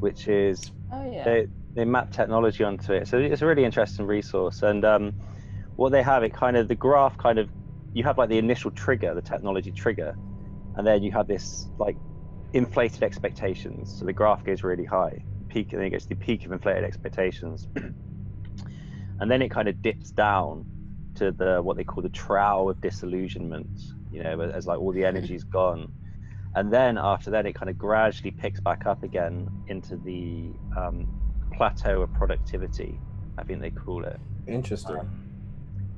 which 0.00 0.28
is 0.28 0.70
Oh 0.92 1.10
yeah. 1.10 1.24
they 1.24 1.46
they 1.74 1.84
map 1.84 2.12
technology 2.12 2.64
onto 2.64 2.92
it. 2.92 3.08
So 3.08 3.18
it's 3.18 3.42
a 3.42 3.46
really 3.46 3.64
interesting 3.64 4.06
resource. 4.06 4.62
And 4.62 4.84
um, 4.84 5.12
what 5.76 5.90
they 5.90 6.02
have, 6.02 6.22
it 6.22 6.34
kind 6.34 6.56
of 6.56 6.68
the 6.68 6.74
graph 6.74 7.16
kind 7.18 7.38
of 7.38 7.48
you 7.94 8.04
have 8.04 8.18
like 8.18 8.28
the 8.28 8.38
initial 8.38 8.70
trigger, 8.70 9.14
the 9.14 9.22
technology 9.22 9.72
trigger, 9.72 10.14
and 10.76 10.86
then 10.86 11.02
you 11.02 11.12
have 11.12 11.26
this 11.26 11.68
like 11.78 11.96
inflated 12.52 13.02
expectations. 13.02 13.96
So 13.98 14.06
the 14.06 14.12
graph 14.12 14.44
goes 14.44 14.62
really 14.62 14.84
high, 14.84 15.24
peak, 15.48 15.72
and 15.72 15.80
then 15.80 15.86
it 15.86 15.90
gets 15.90 16.04
to 16.06 16.10
the 16.10 16.16
peak 16.16 16.44
of 16.46 16.52
inflated 16.52 16.84
expectations, 16.84 17.66
and 19.20 19.30
then 19.30 19.42
it 19.42 19.50
kind 19.50 19.68
of 19.68 19.80
dips 19.82 20.10
down 20.10 20.64
to 21.16 21.32
the 21.32 21.60
what 21.62 21.76
they 21.76 21.84
call 21.84 22.02
the 22.02 22.08
trough 22.08 22.68
of 22.68 22.80
disillusionment. 22.80 23.68
You 24.12 24.22
know, 24.22 24.40
as 24.40 24.66
like 24.66 24.78
all 24.78 24.92
the 24.92 25.04
energy's 25.04 25.44
gone. 25.44 25.90
And 26.54 26.70
then 26.70 26.98
after 26.98 27.30
that 27.30 27.46
it 27.46 27.54
kind 27.54 27.70
of 27.70 27.78
gradually 27.78 28.30
picks 28.30 28.60
back 28.60 28.86
up 28.86 29.02
again 29.02 29.48
into 29.68 29.96
the 29.96 30.52
um, 30.76 31.06
plateau 31.56 32.02
of 32.02 32.12
productivity 32.14 32.98
i 33.38 33.42
think 33.42 33.60
they 33.60 33.70
call 33.70 34.04
it. 34.04 34.18
Interesting. 34.46 35.00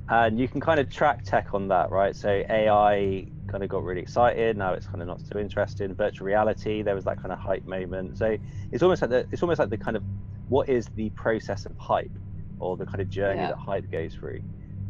and 0.09 0.39
you 0.39 0.47
can 0.47 0.61
kind 0.61 0.79
of 0.79 0.89
track 0.91 1.25
tech 1.25 1.55
on 1.55 1.67
that 1.69 1.91
right? 1.91 2.15
So 2.15 2.29
ai 2.49 3.27
kind 3.49 3.63
of 3.65 3.69
got 3.69 3.83
really 3.85 4.01
excited 4.01 4.57
now 4.57 4.73
it's 4.75 4.87
kind 4.87 5.01
of 5.03 5.09
not 5.09 5.21
so 5.21 5.39
interesting. 5.39 5.93
Virtual 5.95 6.27
reality 6.27 6.83
there 6.83 6.95
was 6.95 7.05
that 7.05 7.17
kind 7.21 7.33
of 7.33 7.39
hype 7.39 7.65
moment. 7.67 8.17
So 8.19 8.37
it's 8.71 8.83
almost 8.83 9.03
like 9.03 9.11
the 9.11 9.27
it's 9.33 9.43
almost 9.43 9.59
like 9.59 9.71
the 9.71 9.77
kind 9.79 9.97
of 9.97 10.05
what 10.49 10.69
is 10.69 10.87
the 10.95 11.11
process 11.11 11.67
of 11.67 11.77
hype 11.79 12.17
or 12.61 12.77
the 12.77 12.87
kind 12.87 13.01
of 13.01 13.09
journey 13.09 13.41
Yeah. 13.41 13.49
that 13.49 13.59
hype 13.59 13.91
goes 13.91 14.15
through 14.15 14.41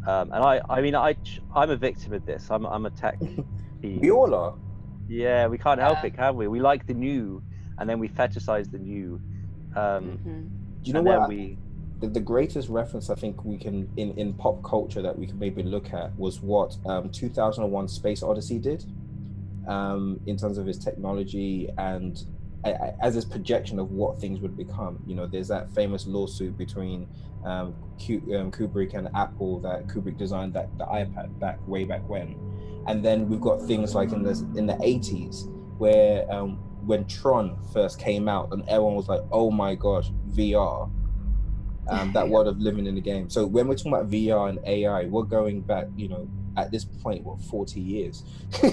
um, 0.07 0.31
and 0.33 0.45
i 0.45 0.61
i 0.69 0.81
mean 0.81 0.95
i 0.95 1.15
i'm 1.55 1.71
a 1.71 1.77
victim 1.77 2.13
of 2.13 2.25
this 2.27 2.51
i'm, 2.51 2.67
I'm 2.67 2.87
a 2.87 2.91
tech 2.91 3.19
we 3.83 4.11
all 4.11 4.35
are. 4.35 4.55
yeah, 5.09 5.47
we 5.47 5.59
can't 5.59 5.79
help 5.81 5.99
Yeah. 6.03 6.07
it, 6.07 6.17
can 6.17 6.37
we? 6.37 6.49
We 6.49 6.61
like 6.61 6.87
the 6.87 6.95
new, 6.95 7.43
and 7.79 7.89
then 7.89 7.99
we 7.99 8.09
fetishize 8.09 8.71
the 8.71 8.79
new. 8.79 9.21
Um, 9.77 10.19
Mhm. 10.25 10.49
Do 10.83 10.89
you 10.89 10.93
know 10.95 11.01
and 11.01 11.09
what? 11.21 11.29
we, 11.29 11.59
the, 12.01 12.09
the 12.09 12.21
greatest 12.21 12.69
reference 12.71 13.11
I 13.11 13.15
think 13.15 13.45
we 13.45 13.59
can 13.59 13.89
in, 13.97 14.13
in 14.13 14.33
pop 14.35 14.63
culture 14.63 15.03
that 15.03 15.19
we 15.19 15.27
can 15.27 15.39
maybe 15.39 15.63
look 15.63 15.93
at 15.93 16.17
was 16.19 16.41
what 16.43 16.77
um, 16.87 17.11
2001 17.11 17.89
Space 17.89 18.23
Odyssey 18.23 18.59
did 18.59 18.85
um, 19.69 20.21
in 20.27 20.37
terms 20.39 20.57
of 20.59 20.69
its 20.69 20.79
technology 20.79 21.69
and 21.79 22.17
as 23.03 23.15
this 23.15 23.27
projection 23.27 23.79
of 23.79 23.91
what 23.91 24.19
things 24.21 24.41
would 24.41 24.57
become. 24.57 24.99
You 25.07 25.15
know, 25.17 25.27
there's 25.27 25.49
that 25.49 25.71
famous 25.75 26.07
lawsuit 26.07 26.57
between 26.57 27.09
um, 27.45 27.75
um, 27.99 28.51
Kubrick 28.51 28.95
and 28.95 29.09
Apple 29.15 29.61
that 29.61 29.87
Kubrick 29.87 30.17
designed 30.17 30.55
that 30.55 30.77
the 30.79 30.85
iPad 30.85 31.39
back 31.39 31.59
way 31.67 31.85
back 31.85 32.09
when, 32.09 32.37
and 32.87 33.05
then 33.05 33.29
we've 33.29 33.41
got 33.41 33.63
things 33.63 33.95
like 33.95 34.13
in 34.13 34.23
the 34.23 34.31
in 34.57 34.67
the 34.67 34.75
80s 34.75 35.51
where 35.79 36.31
um, 36.33 36.57
when 36.87 37.07
Tron 37.07 37.59
first 37.73 37.99
came 37.99 38.29
out 38.29 38.53
and 38.53 38.63
everyone 38.69 38.95
was 38.95 39.09
like, 39.09 39.23
"Oh 39.31 39.51
my 39.51 39.75
gosh, 39.75 40.11
VR." 40.31 40.91
Um, 41.87 42.13
that 42.13 42.27
world 42.31 42.49
of 42.49 42.59
living 42.59 42.87
in 42.87 42.95
the 42.95 43.01
game. 43.01 43.29
So 43.29 43.45
when 43.47 43.69
we're 43.69 43.75
talking 43.75 43.93
about 43.93 44.09
VR 44.09 44.49
and 44.49 44.59
AI, 44.65 45.05
we're 45.05 45.25
going 45.25 45.61
back, 45.61 45.87
you 45.97 46.09
know, 46.09 46.27
at 46.57 46.71
this 46.71 46.85
point, 46.85 47.23
what, 47.25 47.43
40 47.43 47.79
years, 47.79 48.25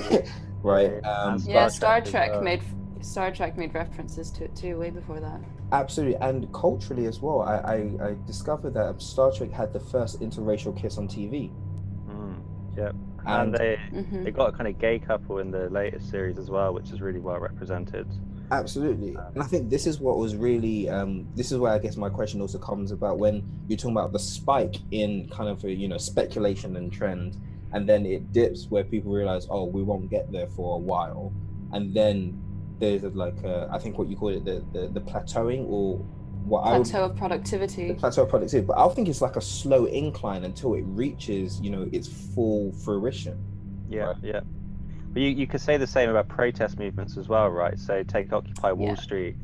right? 0.63 1.03
Um, 1.03 1.43
yeah, 1.45 1.67
Star 1.67 1.99
Trek 1.99 2.41
made 2.41 2.61
Star 3.01 3.31
Trek 3.31 3.57
made 3.57 3.73
references 3.73 4.31
to 4.31 4.45
it 4.45 4.55
too, 4.55 4.77
way 4.77 4.91
before 4.91 5.19
that. 5.19 5.41
Absolutely, 5.71 6.15
and 6.17 6.51
culturally 6.53 7.05
as 7.05 7.21
well. 7.21 7.41
I, 7.41 7.55
I, 7.55 7.75
I 8.09 8.15
discovered 8.27 8.73
that 8.73 9.01
Star 9.01 9.31
Trek 9.31 9.51
had 9.51 9.71
the 9.71 9.79
first 9.79 10.19
interracial 10.19 10.77
kiss 10.79 10.97
on 10.97 11.07
TV. 11.07 11.49
Mm, 12.09 12.41
yep. 12.75 12.95
And, 13.25 13.29
and 13.29 13.55
they 13.55 13.79
mm-hmm. 13.93 14.23
they 14.23 14.31
got 14.31 14.53
a 14.53 14.57
kind 14.57 14.67
of 14.67 14.79
gay 14.79 14.99
couple 14.99 15.37
in 15.37 15.51
the 15.51 15.69
latest 15.69 16.09
series 16.09 16.37
as 16.37 16.49
well, 16.49 16.73
which 16.73 16.89
is 16.91 17.01
really 17.01 17.19
well 17.19 17.39
represented. 17.39 18.07
Absolutely, 18.51 19.15
um, 19.15 19.27
and 19.35 19.43
I 19.43 19.45
think 19.45 19.69
this 19.69 19.87
is 19.87 20.01
what 20.01 20.17
was 20.17 20.35
really 20.35 20.89
um, 20.89 21.25
this 21.35 21.53
is 21.53 21.57
where 21.57 21.71
I 21.71 21.79
guess 21.79 21.95
my 21.95 22.09
question 22.09 22.41
also 22.41 22.57
comes 22.57 22.91
about 22.91 23.17
when 23.17 23.43
you're 23.69 23.77
talking 23.77 23.95
about 23.95 24.11
the 24.11 24.19
spike 24.19 24.75
in 24.91 25.29
kind 25.29 25.49
of 25.49 25.63
a, 25.63 25.71
you 25.71 25.87
know 25.87 25.97
speculation 25.97 26.75
and 26.75 26.91
trend, 26.91 27.37
and 27.71 27.87
then 27.87 28.05
it 28.05 28.33
dips 28.33 28.67
where 28.69 28.83
people 28.83 29.13
realize, 29.13 29.47
oh, 29.49 29.65
we 29.65 29.83
won't 29.83 30.09
get 30.09 30.31
there 30.33 30.47
for 30.47 30.75
a 30.75 30.79
while, 30.79 31.31
and 31.71 31.93
then 31.93 32.41
there's 32.81 33.03
like 33.03 33.41
a, 33.43 33.69
I 33.71 33.77
think 33.77 33.97
what 33.97 34.09
you 34.09 34.17
call 34.17 34.29
it 34.29 34.43
the 34.43 34.65
the, 34.73 34.87
the 34.87 34.99
plateauing 34.99 35.65
or 35.69 35.99
what 36.43 36.63
plateau 36.63 36.97
I 36.97 37.01
would, 37.03 37.11
of 37.11 37.17
productivity. 37.17 37.87
The 37.87 37.93
plateau 37.93 38.23
of 38.23 38.29
productivity, 38.29 38.65
but 38.65 38.77
I 38.77 38.89
think 38.93 39.07
it's 39.07 39.21
like 39.21 39.35
a 39.37 39.41
slow 39.41 39.85
incline 39.85 40.43
until 40.43 40.73
it 40.73 40.81
reaches 40.81 41.61
you 41.61 41.69
know 41.69 41.87
its 41.93 42.07
full 42.07 42.73
fruition. 42.73 43.41
Yeah, 43.87 44.05
right? 44.05 44.15
yeah. 44.21 44.41
But 45.13 45.21
you, 45.21 45.29
you 45.29 45.47
could 45.47 45.61
say 45.61 45.77
the 45.77 45.87
same 45.87 46.09
about 46.09 46.27
protest 46.27 46.79
movements 46.79 47.17
as 47.17 47.27
well, 47.27 47.49
right? 47.49 47.77
So 47.77 48.01
take 48.03 48.33
Occupy 48.33 48.71
Wall 48.71 48.89
yeah. 48.89 48.95
Street, 48.95 49.35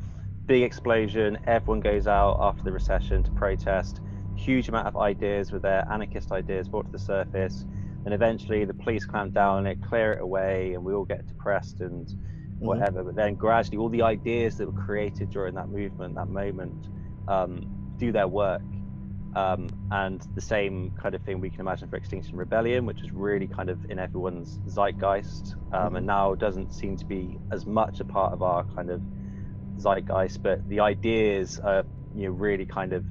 big 0.46 0.62
explosion, 0.62 1.38
everyone 1.46 1.80
goes 1.80 2.06
out 2.06 2.38
after 2.40 2.64
the 2.64 2.72
recession 2.72 3.22
to 3.22 3.30
protest, 3.32 4.00
huge 4.34 4.68
amount 4.68 4.88
of 4.88 4.96
ideas 4.96 5.52
with 5.52 5.62
their 5.62 5.86
anarchist 5.92 6.32
ideas 6.32 6.68
brought 6.68 6.86
to 6.86 6.92
the 6.92 6.98
surface, 6.98 7.66
and 8.04 8.14
eventually 8.14 8.64
the 8.64 8.74
police 8.74 9.04
clamp 9.04 9.34
down 9.34 9.58
on 9.58 9.66
it, 9.66 9.82
clear 9.82 10.14
it 10.14 10.22
away, 10.22 10.72
and 10.72 10.82
we 10.82 10.92
all 10.92 11.04
get 11.04 11.24
depressed 11.28 11.80
and. 11.80 12.18
Whatever. 12.58 13.00
Mm-hmm. 13.00 13.06
But 13.08 13.16
then 13.16 13.34
gradually, 13.34 13.78
all 13.78 13.88
the 13.88 14.02
ideas 14.02 14.56
that 14.58 14.66
were 14.66 14.82
created 14.82 15.30
during 15.30 15.54
that 15.54 15.68
movement, 15.68 16.14
that 16.16 16.28
moment, 16.28 16.88
um, 17.26 17.94
do 17.96 18.12
their 18.12 18.28
work. 18.28 18.62
Um, 19.36 19.68
and 19.90 20.26
the 20.34 20.40
same 20.40 20.92
kind 21.00 21.14
of 21.14 21.22
thing 21.22 21.40
we 21.40 21.50
can 21.50 21.60
imagine 21.60 21.88
for 21.88 21.96
Extinction 21.96 22.36
Rebellion, 22.36 22.86
which 22.86 23.02
is 23.02 23.12
really 23.12 23.46
kind 23.46 23.68
of 23.68 23.90
in 23.90 23.98
everyone's 23.98 24.58
zeitgeist, 24.66 25.54
um, 25.72 25.80
mm-hmm. 25.80 25.96
and 25.96 26.06
now 26.06 26.34
doesn't 26.34 26.72
seem 26.72 26.96
to 26.96 27.04
be 27.04 27.38
as 27.52 27.66
much 27.66 28.00
a 28.00 28.04
part 28.04 28.32
of 28.32 28.42
our 28.42 28.64
kind 28.74 28.90
of 28.90 29.02
zeitgeist. 29.76 30.42
But 30.42 30.66
the 30.68 30.80
ideas 30.80 31.60
are, 31.60 31.84
you 32.14 32.24
know, 32.24 32.32
really 32.32 32.66
kind 32.66 32.92
of. 32.92 33.04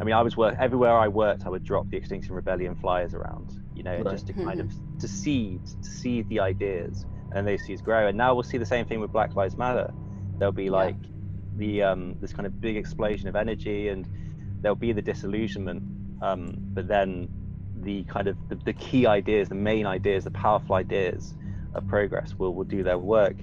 I 0.00 0.04
mean, 0.04 0.14
I 0.14 0.22
was 0.22 0.36
work 0.36 0.56
everywhere 0.58 0.96
I 0.96 1.08
worked. 1.08 1.44
I 1.44 1.50
would 1.50 1.64
drop 1.64 1.90
the 1.90 1.96
Extinction 1.96 2.34
Rebellion 2.34 2.74
flyers 2.76 3.12
around, 3.12 3.52
you 3.74 3.82
know, 3.82 3.98
right. 3.98 4.12
just 4.12 4.28
to 4.28 4.32
kind 4.32 4.58
of 4.58 4.72
to 5.00 5.06
seed, 5.06 5.60
to 5.82 5.90
seed 5.90 6.28
the 6.30 6.40
ideas 6.40 7.04
and 7.34 7.46
those 7.46 7.62
seeds 7.62 7.82
grow. 7.82 8.08
And 8.08 8.16
now 8.16 8.34
we'll 8.34 8.42
see 8.42 8.58
the 8.58 8.66
same 8.66 8.86
thing 8.86 9.00
with 9.00 9.12
Black 9.12 9.34
Lives 9.34 9.56
Matter. 9.56 9.92
There'll 10.38 10.52
be 10.52 10.70
like 10.70 10.96
yeah. 11.02 11.08
the 11.56 11.82
um, 11.82 12.16
this 12.20 12.32
kind 12.32 12.46
of 12.46 12.60
big 12.60 12.76
explosion 12.76 13.28
of 13.28 13.36
energy, 13.36 13.88
and 13.88 14.08
there'll 14.60 14.76
be 14.76 14.92
the 14.92 15.02
disillusionment. 15.02 15.82
Um, 16.22 16.54
but 16.58 16.88
then 16.88 17.28
the 17.80 18.04
kind 18.04 18.28
of 18.28 18.36
the, 18.48 18.54
the, 18.54 18.72
key 18.72 19.06
ideas, 19.06 19.48
the 19.48 19.56
main 19.56 19.86
ideas, 19.86 20.22
the 20.22 20.30
powerful 20.30 20.76
ideas 20.76 21.34
of 21.74 21.86
progress 21.88 22.34
will 22.38 22.54
will 22.54 22.64
do 22.64 22.82
their 22.82 22.98
work. 22.98 23.36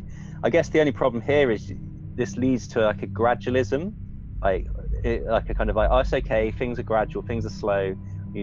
I 0.43 0.49
guess 0.49 0.69
the 0.69 0.79
only 0.79 0.93
problem 0.93 1.21
here 1.21 1.51
is 1.51 1.73
this 2.15 2.37
leads 2.37 2.67
to 2.69 2.81
like 2.81 3.03
a 3.03 3.07
gradualism, 3.07 3.93
like 4.41 4.67
it, 5.03 5.25
like 5.25 5.49
a 5.49 5.53
kind 5.53 5.69
of 5.69 5.75
like 5.75 5.89
oh 5.91 5.99
it's 5.99 6.13
okay, 6.13 6.51
things 6.51 6.79
are 6.79 6.83
gradual, 6.83 7.21
things 7.21 7.45
are 7.45 7.49
slow. 7.49 7.95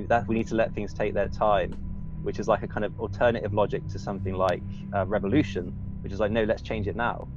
that 0.08 0.26
we 0.28 0.34
need 0.34 0.48
to 0.48 0.54
let 0.54 0.74
things 0.74 0.92
take 0.92 1.14
their 1.14 1.28
time 1.28 1.74
which 2.26 2.40
is 2.40 2.48
like 2.48 2.64
a 2.64 2.66
kind 2.66 2.84
of 2.84 2.98
alternative 2.98 3.54
logic 3.54 3.86
to 3.86 4.00
something 4.00 4.34
like 4.34 4.60
uh, 4.92 5.06
revolution, 5.06 5.72
which 6.00 6.12
is 6.12 6.18
like, 6.18 6.32
no, 6.32 6.42
let's 6.42 6.60
change 6.60 6.88
it 6.88 6.96
now. 6.96 7.28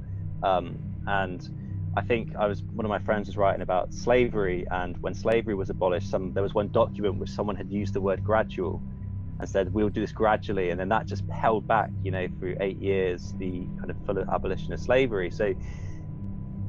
Um, 0.42 0.76
and 1.06 1.48
I 1.96 2.02
think 2.02 2.34
I 2.36 2.46
was 2.46 2.64
one 2.64 2.84
of 2.84 2.90
my 2.90 2.98
friends 2.98 3.28
was 3.28 3.36
writing 3.36 3.62
about 3.62 3.94
slavery, 3.94 4.66
and 4.68 4.96
when 4.98 5.14
slavery 5.14 5.54
was 5.54 5.70
abolished, 5.70 6.10
some 6.10 6.32
there 6.34 6.42
was 6.42 6.54
one 6.54 6.68
document 6.70 7.18
which 7.18 7.30
someone 7.30 7.54
had 7.54 7.70
used 7.70 7.94
the 7.94 8.00
word 8.00 8.24
gradual 8.24 8.82
and 9.38 9.48
said 9.48 9.72
we'll 9.72 9.88
do 9.88 10.00
this 10.00 10.12
gradually, 10.12 10.70
and 10.70 10.80
then 10.80 10.88
that 10.88 11.06
just 11.06 11.22
held 11.30 11.68
back, 11.68 11.90
you 12.02 12.10
know, 12.10 12.26
through 12.40 12.56
eight 12.60 12.78
years 12.78 13.32
the 13.38 13.66
kind 13.78 13.90
of 13.90 13.96
full 14.04 14.18
abolition 14.18 14.72
of 14.72 14.80
slavery. 14.80 15.30
So 15.30 15.54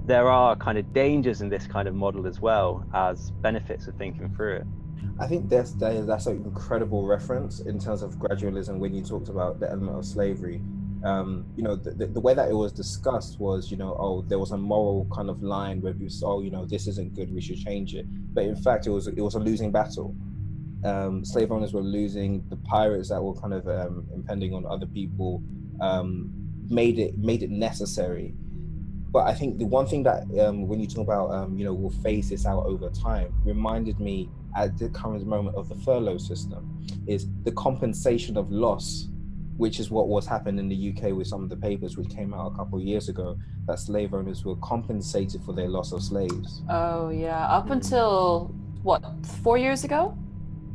there 0.05 0.29
are 0.29 0.55
kind 0.55 0.77
of 0.77 0.93
dangers 0.93 1.41
in 1.41 1.49
this 1.49 1.65
kind 1.65 1.87
of 1.87 1.95
model 1.95 2.27
as 2.27 2.39
well 2.39 2.85
as 2.93 3.31
benefits 3.41 3.87
of 3.87 3.95
thinking 3.95 4.33
through 4.35 4.57
it. 4.57 4.67
I 5.19 5.27
think 5.27 5.49
that's 5.49 5.73
that's 5.73 6.25
an 6.25 6.43
incredible 6.43 7.05
reference 7.05 7.59
in 7.61 7.79
terms 7.79 8.01
of 8.01 8.15
gradualism 8.15 8.77
when 8.79 8.93
you 8.93 9.03
talked 9.03 9.29
about 9.29 9.59
the 9.59 9.69
element 9.69 9.97
of 9.97 10.05
slavery. 10.05 10.61
Um, 11.03 11.45
you 11.55 11.63
know, 11.63 11.75
the, 11.75 12.05
the, 12.05 12.19
way 12.19 12.35
that 12.35 12.47
it 12.47 12.53
was 12.53 12.71
discussed 12.71 13.39
was, 13.39 13.71
you 13.71 13.77
know, 13.77 13.97
oh, 13.99 14.21
there 14.21 14.37
was 14.37 14.51
a 14.51 14.57
moral 14.57 15.07
kind 15.11 15.31
of 15.31 15.41
line 15.41 15.81
where 15.81 15.93
you 15.93 16.09
saw, 16.09 16.35
oh, 16.35 16.41
you 16.43 16.51
know, 16.51 16.63
this 16.63 16.85
isn't 16.85 17.15
good, 17.15 17.33
we 17.33 17.41
should 17.41 17.57
change 17.57 17.95
it. 17.95 18.05
But 18.35 18.43
in 18.43 18.55
fact, 18.55 18.85
it 18.85 18.91
was 18.91 19.07
it 19.07 19.19
was 19.19 19.33
a 19.33 19.39
losing 19.39 19.71
battle. 19.71 20.15
Um, 20.83 21.25
slave 21.25 21.51
owners 21.51 21.73
were 21.73 21.81
losing. 21.81 22.43
The 22.49 22.57
pirates 22.57 23.09
that 23.09 23.21
were 23.21 23.33
kind 23.33 23.53
of 23.53 23.67
um, 23.67 24.07
impending 24.13 24.53
on 24.53 24.65
other 24.67 24.85
people 24.85 25.41
um, 25.81 26.31
made 26.69 26.99
it 26.99 27.17
made 27.17 27.41
it 27.41 27.49
necessary 27.49 28.35
but 29.11 29.27
I 29.27 29.33
think 29.33 29.57
the 29.57 29.65
one 29.65 29.87
thing 29.87 30.03
that 30.03 30.23
um, 30.39 30.67
when 30.67 30.79
you 30.79 30.87
talk 30.87 31.03
about 31.03 31.31
um, 31.31 31.57
you 31.57 31.65
know 31.65 31.73
we'll 31.73 31.91
phase 32.01 32.29
this 32.29 32.45
out 32.45 32.65
over 32.65 32.89
time 32.89 33.33
reminded 33.43 33.99
me 33.99 34.29
at 34.55 34.77
the 34.77 34.89
current 34.89 35.25
moment 35.25 35.55
of 35.55 35.69
the 35.69 35.75
furlough 35.75 36.17
system 36.17 36.85
is 37.07 37.27
the 37.43 37.51
compensation 37.53 38.37
of 38.37 38.51
loss, 38.51 39.07
which 39.57 39.79
is 39.79 39.91
what 39.91 40.07
was 40.07 40.25
happening 40.25 40.59
in 40.59 40.69
the 40.69 40.93
UK 40.93 41.15
with 41.15 41.27
some 41.27 41.43
of 41.43 41.49
the 41.49 41.55
papers 41.55 41.97
which 41.97 42.09
came 42.09 42.33
out 42.33 42.51
a 42.53 42.55
couple 42.55 42.79
of 42.79 42.83
years 42.83 43.09
ago 43.09 43.37
that 43.67 43.79
slave 43.79 44.13
owners 44.13 44.43
were 44.43 44.55
compensated 44.57 45.41
for 45.43 45.53
their 45.53 45.67
loss 45.67 45.91
of 45.91 46.01
slaves. 46.01 46.61
Oh 46.69 47.09
yeah, 47.09 47.45
up 47.45 47.69
until 47.69 48.53
what 48.83 49.03
four 49.43 49.57
years 49.57 49.83
ago? 49.83 50.17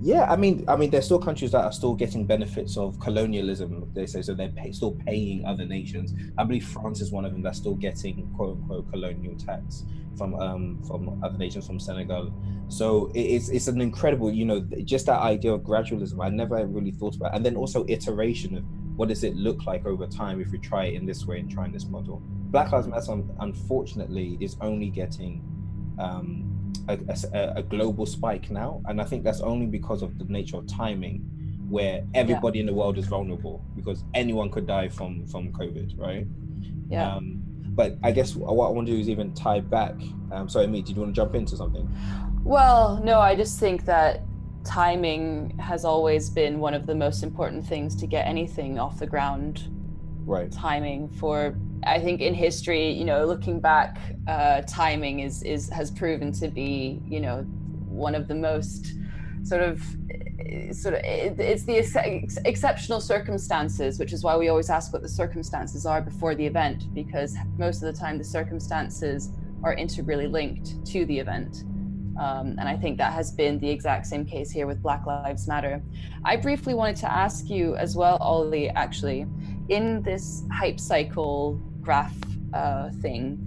Yeah, 0.03 0.30
I 0.30 0.36
mean, 0.36 0.64
I 0.68 0.76
mean, 0.76 0.90
there's 0.90 1.07
still 1.07 1.18
countries 1.18 1.53
that 1.53 1.64
are 1.64 1.72
still 1.72 1.94
getting 1.94 2.26
benefits 2.26 2.76
of 2.76 3.01
colonialism. 3.01 3.90
They 3.94 4.07
say 4.07 4.20
so 4.20 4.34
they're 4.34 4.51
pay, 4.51 4.72
still 4.72 4.92
paying 4.92 5.44
other 5.47 5.64
nations. 5.64 6.12
I 6.36 6.44
believe 6.44 6.66
France 6.66 7.01
is 7.01 7.11
one 7.11 7.24
of 7.24 7.32
them 7.32 7.42
that's 7.42 7.59
still 7.59 7.74
getting 7.74 8.30
quote 8.36 8.59
unquote 8.59 8.90
colonial 8.90 9.36
tax 9.36 9.84
from 10.16 10.34
um 10.34 10.82
from 10.86 11.22
other 11.24 11.38
nations, 11.38 11.66
from 11.66 11.80
Senegal. 11.80 12.32
So 12.68 13.11
it's 13.14 13.49
it's 13.49 13.68
an 13.68 13.80
incredible, 13.80 14.30
you 14.30 14.44
know, 14.44 14.61
just 14.84 15.07
that 15.07 15.20
idea 15.20 15.53
of 15.53 15.62
gradualism. 15.62 16.22
I 16.22 16.28
never 16.28 16.66
really 16.66 16.90
thought 16.90 17.16
about, 17.16 17.34
and 17.34 17.44
then 17.44 17.57
also 17.57 17.86
iteration 17.88 18.59
of 18.59 18.64
what 18.97 19.09
does 19.09 19.24
it 19.24 19.34
look 19.34 19.66
like 19.66 19.86
over 19.86 20.07
time 20.07 20.40
if 20.40 20.51
we 20.51 20.59
try 20.59 20.86
it 20.86 20.94
in 20.94 21.07
this 21.07 21.26
way 21.26 21.38
and 21.38 21.51
try 21.51 21.64
in 21.64 21.72
this 21.72 21.86
model. 21.86 22.22
Black 22.51 22.72
Lives 22.72 22.86
Matter, 22.86 23.22
unfortunately, 23.40 24.36
is 24.40 24.57
only 24.61 24.88
getting 24.88 25.42
um, 25.99 26.55
a, 26.89 26.99
a, 27.32 27.53
a, 27.57 27.62
global 27.62 28.07
spike 28.07 28.51
now, 28.51 28.82
and 28.87 29.01
I 29.01 29.05
think 29.05 29.24
that's 29.24 29.41
only 29.41 29.66
because 29.66 30.03
of 30.03 30.18
the 30.18 30.24
nature 30.24 30.57
of 30.57 30.66
timing, 30.66 31.18
where 31.68 32.05
everybody 32.14 32.59
yeah. 32.59 32.61
in 32.61 32.66
the 32.66 32.74
world 32.74 32.99
is 32.99 33.07
vulnerable 33.07 33.64
because 33.74 34.05
anyone 34.14 34.51
could 34.51 34.66
die 34.66 34.89
from 34.89 35.26
from 35.26 35.53
COVID, 35.53 35.99
right? 35.99 36.26
Yeah. 36.89 37.14
Um, 37.14 37.43
but 37.76 37.99
I 38.03 38.11
guess 38.11 38.34
what 38.34 38.49
I 38.49 38.70
want 38.70 38.87
to 38.87 38.93
do 38.93 38.99
is 38.99 39.09
even 39.09 39.34
tie 39.34 39.61
back. 39.61 39.95
Um, 40.32 40.49
sorry, 40.49 40.66
me. 40.66 40.82
Did 40.82 40.97
you 40.97 41.03
want 41.03 41.14
to 41.14 41.20
jump 41.20 41.34
into 41.34 41.57
something? 41.57 41.89
Well, 42.43 43.01
no. 43.05 43.20
I 43.20 43.37
just 43.37 43.61
think 43.61 43.84
that 43.84 44.22
timing 44.64 45.57
has 45.59 45.84
always 45.84 46.30
been 46.30 46.59
one 46.59 46.74
of 46.74 46.87
the 46.87 46.95
most 46.95 47.22
important 47.22 47.66
things 47.66 47.95
to 47.97 48.07
get 48.07 48.26
anything 48.26 48.78
off 48.78 48.99
the 48.99 49.07
ground. 49.07 49.68
Right. 50.24 50.51
Timing 50.51 51.09
for 51.09 51.57
I 51.84 51.98
think 51.98 52.20
in 52.20 52.34
history, 52.34 52.90
you 52.90 53.04
know, 53.04 53.24
looking 53.24 53.60
back, 53.60 53.98
uh, 54.26 54.62
timing 54.62 55.20
is 55.20 55.42
is 55.42 55.68
has 55.70 55.90
proven 55.90 56.32
to 56.32 56.48
be, 56.48 57.00
you 57.06 57.20
know, 57.20 57.42
one 57.88 58.14
of 58.14 58.28
the 58.28 58.34
most 58.34 58.94
sort 59.42 59.62
of 59.62 59.82
sort 60.72 60.94
of 60.94 61.00
it's 61.04 61.64
the 61.64 61.78
ex- 61.78 62.38
exceptional 62.44 63.00
circumstances 63.00 63.98
which 63.98 64.12
is 64.12 64.22
why 64.22 64.36
we 64.36 64.48
always 64.48 64.70
ask 64.70 64.92
what 64.92 65.02
the 65.02 65.08
circumstances 65.08 65.86
are 65.86 66.00
before 66.00 66.34
the 66.34 66.46
event 66.46 66.92
because 66.94 67.36
most 67.58 67.82
of 67.82 67.92
the 67.92 67.98
time 67.98 68.18
the 68.18 68.24
circumstances 68.24 69.30
are 69.62 69.74
integrally 69.74 70.26
linked 70.26 70.84
to 70.86 71.04
the 71.06 71.18
event 71.18 71.64
um, 72.18 72.56
and 72.58 72.68
i 72.68 72.76
think 72.76 72.98
that 72.98 73.12
has 73.12 73.30
been 73.30 73.58
the 73.58 73.68
exact 73.68 74.06
same 74.06 74.24
case 74.24 74.50
here 74.50 74.66
with 74.66 74.82
black 74.82 75.04
lives 75.06 75.46
matter 75.46 75.82
i 76.24 76.36
briefly 76.36 76.74
wanted 76.74 76.96
to 76.96 77.10
ask 77.10 77.48
you 77.48 77.74
as 77.76 77.96
well 77.96 78.16
ollie 78.20 78.68
actually 78.70 79.26
in 79.68 80.02
this 80.02 80.44
hype 80.52 80.80
cycle 80.80 81.60
graph 81.80 82.16
uh, 82.54 82.90
thing 83.02 83.42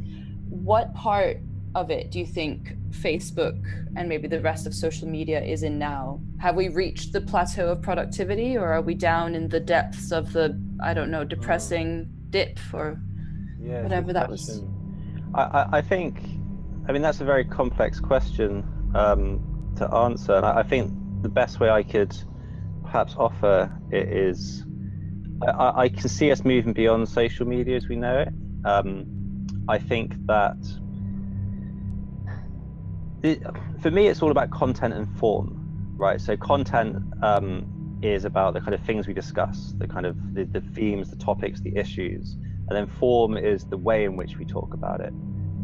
what 0.50 0.94
part 0.94 1.38
of 1.76 1.92
it 1.92 2.12
do 2.12 2.20
you 2.20 2.26
think 2.26 2.76
Facebook 2.90 3.62
and 3.96 4.10
maybe 4.10 4.28
the 4.28 4.42
rest 4.42 4.66
of 4.66 4.74
social 4.74 5.08
media 5.08 5.42
is 5.42 5.64
in 5.64 5.78
now? 5.78 6.20
Have 6.40 6.56
we 6.56 6.70
reached 6.70 7.14
the 7.14 7.22
plateau 7.22 7.70
of 7.70 7.82
productivity 7.82 8.58
or 8.58 8.68
are 8.68 8.82
we 8.82 8.96
down 8.96 9.36
in 9.36 9.48
the 9.48 9.60
depths 9.60 10.12
of 10.12 10.34
the, 10.34 10.60
I 10.82 10.94
don't 10.94 11.12
know, 11.12 11.24
depressing 11.24 12.10
dip 12.30 12.60
or 12.74 13.00
yeah, 13.62 13.84
whatever 13.84 14.14
that 14.14 14.30
was? 14.30 14.64
I, 15.36 15.68
I 15.74 15.82
think, 15.82 16.22
I 16.90 16.92
mean, 16.92 17.04
that's 17.04 17.22
a 17.22 17.24
very 17.24 17.46
complex 17.46 18.00
question 18.00 18.68
um, 18.96 19.74
to 19.78 19.88
answer. 19.94 20.34
And 20.34 20.44
I, 20.44 20.62
I 20.62 20.64
think 20.64 20.92
the 21.22 21.30
best 21.30 21.60
way 21.60 21.70
I 21.70 21.84
could 21.84 22.18
perhaps 22.84 23.16
offer 23.16 23.72
it 23.92 24.10
is 24.10 24.66
I, 25.48 25.84
I, 25.84 25.90
can 25.90 26.10
see 26.10 26.32
us 26.32 26.44
moving 26.44 26.74
beyond 26.74 27.08
social 27.08 27.46
media 27.46 27.78
as 27.78 27.88
we 27.88 27.96
know 27.96 28.22
it. 28.22 28.30
Um, 28.66 29.46
I 29.68 29.78
think 29.78 30.16
that 30.26 30.58
for 33.82 33.92
me, 33.92 34.08
it's 34.08 34.24
all 34.24 34.32
about 34.32 34.50
content 34.50 34.96
and 34.96 35.16
form, 35.20 35.94
right? 35.96 36.20
So 36.20 36.36
content 36.38 37.04
um, 37.22 38.00
is 38.02 38.26
about 38.26 38.56
the 38.56 38.62
kind 38.62 38.74
of 38.74 38.82
things 38.82 39.06
we 39.06 39.14
discuss, 39.14 39.76
the 39.78 39.88
kind 39.88 40.08
of 40.08 40.34
the, 40.34 40.46
the 40.46 40.62
themes, 40.62 41.12
the 41.12 41.18
topics, 41.18 41.62
the 41.62 41.78
issues, 41.78 42.34
and 42.34 42.72
then 42.72 42.88
form 42.88 43.38
is 43.38 43.66
the 43.66 43.78
way 43.78 44.06
in 44.06 44.16
which 44.16 44.38
we 44.38 44.46
talk 44.46 44.74
about 44.74 45.02
it. 45.02 45.14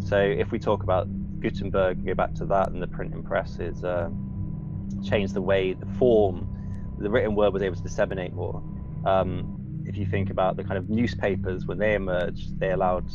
So 0.05 0.19
if 0.19 0.51
we 0.51 0.59
talk 0.59 0.83
about 0.83 1.07
Gutenberg, 1.39 2.05
go 2.05 2.13
back 2.13 2.35
to 2.35 2.45
that, 2.45 2.69
and 2.69 2.81
the 2.81 2.87
printing 2.87 3.23
press 3.23 3.57
is 3.59 3.83
uh, 3.83 4.09
changed 5.03 5.33
the 5.33 5.41
way 5.41 5.73
the 5.73 5.87
form, 5.97 6.47
the 6.99 7.09
written 7.09 7.33
word 7.33 7.53
was 7.53 7.63
able 7.63 7.75
to 7.75 7.81
disseminate 7.81 8.31
more. 8.33 8.63
Um, 9.03 9.83
if 9.85 9.97
you 9.97 10.05
think 10.05 10.29
about 10.29 10.57
the 10.57 10.63
kind 10.63 10.77
of 10.77 10.89
newspapers 10.89 11.65
when 11.65 11.79
they 11.79 11.95
emerged, 11.95 12.59
they 12.59 12.71
allowed 12.71 13.09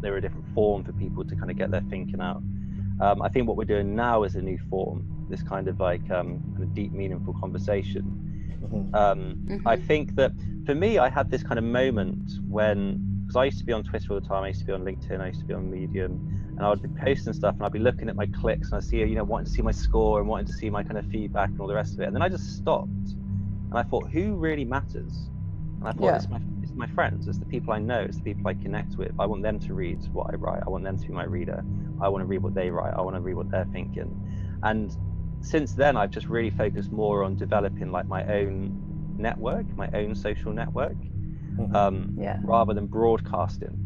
they 0.00 0.10
were 0.10 0.16
a 0.16 0.20
different 0.20 0.46
form 0.54 0.82
for 0.82 0.92
people 0.94 1.24
to 1.24 1.36
kind 1.36 1.50
of 1.50 1.58
get 1.58 1.70
their 1.70 1.82
thinking 1.90 2.22
out. 2.22 2.42
Um, 3.02 3.20
I 3.20 3.28
think 3.28 3.46
what 3.46 3.58
we're 3.58 3.64
doing 3.64 3.94
now 3.94 4.22
is 4.24 4.34
a 4.34 4.40
new 4.40 4.58
form, 4.70 5.26
this 5.28 5.42
kind 5.42 5.68
of 5.68 5.78
like 5.78 6.10
um, 6.10 6.40
kind 6.54 6.62
of 6.62 6.74
deep, 6.74 6.92
meaningful 6.92 7.34
conversation. 7.34 8.58
Mm-hmm. 8.62 8.94
Um, 8.94 9.36
mm-hmm. 9.46 9.68
I 9.68 9.76
think 9.76 10.14
that 10.16 10.32
for 10.64 10.74
me, 10.74 10.98
I 10.98 11.10
had 11.10 11.30
this 11.30 11.42
kind 11.42 11.58
of 11.58 11.64
moment 11.64 12.30
when, 12.48 13.09
because 13.30 13.40
I 13.40 13.44
used 13.44 13.58
to 13.60 13.64
be 13.64 13.72
on 13.72 13.84
Twitter 13.84 14.12
all 14.12 14.18
the 14.18 14.26
time, 14.26 14.42
I 14.42 14.48
used 14.48 14.58
to 14.58 14.66
be 14.66 14.72
on 14.72 14.82
LinkedIn, 14.82 15.20
I 15.20 15.28
used 15.28 15.38
to 15.38 15.46
be 15.46 15.54
on 15.54 15.70
Medium, 15.70 16.54
and 16.56 16.66
I 16.66 16.68
would 16.68 16.82
be 16.82 16.88
posting 17.00 17.32
stuff, 17.32 17.54
and 17.54 17.64
I'd 17.64 17.70
be 17.70 17.78
looking 17.78 18.08
at 18.08 18.16
my 18.16 18.26
clicks, 18.26 18.72
and 18.72 18.74
I 18.74 18.80
see, 18.80 18.96
you 18.96 19.14
know, 19.14 19.22
wanting 19.22 19.46
to 19.46 19.52
see 19.52 19.62
my 19.62 19.70
score 19.70 20.18
and 20.18 20.28
wanting 20.28 20.48
to 20.48 20.52
see 20.52 20.68
my 20.68 20.82
kind 20.82 20.98
of 20.98 21.06
feedback 21.06 21.50
and 21.50 21.60
all 21.60 21.68
the 21.68 21.74
rest 21.76 21.94
of 21.94 22.00
it, 22.00 22.06
and 22.06 22.14
then 22.16 22.22
I 22.22 22.28
just 22.28 22.56
stopped, 22.56 22.88
and 22.90 23.74
I 23.74 23.84
thought, 23.84 24.10
who 24.10 24.34
really 24.34 24.64
matters? 24.64 25.28
And 25.78 25.86
I 25.86 25.92
thought, 25.92 26.06
yeah. 26.06 26.16
it's 26.16 26.28
my 26.28 26.40
it's 26.60 26.72
my 26.72 26.88
friends, 26.88 27.28
it's 27.28 27.38
the 27.38 27.46
people 27.46 27.72
I 27.72 27.78
know, 27.78 28.00
it's 28.00 28.16
the 28.16 28.24
people 28.24 28.48
I 28.48 28.54
connect 28.54 28.96
with. 28.96 29.12
I 29.16 29.26
want 29.26 29.44
them 29.44 29.60
to 29.60 29.74
read 29.74 30.00
what 30.12 30.26
I 30.32 30.34
write. 30.34 30.64
I 30.66 30.68
want 30.68 30.82
them 30.82 30.98
to 30.98 31.06
be 31.06 31.12
my 31.12 31.24
reader. 31.24 31.64
I 32.00 32.08
want 32.08 32.22
to 32.22 32.26
read 32.26 32.42
what 32.42 32.54
they 32.54 32.68
write. 32.70 32.94
I 32.94 33.00
want 33.00 33.14
to 33.14 33.20
read 33.20 33.34
what 33.34 33.48
they're 33.48 33.68
thinking. 33.72 34.10
And 34.64 34.96
since 35.40 35.74
then, 35.74 35.96
I've 35.96 36.10
just 36.10 36.26
really 36.26 36.50
focused 36.50 36.90
more 36.90 37.22
on 37.22 37.36
developing 37.36 37.92
like 37.92 38.06
my 38.06 38.24
own 38.24 39.14
network, 39.16 39.66
my 39.76 39.88
own 39.94 40.16
social 40.16 40.52
network, 40.52 40.96
mm-hmm. 41.66 41.76
um, 41.76 42.16
yeah. 42.18 42.38
rather 42.42 42.74
than 42.74 42.86
broadcasting 42.86 43.78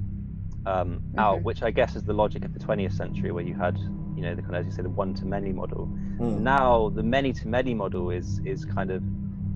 um, 0.66 1.00
mm-hmm. 1.00 1.18
out, 1.18 1.42
which 1.42 1.62
I 1.62 1.70
guess 1.70 1.96
is 1.96 2.02
the 2.04 2.12
logic 2.12 2.44
of 2.44 2.52
the 2.52 2.60
20th 2.60 2.92
century, 2.92 3.30
where 3.30 3.44
you 3.44 3.54
had, 3.54 3.78
you 4.16 4.22
know, 4.22 4.34
the 4.34 4.42
kind 4.42 4.56
of 4.56 4.60
as 4.60 4.66
you 4.66 4.72
say, 4.72 4.82
the 4.82 4.90
one-to-many 4.90 5.52
model. 5.52 5.86
Mm. 6.18 6.40
Now 6.40 6.90
the 6.90 7.02
many-to-many 7.02 7.74
model 7.74 8.10
is 8.10 8.40
is 8.44 8.64
kind 8.64 8.90
of 8.90 9.02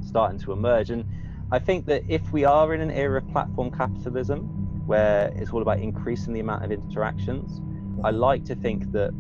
starting 0.01 0.39
to 0.41 0.53
emerge, 0.53 0.91
and 0.91 1.05
I 1.51 1.59
think 1.59 1.87
that 1.87 2.03
if 2.09 2.33
we 2.33 2.45
are 2.45 2.75
in 2.75 2.81
an 2.81 2.91
era 2.91 3.19
of 3.19 3.29
platform 3.29 3.71
capitalism, 3.71 4.87
where 4.87 5.33
it's 5.37 5.51
all 5.51 5.63
about 5.63 5.79
increasing 5.79 6.33
the 6.33 6.41
amount 6.41 6.65
of 6.65 6.73
interactions, 6.73 7.61
I 8.05 8.11
like 8.11 8.45
to 8.47 8.55
think 8.55 8.93
that 8.93 9.13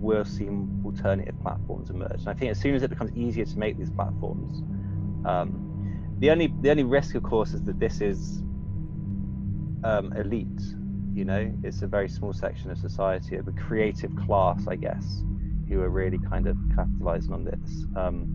we'll 0.00 0.24
see 0.24 0.48
alternative 0.84 1.34
platforms 1.42 1.90
emerge. 1.90 2.20
And 2.20 2.28
I 2.28 2.34
think 2.34 2.50
as 2.50 2.60
soon 2.60 2.74
as 2.74 2.82
it 2.82 2.90
becomes 2.90 3.16
easier 3.16 3.44
to 3.44 3.58
make 3.58 3.78
these 3.78 3.90
platforms, 3.90 4.62
um, 5.24 5.71
the 6.22 6.30
only 6.30 6.54
the 6.60 6.70
only 6.70 6.84
risk, 6.84 7.16
of 7.16 7.24
course, 7.24 7.52
is 7.52 7.64
that 7.64 7.80
this 7.80 8.00
is 8.00 8.42
um, 9.82 10.12
elite. 10.16 10.62
You 11.12 11.24
know, 11.24 11.52
it's 11.64 11.82
a 11.82 11.88
very 11.88 12.08
small 12.08 12.32
section 12.32 12.70
of 12.70 12.78
society, 12.78 13.34
of 13.34 13.48
a 13.48 13.52
creative 13.52 14.14
class, 14.14 14.68
I 14.68 14.76
guess, 14.76 15.24
who 15.68 15.80
are 15.80 15.90
really 15.90 16.20
kind 16.30 16.46
of 16.46 16.56
capitalizing 16.76 17.32
on 17.32 17.44
this, 17.44 17.86
um, 17.96 18.26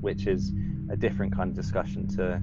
which 0.00 0.26
is 0.26 0.52
a 0.90 0.96
different 0.96 1.32
kind 1.32 1.48
of 1.48 1.54
discussion 1.54 2.08
to 2.16 2.42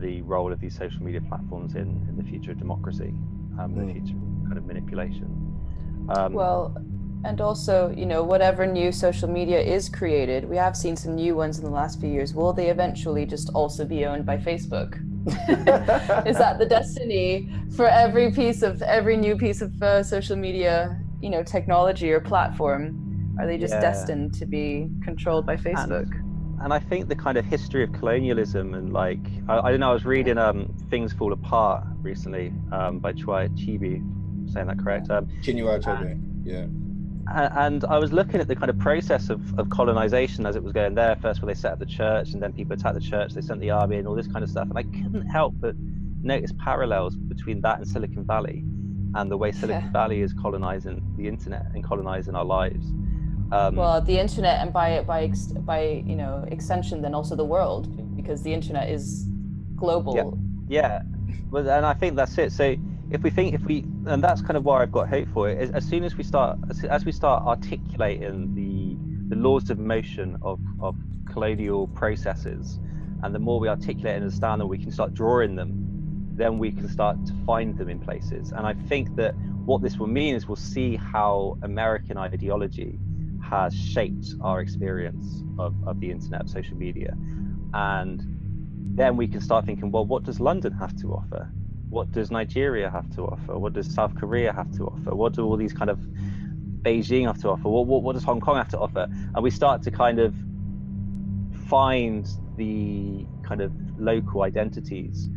the 0.00 0.22
role 0.22 0.52
of 0.52 0.60
these 0.60 0.76
social 0.76 1.02
media 1.02 1.20
platforms 1.20 1.74
in, 1.74 2.06
in 2.08 2.16
the 2.16 2.22
future 2.22 2.52
of 2.52 2.58
democracy, 2.58 3.12
um, 3.58 3.74
mm. 3.74 3.88
the 3.88 3.92
future 3.92 4.14
kind 4.46 4.56
of 4.56 4.66
manipulation. 4.66 5.26
Um, 6.16 6.32
well, 6.32 6.76
and 7.24 7.40
also, 7.40 7.92
you 7.96 8.06
know, 8.06 8.22
whatever 8.22 8.66
new 8.66 8.92
social 8.92 9.28
media 9.28 9.60
is 9.60 9.88
created, 9.88 10.48
we 10.48 10.56
have 10.56 10.76
seen 10.76 10.96
some 10.96 11.14
new 11.14 11.34
ones 11.34 11.58
in 11.58 11.64
the 11.64 11.70
last 11.70 12.00
few 12.00 12.08
years. 12.08 12.32
Will 12.32 12.52
they 12.52 12.70
eventually 12.70 13.26
just 13.26 13.50
also 13.54 13.84
be 13.84 14.06
owned 14.06 14.24
by 14.24 14.36
Facebook? 14.36 14.94
is 16.26 16.38
that 16.38 16.58
the 16.58 16.66
destiny 16.66 17.50
for 17.76 17.86
every 17.86 18.30
piece 18.30 18.62
of 18.62 18.80
every 18.82 19.16
new 19.16 19.36
piece 19.36 19.60
of 19.60 19.82
uh, 19.82 20.02
social 20.02 20.36
media, 20.36 20.98
you 21.20 21.28
know, 21.28 21.42
technology 21.42 22.10
or 22.12 22.20
platform? 22.20 23.36
Are 23.38 23.46
they 23.46 23.58
just 23.58 23.74
yeah. 23.74 23.80
destined 23.80 24.34
to 24.34 24.46
be 24.46 24.88
controlled 25.02 25.44
by 25.44 25.56
Facebook? 25.56 26.10
And, 26.12 26.60
and 26.62 26.72
I 26.72 26.78
think 26.78 27.08
the 27.08 27.16
kind 27.16 27.36
of 27.36 27.44
history 27.44 27.84
of 27.84 27.92
colonialism 27.92 28.74
and 28.74 28.92
like 28.92 29.20
I, 29.48 29.58
I 29.58 29.70
don't 29.70 29.80
know 29.80 29.90
I 29.90 29.92
was 29.92 30.04
reading 30.04 30.38
um 30.38 30.74
Things 30.90 31.12
Fall 31.12 31.32
Apart 31.32 31.84
recently 32.00 32.52
um 32.72 32.98
by 32.98 33.12
Chinua 33.12 33.48
Achebe 33.48 34.52
saying 34.52 34.66
that 34.66 34.78
correct 34.78 35.10
um 35.10 35.26
Chinua 35.42 35.80
Achebe 35.80 36.20
yeah 36.44 36.66
and 37.34 37.84
I 37.84 37.98
was 37.98 38.12
looking 38.12 38.40
at 38.40 38.48
the 38.48 38.56
kind 38.56 38.70
of 38.70 38.78
process 38.78 39.30
of, 39.30 39.58
of 39.58 39.70
colonization 39.70 40.46
as 40.46 40.56
it 40.56 40.62
was 40.62 40.72
going 40.72 40.94
there. 40.94 41.16
First, 41.16 41.42
where 41.42 41.52
they 41.52 41.58
set 41.58 41.72
up 41.72 41.78
the 41.78 41.86
church, 41.86 42.32
and 42.32 42.42
then 42.42 42.52
people 42.52 42.72
attacked 42.74 42.94
the 42.94 43.00
church, 43.00 43.34
they 43.34 43.40
sent 43.40 43.60
the 43.60 43.70
army, 43.70 43.96
and 43.96 44.06
all 44.06 44.14
this 44.14 44.28
kind 44.28 44.42
of 44.42 44.50
stuff. 44.50 44.68
And 44.68 44.78
I 44.78 44.82
couldn't 44.82 45.26
help 45.26 45.54
but 45.58 45.74
notice 46.22 46.52
parallels 46.62 47.16
between 47.16 47.60
that 47.62 47.78
and 47.78 47.86
Silicon 47.86 48.24
Valley, 48.24 48.64
and 49.14 49.30
the 49.30 49.36
way 49.36 49.52
Silicon 49.52 49.84
yeah. 49.84 49.92
Valley 49.92 50.22
is 50.22 50.32
colonizing 50.32 51.02
the 51.16 51.28
internet 51.28 51.66
and 51.74 51.84
colonizing 51.84 52.34
our 52.34 52.44
lives. 52.44 52.86
Um, 53.50 53.76
well, 53.76 54.00
the 54.00 54.18
internet, 54.18 54.60
and 54.60 54.72
by 54.72 55.02
by 55.02 55.32
by 55.60 56.02
you 56.06 56.16
know 56.16 56.44
extension, 56.48 57.02
then 57.02 57.14
also 57.14 57.34
the 57.34 57.44
world, 57.44 58.16
because 58.16 58.42
the 58.42 58.52
internet 58.52 58.90
is 58.90 59.26
global. 59.76 60.38
Yeah, 60.68 60.80
yeah. 60.82 61.02
Well, 61.50 61.68
and 61.68 61.86
I 61.86 61.94
think 61.94 62.16
that's 62.16 62.36
it. 62.36 62.52
So 62.52 62.76
if 63.10 63.22
we 63.22 63.30
think 63.30 63.54
if 63.54 63.62
we 63.62 63.84
and 64.06 64.22
that's 64.22 64.42
kind 64.42 64.56
of 64.56 64.64
why 64.64 64.82
I've 64.82 64.92
got 64.92 65.08
hope 65.08 65.28
for 65.32 65.48
it. 65.48 65.60
Is 65.60 65.70
as 65.70 65.84
soon 65.84 66.04
as 66.04 66.16
we 66.16 66.24
start 66.24 66.58
as, 66.68 66.84
as 66.84 67.04
we 67.04 67.12
start 67.12 67.44
articulating 67.44 68.54
the 68.54 69.34
the 69.34 69.40
laws 69.40 69.70
of 69.70 69.78
motion 69.78 70.36
of 70.42 70.60
of 70.80 70.96
colonial 71.26 71.88
processes, 71.88 72.80
and 73.22 73.34
the 73.34 73.38
more 73.38 73.60
we 73.60 73.68
articulate 73.68 74.14
and 74.14 74.24
understand 74.24 74.60
them, 74.60 74.68
we 74.68 74.78
can 74.78 74.90
start 74.90 75.14
drawing 75.14 75.56
them. 75.56 75.84
Then 76.34 76.58
we 76.58 76.70
can 76.70 76.88
start 76.88 77.24
to 77.26 77.32
find 77.44 77.76
them 77.76 77.88
in 77.88 77.98
places. 77.98 78.52
And 78.52 78.66
I 78.66 78.74
think 78.74 79.16
that 79.16 79.34
what 79.64 79.82
this 79.82 79.96
will 79.98 80.06
mean 80.06 80.34
is 80.34 80.46
we'll 80.46 80.56
see 80.56 80.96
how 80.96 81.58
American 81.62 82.16
ideology 82.16 82.98
has 83.42 83.74
shaped 83.74 84.34
our 84.40 84.60
experience 84.60 85.42
of, 85.58 85.74
of 85.86 85.98
the 85.98 86.10
internet, 86.10 86.48
social 86.48 86.76
media. 86.76 87.16
And 87.74 88.22
then 88.94 89.16
we 89.16 89.26
can 89.26 89.40
start 89.40 89.66
thinking, 89.66 89.90
well, 89.90 90.04
what 90.04 90.22
does 90.22 90.38
London 90.38 90.72
have 90.72 90.94
to 91.00 91.12
offer? 91.12 91.50
What 91.90 92.12
does 92.12 92.30
Nigeria 92.30 92.90
have 92.90 93.08
to 93.16 93.22
offer? 93.22 93.58
What 93.58 93.72
does 93.72 93.92
South 93.92 94.14
Korea 94.14 94.52
have 94.52 94.70
to 94.72 94.84
offer? 94.86 95.14
What 95.14 95.34
do 95.34 95.44
all 95.44 95.56
these 95.56 95.72
kind 95.72 95.90
of 95.90 95.98
Beijing 96.82 97.26
have 97.26 97.40
to 97.42 97.50
offer? 97.50 97.68
What, 97.68 97.86
what, 97.86 98.02
what 98.02 98.12
does 98.14 98.24
Hong 98.24 98.40
Kong 98.40 98.56
have 98.56 98.68
to 98.70 98.78
offer? 98.78 99.06
And 99.34 99.42
we 99.42 99.50
start 99.50 99.82
to 99.82 99.90
kind 99.90 100.18
of 100.18 100.34
find 101.68 102.28
the 102.56 103.26
kind 103.42 103.60
of 103.60 103.72
local 103.98 104.42
identities 104.42 105.28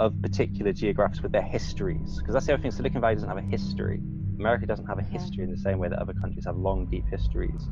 of 0.00 0.20
particular 0.22 0.72
geographies 0.72 1.22
with 1.22 1.32
their 1.32 1.42
histories. 1.42 2.18
Because 2.18 2.34
that's 2.34 2.46
the 2.46 2.54
other 2.54 2.62
thing, 2.62 2.72
Silicon 2.72 3.00
Valley 3.00 3.14
doesn't 3.14 3.28
have 3.28 3.38
a 3.38 3.42
history 3.42 4.00
America 4.42 4.66
doesn't 4.66 4.86
have 4.86 4.98
a 4.98 5.02
history 5.02 5.44
in 5.44 5.50
the 5.50 5.56
same 5.56 5.78
way 5.78 5.88
that 5.88 5.98
other 6.00 6.12
countries 6.12 6.44
have 6.44 6.56
long, 6.56 6.86
deep 6.86 7.08
histories. 7.08 7.68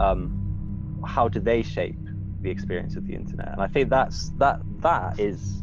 Um, 0.00 1.02
how 1.04 1.28
do 1.28 1.40
they 1.40 1.62
shape 1.62 1.98
the 2.40 2.50
experience 2.50 2.96
of 2.96 3.06
the 3.06 3.14
internet? 3.14 3.52
And 3.52 3.60
I 3.60 3.66
think 3.66 3.90
that's 3.90 4.30
that 4.38 4.60
that 4.80 5.20
is 5.20 5.62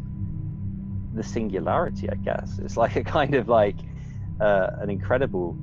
the 1.13 1.23
singularity, 1.23 2.09
I 2.09 2.15
guess. 2.15 2.59
It's 2.59 2.77
like 2.77 2.95
a 2.95 3.03
kind 3.03 3.35
of 3.35 3.47
like 3.47 3.75
uh, 4.39 4.71
an 4.79 4.89
incredible 4.89 5.57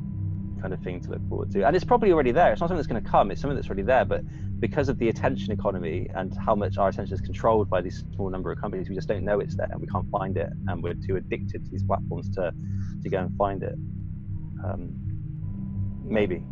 kind 0.61 0.74
of 0.74 0.80
thing 0.80 1.01
to 1.01 1.11
look 1.11 1.28
forward 1.28 1.51
to. 1.53 1.66
And 1.66 1.74
it's 1.74 1.84
probably 1.84 2.12
already 2.12 2.32
there. 2.32 2.53
It's 2.53 2.61
not 2.61 2.68
something 2.68 2.76
that's 2.76 2.86
going 2.86 3.03
to 3.03 3.09
come. 3.09 3.30
It's 3.30 3.40
something 3.40 3.57
that's 3.57 3.68
already 3.68 3.82
there. 3.82 4.05
But 4.05 4.22
because 4.61 4.88
of 4.88 4.98
the 4.98 5.09
attention 5.09 5.53
economy 5.53 6.09
and 6.14 6.36
how 6.36 6.55
much 6.55 6.76
our 6.76 6.88
attention 6.88 7.14
is 7.14 7.20
controlled 7.20 7.70
by 7.70 7.80
these 7.80 8.05
small 8.14 8.28
number 8.30 8.53
of 8.53 8.61
companies, 8.61 8.88
we 8.88 8.94
just 8.94 9.09
don't 9.09 9.24
know 9.24 9.40
it's 9.40 9.57
there 9.57 9.68
and 9.70 9.80
we 9.80 9.86
can't 9.86 10.09
find 10.11 10.36
it. 10.36 10.51
And 10.68 10.82
we're 10.82 10.94
too 10.94 11.16
addicted 11.16 11.64
to 11.64 11.70
these 11.70 11.82
platforms 11.82 12.28
to 12.36 12.53
to 13.03 13.09
go 13.09 13.18
and 13.18 13.36
find 13.36 13.62
it. 13.62 13.74
Um, 14.64 14.92
maybe 16.05 16.42